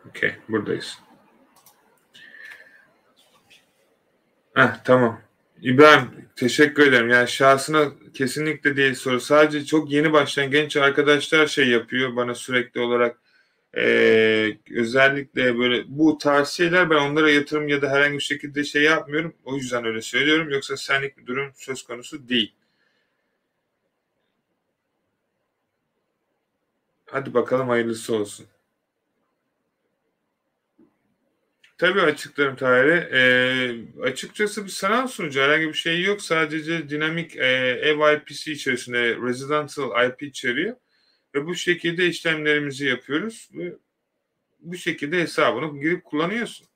Okey, 0.09 0.35
buradayız. 0.49 0.99
Heh, 4.53 4.83
tamam. 4.83 5.21
İbrahim 5.61 6.09
teşekkür 6.35 6.87
ederim. 6.87 7.09
Yani 7.09 7.27
şahsına 7.27 7.91
kesinlikle 8.13 8.77
değil 8.77 8.93
soru. 8.93 9.19
Sadece 9.19 9.65
çok 9.65 9.91
yeni 9.91 10.13
başlayan 10.13 10.51
genç 10.51 10.77
arkadaşlar 10.77 11.47
şey 11.47 11.67
yapıyor 11.67 12.15
bana 12.15 12.35
sürekli 12.35 12.79
olarak 12.79 13.19
ee, 13.77 14.57
özellikle 14.75 15.57
böyle 15.57 15.83
bu 15.87 16.17
tavsiyeler 16.17 16.89
ben 16.89 16.95
onlara 16.95 17.31
yatırım 17.31 17.67
ya 17.67 17.81
da 17.81 17.91
herhangi 17.91 18.17
bir 18.17 18.23
şekilde 18.23 18.63
şey 18.63 18.83
yapmıyorum. 18.83 19.33
O 19.45 19.55
yüzden 19.55 19.85
öyle 19.85 20.01
söylüyorum. 20.01 20.49
Yoksa 20.49 20.77
senlik 20.77 21.17
bir 21.17 21.25
durum 21.25 21.51
söz 21.55 21.83
konusu 21.83 22.29
değil. 22.29 22.53
Hadi 27.11 27.33
bakalım 27.33 27.69
hayırlısı 27.69 28.15
olsun. 28.15 28.47
Tabii 31.77 32.01
açıklarım 32.01 32.55
tarihi. 32.55 33.15
E, 33.15 33.21
açıkçası 34.01 34.65
bir 34.65 34.69
sanal 34.69 35.07
sunucu 35.07 35.41
herhangi 35.41 35.67
bir 35.67 35.73
şey 35.73 36.01
yok. 36.03 36.21
Sadece 36.21 36.89
dinamik 36.89 37.35
e, 37.35 37.45
ev 37.81 38.15
IP'si 38.15 38.51
içerisinde 38.51 39.15
residential 39.27 40.09
IP 40.09 40.23
içeriyor. 40.23 40.75
Ve 41.35 41.45
bu 41.45 41.55
şekilde 41.55 42.07
işlemlerimizi 42.07 42.85
yapıyoruz. 42.85 43.49
Ve 43.53 43.73
bu 44.59 44.77
şekilde 44.77 45.19
hesabını 45.21 45.79
girip 45.79 46.05
kullanıyorsun. 46.05 46.67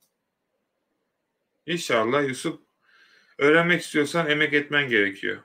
İnşallah 1.65 2.27
Yusuf 2.27 2.59
öğrenmek 3.37 3.81
istiyorsan 3.81 4.29
emek 4.29 4.53
etmen 4.53 4.89
gerekiyor. 4.89 5.37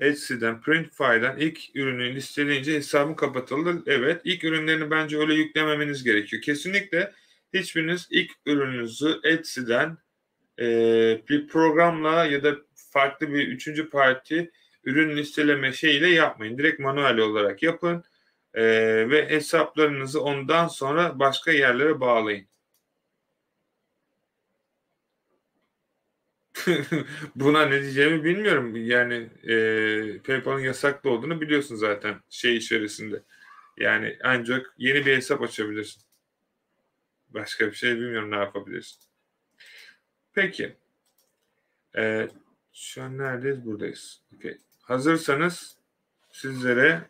Etsy'den, 0.00 0.60
Printfy'den 0.60 1.36
ilk 1.36 1.60
ürünü 1.74 2.14
listeleyince 2.14 2.74
hesabım 2.74 3.16
kapatıldı. 3.16 3.82
Evet, 3.86 4.20
ilk 4.24 4.44
ürünlerini 4.44 4.90
bence 4.90 5.18
öyle 5.18 5.34
yüklememeniz 5.34 6.04
gerekiyor. 6.04 6.42
Kesinlikle 6.42 7.12
hiçbiriniz 7.54 8.08
ilk 8.10 8.30
ürününüzü 8.46 9.20
Etsy'den 9.24 9.98
e, 10.60 10.66
bir 11.28 11.48
programla 11.48 12.24
ya 12.24 12.42
da 12.44 12.56
farklı 12.74 13.34
bir 13.34 13.48
üçüncü 13.48 13.90
parti 13.90 14.50
ürün 14.84 15.16
listeleme 15.16 15.72
şeyiyle 15.72 16.08
yapmayın. 16.08 16.58
Direkt 16.58 16.80
manuel 16.80 17.18
olarak 17.18 17.62
yapın 17.62 18.04
e, 18.54 18.62
ve 19.10 19.28
hesaplarınızı 19.28 20.22
ondan 20.22 20.68
sonra 20.68 21.18
başka 21.18 21.52
yerlere 21.52 22.00
bağlayın. 22.00 22.49
Buna 27.34 27.66
ne 27.66 27.82
diyeceğimi 27.82 28.24
bilmiyorum. 28.24 28.76
Yani 28.76 29.30
e, 29.42 29.54
PayPal'ın 30.18 30.60
yasaklı 30.60 31.10
olduğunu 31.10 31.40
biliyorsun 31.40 31.76
zaten 31.76 32.14
şey 32.30 32.56
içerisinde. 32.56 33.22
Yani 33.78 34.18
ancak 34.24 34.74
yeni 34.78 35.06
bir 35.06 35.16
hesap 35.16 35.42
açabilirsin. 35.42 36.02
Başka 37.28 37.66
bir 37.66 37.76
şey 37.76 37.94
bilmiyorum 37.94 38.30
ne 38.30 38.36
yapabilirsin. 38.36 39.02
Peki. 40.34 40.76
E, 41.96 42.28
şu 42.72 43.02
an 43.02 43.18
neredeyiz? 43.18 43.66
Buradayız. 43.66 44.20
Okay. 44.36 44.58
Hazırsanız 44.82 45.76
sizlere 46.32 47.02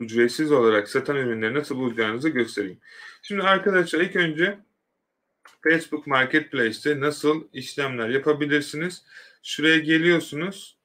ücretsiz 0.00 0.52
olarak 0.52 0.88
satan 0.88 1.16
ürünleri 1.16 1.54
nasıl 1.54 1.76
bulacağınızı 1.76 2.28
göstereyim. 2.28 2.78
Şimdi 3.22 3.42
arkadaşlar 3.42 4.00
ilk 4.00 4.16
önce 4.16 4.58
Facebook 5.64 6.06
Marketplace'te 6.06 7.00
nasıl 7.00 7.48
işlemler 7.52 8.08
yapabilirsiniz? 8.08 9.04
Şuraya 9.42 9.78
geliyorsunuz. 9.78 10.78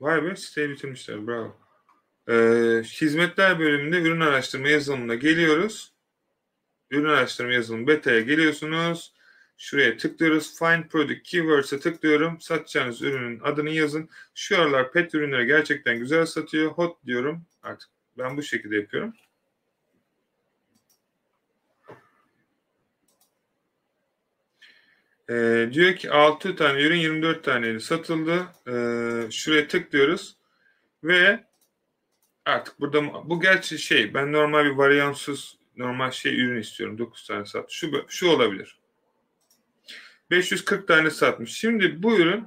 Vay 0.00 0.24
be 0.24 0.36
siteyi 0.36 0.70
bitirmişler. 0.70 1.26
Bravo. 1.26 1.56
Ee, 2.28 2.82
hizmetler 2.84 3.58
bölümünde 3.58 4.00
ürün 4.00 4.20
araştırma 4.20 4.68
yazılımına 4.68 5.14
geliyoruz. 5.14 5.92
Ürün 6.90 7.04
araştırma 7.04 7.52
yazılımı 7.52 7.86
beta'ya 7.86 8.20
geliyorsunuz. 8.20 9.14
Şuraya 9.56 9.96
tıklıyoruz. 9.96 10.58
Find 10.58 10.84
Product 10.88 11.22
Keywords'e 11.22 11.80
tıklıyorum. 11.80 12.40
Satacağınız 12.40 13.02
ürünün 13.02 13.40
adını 13.40 13.70
yazın. 13.70 14.08
Şu 14.34 14.58
aralar 14.58 14.92
pet 14.92 15.14
ürünleri 15.14 15.46
gerçekten 15.46 15.98
güzel 15.98 16.26
satıyor. 16.26 16.70
Hot 16.72 17.06
diyorum. 17.06 17.46
Artık 17.62 17.90
ben 18.18 18.36
bu 18.36 18.42
şekilde 18.42 18.76
yapıyorum. 18.76 19.14
Ee, 25.30 25.68
diyor 25.72 25.96
ki 25.96 26.10
6 26.10 26.56
tane 26.56 26.82
ürün 26.82 26.96
24 26.96 27.44
tane 27.44 27.80
satıldı. 27.80 28.46
Ee, 28.68 29.30
şuraya 29.30 29.68
tıklıyoruz. 29.68 30.36
Ve 31.04 31.44
artık 32.44 32.80
burada 32.80 33.28
bu 33.30 33.40
gerçi 33.40 33.78
şey 33.78 34.14
ben 34.14 34.32
normal 34.32 34.64
bir 34.64 34.70
varyansız 34.70 35.56
normal 35.76 36.10
şey 36.10 36.40
ürün 36.40 36.60
istiyorum. 36.60 36.98
9 36.98 37.26
tane 37.26 37.44
sat. 37.44 37.70
Şu, 37.70 38.04
şu 38.08 38.28
olabilir. 38.28 38.78
540 40.30 40.88
tane 40.88 41.10
satmış. 41.10 41.52
Şimdi 41.52 42.02
bu 42.02 42.16
ürün 42.16 42.44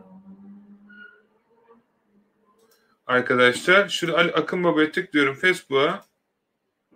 arkadaşlar 3.08 3.90
şurada 3.90 4.18
Akın 4.18 4.64
Baba'ya 4.64 4.92
tıklıyorum 4.92 5.36
Facebook'a 5.36 6.06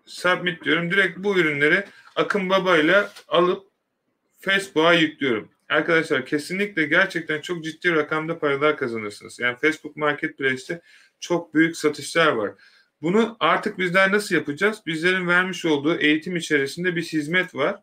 submit 0.06 0.64
diyorum. 0.64 0.92
Direkt 0.92 1.18
bu 1.18 1.40
ürünleri 1.40 1.86
Akın 2.16 2.50
Baba 2.50 2.78
ile 2.78 3.08
alıp 3.28 3.68
Facebook'a 4.40 4.94
yüklüyorum. 4.94 5.50
Arkadaşlar 5.72 6.26
kesinlikle 6.26 6.86
gerçekten 6.86 7.42
çok 7.42 7.64
ciddi 7.64 7.92
rakamda 7.92 8.40
paralar 8.40 8.78
kazanırsınız. 8.78 9.40
Yani 9.40 9.58
Facebook 9.62 9.96
Marketplace'te 9.96 10.82
çok 11.20 11.54
büyük 11.54 11.78
satışlar 11.78 12.28
var. 12.28 12.52
Bunu 13.02 13.38
artık 13.40 13.78
bizler 13.78 14.12
nasıl 14.12 14.36
yapacağız? 14.36 14.82
Bizlerin 14.86 15.28
vermiş 15.28 15.66
olduğu 15.66 15.98
eğitim 15.98 16.36
içerisinde 16.36 16.96
bir 16.96 17.04
hizmet 17.04 17.56
var. 17.56 17.82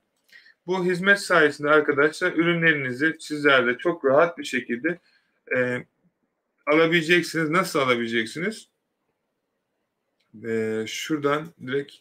Bu 0.66 0.84
hizmet 0.84 1.20
sayesinde 1.20 1.70
arkadaşlar 1.70 2.32
ürünlerinizi 2.32 3.16
sizler 3.20 3.78
çok 3.78 4.04
rahat 4.04 4.38
bir 4.38 4.44
şekilde 4.44 4.98
e, 5.56 5.84
alabileceksiniz. 6.66 7.50
Nasıl 7.50 7.78
alabileceksiniz? 7.78 8.68
E, 10.44 10.84
şuradan 10.86 11.46
direkt 11.66 11.92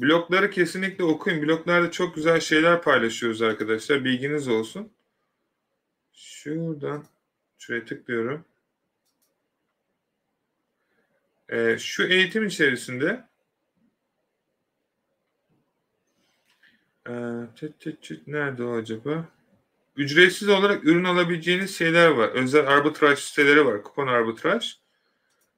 Blokları 0.00 0.50
kesinlikle 0.50 1.04
okuyun. 1.04 1.42
Bloklarda 1.42 1.90
çok 1.90 2.14
güzel 2.14 2.40
şeyler 2.40 2.82
paylaşıyoruz 2.82 3.42
arkadaşlar. 3.42 4.04
Bilginiz 4.04 4.48
olsun. 4.48 4.92
Şuradan 6.12 7.04
şuraya 7.58 7.84
tıklıyorum. 7.84 8.44
Ee, 11.48 11.76
şu 11.78 12.02
eğitim 12.02 12.46
içerisinde 12.46 13.24
ee, 17.08 17.12
çıt 17.56 17.80
çıt 17.80 18.02
çıt, 18.02 18.26
nerede 18.26 18.64
o 18.64 18.76
acaba? 18.76 19.28
Ücretsiz 19.96 20.48
olarak 20.48 20.84
ürün 20.84 21.04
alabileceğiniz 21.04 21.76
şeyler 21.76 22.08
var. 22.08 22.28
Özel 22.28 22.66
arbitraj 22.66 23.18
siteleri 23.18 23.66
var. 23.66 23.82
Kupon 23.82 24.06
arbitraj. 24.06 24.76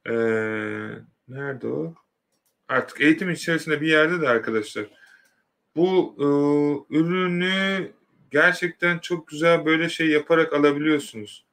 Ee, 0.06 0.12
nerede 1.28 1.66
o? 1.66 1.94
Artık 2.72 3.00
eğitim 3.00 3.30
içerisinde 3.30 3.80
bir 3.80 3.86
yerde 3.86 4.20
de 4.20 4.28
arkadaşlar 4.28 4.86
bu 5.76 6.14
e, 6.18 6.24
ürünü 6.96 7.92
gerçekten 8.30 8.98
çok 8.98 9.28
güzel 9.28 9.64
böyle 9.64 9.88
şey 9.88 10.08
yaparak 10.08 10.52
alabiliyorsunuz. 10.52 11.44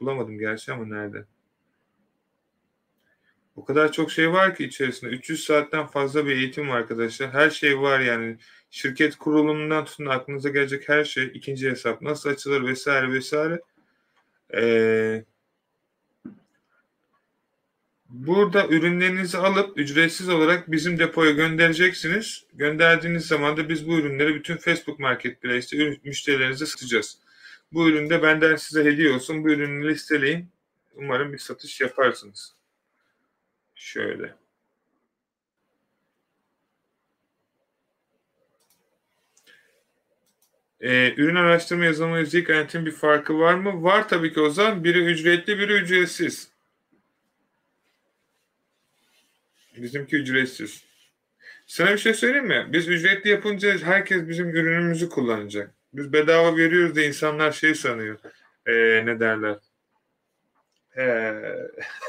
Bulamadım 0.00 0.38
gerçi 0.38 0.72
ama 0.72 0.86
nerede? 0.86 1.24
O 3.56 3.64
kadar 3.64 3.92
çok 3.92 4.10
şey 4.12 4.32
var 4.32 4.54
ki 4.56 4.64
içerisinde. 4.64 5.10
300 5.10 5.44
saatten 5.44 5.86
fazla 5.86 6.26
bir 6.26 6.36
eğitim 6.36 6.68
var 6.68 6.76
arkadaşlar. 6.76 7.30
Her 7.30 7.50
şey 7.50 7.80
var 7.80 8.00
yani. 8.00 8.36
Şirket 8.70 9.16
kurulumundan 9.16 9.84
tutun 9.84 10.06
aklınıza 10.06 10.48
gelecek 10.48 10.88
her 10.88 11.04
şey. 11.04 11.30
ikinci 11.34 11.70
hesap 11.70 12.02
nasıl 12.02 12.30
açılır 12.30 12.66
vesaire 12.66 13.12
vesaire. 13.12 13.60
Ee, 14.54 15.24
Burada 18.12 18.66
ürünlerinizi 18.68 19.38
alıp 19.38 19.78
ücretsiz 19.78 20.28
olarak 20.28 20.70
bizim 20.70 20.98
depoya 20.98 21.30
göndereceksiniz. 21.30 22.44
Gönderdiğiniz 22.54 23.26
zaman 23.26 23.56
da 23.56 23.68
biz 23.68 23.88
bu 23.88 23.98
ürünleri 23.98 24.34
bütün 24.34 24.56
Facebook 24.56 24.98
Marketplace'te 24.98 25.98
müşterilerinize 26.04 26.66
satacağız. 26.66 27.18
Bu 27.72 27.88
ürün 27.88 28.10
de 28.10 28.22
benden 28.22 28.56
size 28.56 28.84
hediye 28.84 29.12
olsun. 29.12 29.44
Bu 29.44 29.50
ürünü 29.50 29.88
listeleyin. 29.88 30.48
Umarım 30.94 31.32
bir 31.32 31.38
satış 31.38 31.80
yaparsınız. 31.80 32.54
Şöyle. 33.74 34.34
Ee, 40.80 41.14
ürün 41.16 41.34
araştırma 41.34 41.84
yazılımı 41.84 42.18
yüzdelik 42.18 42.48
bir 42.74 42.92
farkı 42.92 43.38
var 43.38 43.54
mı? 43.54 43.82
Var 43.82 44.08
tabii 44.08 44.32
ki 44.32 44.40
o 44.40 44.50
zaman. 44.50 44.84
Biri 44.84 45.04
ücretli, 45.04 45.58
biri 45.58 45.72
ücretsiz. 45.72 46.51
Bizimki 49.76 50.16
ücretsiz. 50.16 50.84
Sana 51.66 51.92
bir 51.92 51.98
şey 51.98 52.14
söyleyeyim 52.14 52.46
mi? 52.46 52.66
Biz 52.72 52.88
ücretli 52.88 53.30
yapınca 53.30 53.78
herkes 53.78 54.28
bizim 54.28 54.50
ürünümüzü 54.50 55.08
kullanacak. 55.08 55.74
Biz 55.94 56.12
bedava 56.12 56.56
veriyoruz 56.56 56.96
da 56.96 57.02
insanlar 57.02 57.52
şey 57.52 57.74
sanıyor. 57.74 58.18
Ee, 58.66 59.06
ne 59.06 59.20
derler? 59.20 59.56
Ee, 60.98 61.32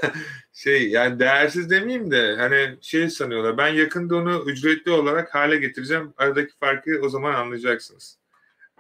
şey 0.54 0.90
yani 0.90 1.20
değersiz 1.20 1.70
demeyeyim 1.70 2.12
de 2.12 2.36
hani 2.36 2.78
şey 2.82 3.10
sanıyorlar. 3.10 3.58
Ben 3.58 3.68
yakında 3.68 4.16
onu 4.16 4.44
ücretli 4.48 4.92
olarak 4.92 5.36
hale 5.36 5.58
getireceğim. 5.58 6.14
Aradaki 6.18 6.58
farkı 6.60 7.00
o 7.04 7.10
zaman 7.10 7.34
anlayacaksınız. 7.34 8.18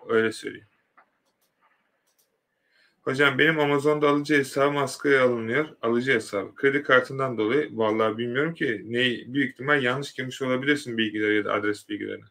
Öyle 0.09 0.31
söyleyeyim. 0.31 0.67
Hocam 3.03 3.37
benim 3.37 3.59
Amazon'da 3.59 4.09
alıcı 4.09 4.35
hesabım 4.37 4.77
askıya 4.77 5.23
alınıyor. 5.23 5.69
Alıcı 5.81 6.13
hesabı. 6.13 6.55
Kredi 6.55 6.83
kartından 6.83 7.37
dolayı 7.37 7.69
vallahi 7.77 8.17
bilmiyorum 8.17 8.53
ki. 8.53 8.81
Ne 8.85 8.99
büyük 9.33 9.53
ihtimal 9.53 9.83
yanlış 9.83 10.13
girmiş 10.13 10.41
olabilirsin 10.41 10.97
bilgileri 10.97 11.35
ya 11.35 11.45
da 11.45 11.53
adres 11.53 11.89
bilgilerini. 11.89 12.23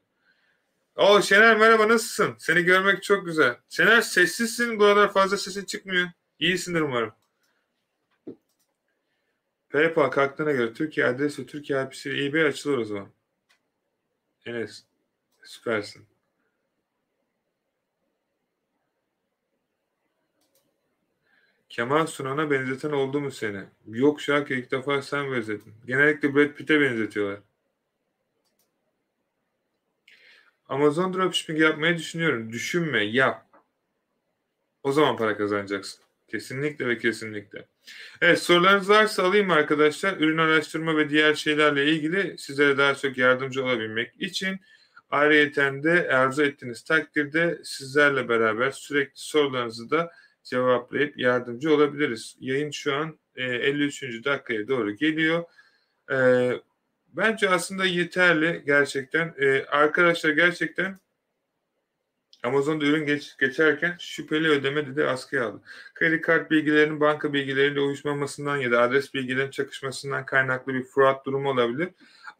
O 0.96 1.22
Şener 1.22 1.56
merhaba 1.56 1.88
nasılsın? 1.88 2.34
Seni 2.38 2.62
görmek 2.62 3.02
çok 3.02 3.26
güzel. 3.26 3.56
Şener 3.68 4.00
sessizsin. 4.00 4.78
Bu 4.78 4.82
kadar 4.82 5.12
fazla 5.12 5.36
sesin 5.36 5.64
çıkmıyor. 5.64 6.08
İyisindir 6.38 6.80
umarım. 6.80 7.12
PayPal 9.70 10.08
kalktığına 10.08 10.52
göre 10.52 10.72
Türkiye 10.72 11.06
adresi 11.06 11.46
Türkiye 11.46 11.84
IP'si 11.84 12.10
eBay 12.24 12.46
açılır 12.46 12.78
o 12.78 12.84
zaman. 12.84 13.08
Enes 14.46 14.84
süpersin. 15.44 16.11
Kemal 21.72 22.06
Sunan'a 22.06 22.50
benzeten 22.50 22.90
oldu 22.90 23.20
mu 23.20 23.30
seni? 23.30 23.60
Yok 23.86 24.20
Şarkı 24.20 24.54
ilk 24.54 24.70
defa 24.70 25.02
sen 25.02 25.32
benzetin. 25.32 25.74
Genellikle 25.86 26.34
Brad 26.34 26.48
Pitt'e 26.48 26.80
benzetiyorlar. 26.80 27.38
Amazon 30.68 31.14
dropshipping 31.14 31.60
yapmayı 31.60 31.96
düşünüyorum. 31.96 32.52
Düşünme, 32.52 33.04
yap. 33.04 33.46
O 34.82 34.92
zaman 34.92 35.16
para 35.16 35.36
kazanacaksın. 35.36 36.04
Kesinlikle 36.28 36.86
ve 36.86 36.98
kesinlikle. 36.98 37.66
Evet 38.20 38.42
sorularınız 38.42 38.88
varsa 38.88 39.22
alayım 39.22 39.50
arkadaşlar. 39.50 40.16
Ürün 40.16 40.38
araştırma 40.38 40.96
ve 40.96 41.10
diğer 41.10 41.34
şeylerle 41.34 41.86
ilgili 41.86 42.38
sizlere 42.38 42.78
daha 42.78 42.94
çok 42.94 43.18
yardımcı 43.18 43.64
olabilmek 43.64 44.22
için 44.22 44.60
ayrıyeten 45.10 45.82
de 45.82 46.08
arzu 46.08 46.42
ettiğiniz 46.42 46.82
takdirde 46.84 47.60
sizlerle 47.64 48.28
beraber 48.28 48.70
sürekli 48.70 49.20
sorularınızı 49.20 49.90
da 49.90 50.12
cevaplayıp 50.44 51.18
yardımcı 51.18 51.74
olabiliriz. 51.74 52.36
Yayın 52.40 52.70
şu 52.70 52.94
an 52.94 53.18
e, 53.36 53.44
53. 53.44 54.24
dakikaya 54.24 54.68
doğru 54.68 54.96
geliyor. 54.96 55.44
E, 56.12 56.50
bence 57.08 57.50
aslında 57.50 57.84
yeterli 57.84 58.62
gerçekten. 58.66 59.34
E, 59.38 59.64
arkadaşlar 59.64 60.30
gerçekten 60.30 60.98
Amazon'da 62.42 62.84
ürün 62.84 63.06
geç, 63.06 63.36
geçerken 63.38 63.96
şüpheli 63.98 64.48
ödeme 64.48 64.86
dedi 64.86 65.04
askıya 65.04 65.46
aldı. 65.46 65.62
Kredi 65.94 66.20
kart 66.20 66.50
bilgilerinin 66.50 67.00
banka 67.00 67.32
bilgileriyle 67.32 67.80
uyuşmamasından 67.80 68.56
ya 68.56 68.70
da 68.70 68.80
adres 68.80 69.14
bilgilerinin 69.14 69.50
çakışmasından 69.50 70.26
kaynaklı 70.26 70.74
bir 70.74 70.84
fraud 70.84 71.24
durumu 71.24 71.50
olabilir. 71.50 71.88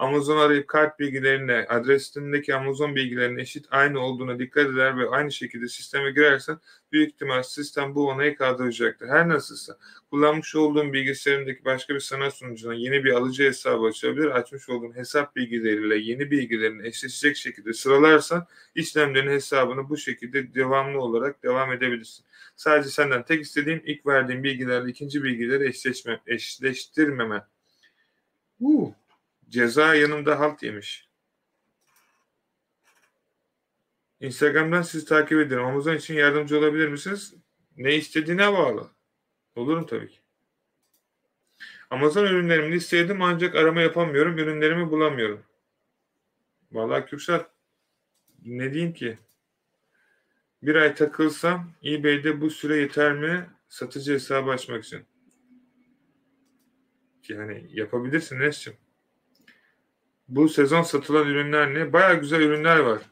Amazon 0.02 0.36
arayıp 0.36 0.68
kart 0.68 0.98
bilgilerine, 0.98 1.66
adresindeki 1.68 2.54
Amazon 2.54 2.96
bilgilerinin 2.96 3.38
eşit 3.38 3.66
aynı 3.70 4.00
olduğuna 4.00 4.38
dikkat 4.38 4.66
eder 4.66 4.98
ve 4.98 5.08
aynı 5.08 5.32
şekilde 5.32 5.68
sisteme 5.68 6.10
girersen 6.10 6.58
büyük 6.92 7.10
ihtimal 7.12 7.42
sistem 7.42 7.94
bu 7.94 8.08
onayı 8.08 8.36
kaldıracaktır. 8.36 9.08
Her 9.08 9.28
nasılsa 9.28 9.78
kullanmış 10.10 10.54
olduğun 10.56 10.92
bilgisayarındaki 10.92 11.64
başka 11.64 11.94
bir 11.94 12.00
sanat 12.00 12.34
sunucuna 12.34 12.74
yeni 12.74 13.04
bir 13.04 13.12
alıcı 13.12 13.44
hesabı 13.44 13.86
açabilir. 13.86 14.26
Açmış 14.26 14.68
olduğun 14.68 14.96
hesap 14.96 15.36
bilgileriyle 15.36 15.96
yeni 15.96 16.30
bilgilerin 16.30 16.84
eşleşecek 16.84 17.36
şekilde 17.36 17.72
sıralarsan 17.72 18.46
işlemlerin 18.74 19.30
hesabını 19.30 19.88
bu 19.88 19.96
şekilde 19.96 20.54
devamlı 20.54 21.00
olarak 21.00 21.42
devam 21.42 21.72
edebilirsin. 21.72 22.24
Sadece 22.56 22.90
senden 22.90 23.24
tek 23.24 23.42
istediğim 23.42 23.82
ilk 23.84 24.06
verdiğim 24.06 24.44
bilgilerle 24.44 24.90
ikinci 24.90 25.22
bilgileri 25.22 25.68
eşleşme, 25.68 26.20
eşleştirmeme. 26.26 27.44
Uh. 28.60 29.01
Ceza 29.52 29.94
yanımda 29.94 30.40
halt 30.40 30.62
yemiş. 30.62 31.08
Instagram'dan 34.20 34.82
sizi 34.82 35.04
takip 35.04 35.38
ederim. 35.38 35.64
Amazon 35.64 35.94
için 35.94 36.14
yardımcı 36.14 36.58
olabilir 36.58 36.88
misiniz? 36.88 37.34
Ne 37.76 37.94
istediğine 37.94 38.52
bağlı. 38.52 38.90
Olurum 39.54 39.86
tabii 39.86 40.08
ki. 40.08 40.18
Amazon 41.90 42.24
ürünlerimi 42.24 42.72
listeledim 42.72 43.22
ancak 43.22 43.54
arama 43.54 43.80
yapamıyorum. 43.80 44.38
Ürünlerimi 44.38 44.90
bulamıyorum. 44.90 45.42
Vallahi 46.72 47.06
Kürşat 47.06 47.50
ne 48.44 48.74
diyeyim 48.74 48.94
ki? 48.94 49.18
Bir 50.62 50.74
ay 50.74 50.94
takılsam 50.94 51.72
eBay'de 51.84 52.40
bu 52.40 52.50
süre 52.50 52.76
yeter 52.76 53.12
mi 53.12 53.50
satıcı 53.68 54.12
hesabı 54.12 54.50
açmak 54.50 54.84
için? 54.84 55.06
Yani 57.28 57.66
yapabilirsin 57.72 58.40
Nes'cim. 58.40 58.81
Bu 60.32 60.48
sezon 60.48 60.82
satılan 60.82 61.28
ürünler 61.28 61.74
ne? 61.74 61.92
Baya 61.92 62.14
güzel 62.14 62.40
ürünler 62.40 62.78
var. 62.78 63.02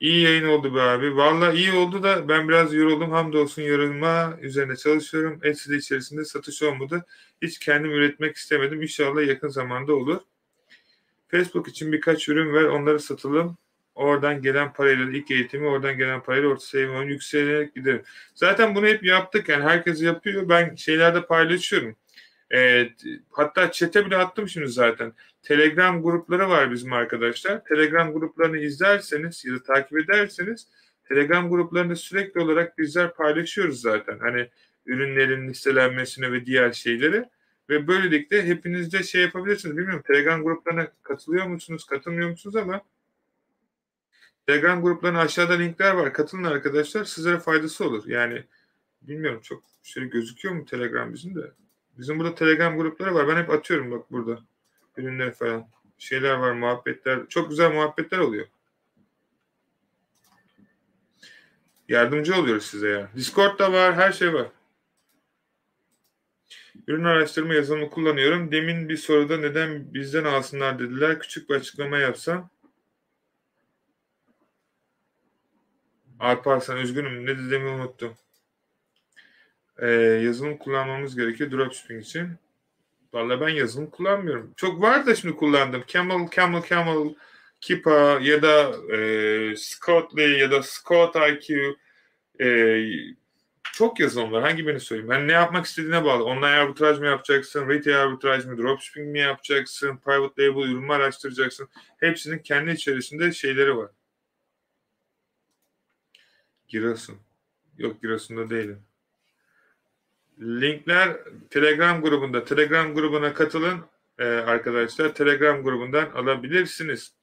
İyi 0.00 0.22
yayın 0.22 0.48
oldu 0.48 0.74
be 0.74 0.80
abi. 0.80 1.16
Valla 1.16 1.52
iyi 1.52 1.72
oldu 1.72 2.02
da 2.02 2.28
ben 2.28 2.48
biraz 2.48 2.74
yoruldum. 2.74 3.10
Hamdolsun 3.10 3.62
yorulma 3.62 4.38
üzerine 4.40 4.76
çalışıyorum. 4.76 5.40
Etsy'de 5.42 5.76
içerisinde 5.76 6.24
satış 6.24 6.62
olmadı. 6.62 7.04
Hiç 7.42 7.58
kendim 7.58 7.90
üretmek 7.90 8.36
istemedim. 8.36 8.82
İnşallah 8.82 9.26
yakın 9.26 9.48
zamanda 9.48 9.94
olur. 9.94 10.20
Facebook 11.28 11.68
için 11.68 11.92
birkaç 11.92 12.28
ürün 12.28 12.54
ver. 12.54 12.64
Onları 12.64 13.00
satalım. 13.00 13.56
Oradan 13.94 14.42
gelen 14.42 14.72
parayla 14.72 15.10
ilk 15.10 15.30
eğitimi, 15.30 15.66
oradan 15.66 15.98
gelen 15.98 16.22
parayla 16.22 16.48
orta 16.48 16.64
seviye 16.66 17.04
yükselerek 17.04 17.74
giderim. 17.74 18.02
Zaten 18.34 18.74
bunu 18.74 18.86
hep 18.86 19.04
yaptık 19.04 19.48
yani 19.48 19.64
herkes 19.64 20.02
yapıyor. 20.02 20.48
Ben 20.48 20.74
şeylerde 20.74 21.26
paylaşıyorum. 21.26 21.96
Evet, 22.50 22.92
hatta 23.30 23.72
çete 23.72 24.06
bile 24.06 24.16
attım 24.16 24.48
şimdi 24.48 24.68
zaten. 24.68 25.12
Telegram 25.42 26.02
grupları 26.02 26.48
var 26.48 26.72
bizim 26.72 26.92
arkadaşlar. 26.92 27.64
Telegram 27.64 28.12
gruplarını 28.12 28.58
izlerseniz 28.58 29.44
ya 29.44 29.54
da 29.54 29.62
takip 29.62 29.98
ederseniz 29.98 30.68
Telegram 31.08 31.50
gruplarında 31.50 31.96
sürekli 31.96 32.40
olarak 32.40 32.78
bizler 32.78 33.14
paylaşıyoruz 33.14 33.80
zaten. 33.80 34.18
Hani 34.18 34.48
ürünlerin 34.86 35.48
listelenmesini 35.48 36.32
ve 36.32 36.46
diğer 36.46 36.72
şeyleri. 36.72 37.24
Ve 37.68 37.88
böylelikle 37.88 38.46
hepiniz 38.46 38.92
de 38.92 39.02
şey 39.02 39.22
yapabilirsiniz. 39.22 39.76
Bilmiyorum 39.76 40.02
Telegram 40.06 40.42
gruplarına 40.44 40.86
katılıyor 41.02 41.46
musunuz, 41.46 41.84
katılmıyor 41.84 42.30
musunuz 42.30 42.56
ama 42.56 42.82
Telegram 44.46 44.82
gruplarına 44.82 45.20
aşağıda 45.20 45.52
linkler 45.52 45.94
var. 45.94 46.12
Katılın 46.12 46.44
arkadaşlar. 46.44 47.04
Sizlere 47.04 47.38
faydası 47.38 47.84
olur. 47.86 48.06
Yani 48.06 48.44
bilmiyorum 49.02 49.40
çok 49.42 49.62
şey 49.82 50.04
gözüküyor 50.04 50.54
mu 50.54 50.64
Telegram 50.64 51.14
bizim 51.14 51.34
de. 51.34 51.52
Bizim 51.98 52.18
burada 52.18 52.34
Telegram 52.34 52.76
grupları 52.76 53.14
var. 53.14 53.28
Ben 53.28 53.36
hep 53.36 53.50
atıyorum 53.50 53.90
bak 53.90 54.12
burada. 54.12 54.38
Ürünler 54.96 55.34
falan. 55.34 55.68
Şeyler 55.98 56.34
var, 56.34 56.52
muhabbetler. 56.52 57.28
Çok 57.28 57.50
güzel 57.50 57.72
muhabbetler 57.72 58.18
oluyor. 58.18 58.46
Yardımcı 61.88 62.36
oluyoruz 62.36 62.66
size 62.66 62.88
ya. 62.88 63.08
Discord'da 63.16 63.72
var, 63.72 63.94
her 63.94 64.12
şey 64.12 64.34
var. 64.34 64.46
Ürün 66.86 67.04
araştırma 67.04 67.54
yazılımı 67.54 67.90
kullanıyorum. 67.90 68.52
Demin 68.52 68.88
bir 68.88 68.96
soruda 68.96 69.36
neden 69.36 69.94
bizden 69.94 70.24
alsınlar 70.24 70.78
dediler. 70.78 71.20
Küçük 71.20 71.50
bir 71.50 71.54
açıklama 71.54 71.98
yapsam. 71.98 72.50
Alparslan 76.20 76.78
üzgünüm. 76.78 77.26
Ne 77.26 77.38
dediğimi 77.38 77.68
unuttum. 77.68 78.14
Ee, 79.78 79.90
yazılım 80.24 80.56
kullanmamız 80.56 81.16
gerekiyor 81.16 81.50
dropshipping 81.50 82.02
için. 82.02 82.38
Vallahi 83.12 83.40
ben 83.40 83.48
yazılım 83.48 83.90
kullanmıyorum. 83.90 84.52
Çok 84.56 84.82
var 84.82 85.06
da 85.06 85.14
şimdi 85.14 85.36
kullandım. 85.36 85.84
Camel, 85.86 86.30
Camel, 86.30 86.62
Camel, 86.68 87.14
Kipa 87.60 88.18
ya 88.22 88.42
da 88.42 88.72
e, 88.96 89.56
Scotly 89.56 90.38
ya 90.38 90.50
da 90.50 90.62
Scott 90.62 91.16
IQ 91.16 91.76
e, 92.40 92.78
çok 93.72 94.00
yazılım 94.00 94.32
var. 94.32 94.42
Hangi 94.42 94.66
birini 94.66 94.80
söyleyeyim? 94.80 95.12
Yani 95.12 95.28
ne 95.28 95.32
yapmak 95.32 95.66
istediğine 95.66 96.04
bağlı. 96.04 96.24
Online 96.24 96.46
arbitraj 96.46 96.98
mı 96.98 97.06
yapacaksın? 97.06 97.68
Retail 97.68 98.02
arbitraj 98.02 98.46
mı? 98.46 98.58
Dropshipping 98.58 99.08
mi 99.08 99.18
yapacaksın? 99.18 99.96
Private 99.96 100.42
label 100.42 100.62
ürün 100.62 100.84
mü 100.84 100.92
araştıracaksın? 100.92 101.68
Hepsinin 102.00 102.38
kendi 102.38 102.70
içerisinde 102.70 103.32
şeyleri 103.32 103.76
var. 103.76 103.90
Giresun. 106.68 107.16
Yok 107.78 108.02
Giresun'da 108.02 108.50
değilim. 108.50 108.82
Linkler 110.40 111.16
Telegram 111.50 112.02
grubunda. 112.02 112.44
Telegram 112.44 112.94
grubuna 112.94 113.34
katılın 113.34 113.80
e, 114.18 114.24
arkadaşlar. 114.24 115.14
Telegram 115.14 115.62
grubundan 115.62 116.10
alabilirsiniz. 116.10 117.14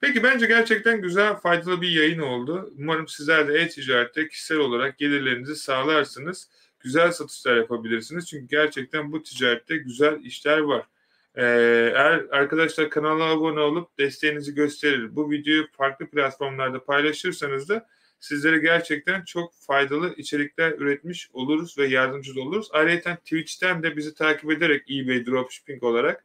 Peki 0.00 0.22
bence 0.22 0.46
gerçekten 0.46 1.02
güzel, 1.02 1.36
faydalı 1.36 1.82
bir 1.82 1.88
yayın 1.88 2.18
oldu. 2.18 2.72
Umarım 2.78 3.08
sizler 3.08 3.48
de 3.48 3.58
e-ticarette 3.58 4.28
kişisel 4.28 4.58
olarak 4.58 4.98
gelirlerinizi 4.98 5.56
sağlarsınız. 5.56 6.50
Güzel 6.80 7.12
satışlar 7.12 7.56
yapabilirsiniz. 7.56 8.28
Çünkü 8.28 8.46
gerçekten 8.46 9.12
bu 9.12 9.22
ticarette 9.22 9.76
güzel 9.76 10.20
işler 10.24 10.58
var. 10.58 10.86
Ee, 11.34 11.44
eğer 11.94 12.24
arkadaşlar 12.30 12.90
kanala 12.90 13.24
abone 13.24 13.60
olup 13.60 13.98
desteğinizi 13.98 14.54
gösterir, 14.54 15.16
bu 15.16 15.30
videoyu 15.30 15.66
farklı 15.72 16.06
platformlarda 16.06 16.84
paylaşırsanız 16.84 17.68
da 17.68 17.88
sizlere 18.22 18.58
gerçekten 18.58 19.24
çok 19.24 19.54
faydalı 19.54 20.14
içerikler 20.16 20.72
üretmiş 20.72 21.30
oluruz 21.32 21.78
ve 21.78 21.86
yardımcı 21.86 22.42
oluruz. 22.42 22.68
Ayrıca 22.72 23.16
Twitch'ten 23.16 23.82
de 23.82 23.96
bizi 23.96 24.14
takip 24.14 24.50
ederek 24.50 24.90
eBay 24.90 25.26
Dropshipping 25.26 25.82
olarak 25.82 26.24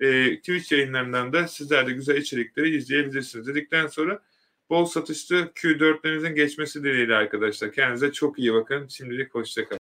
e, 0.00 0.36
Twitch 0.36 0.72
yayınlarından 0.72 1.32
da 1.32 1.48
sizler 1.48 1.86
de 1.86 1.92
güzel 1.92 2.16
içerikleri 2.16 2.76
izleyebilirsiniz. 2.76 3.46
Dedikten 3.46 3.86
sonra 3.86 4.22
bol 4.70 4.84
satışlı 4.84 5.36
Q4'lerinizin 5.54 6.34
geçmesi 6.34 6.84
dileğiyle 6.84 7.14
arkadaşlar. 7.14 7.72
Kendinize 7.72 8.12
çok 8.12 8.38
iyi 8.38 8.54
bakın. 8.54 8.86
Şimdilik 8.88 9.34
hoşçakalın. 9.34 9.76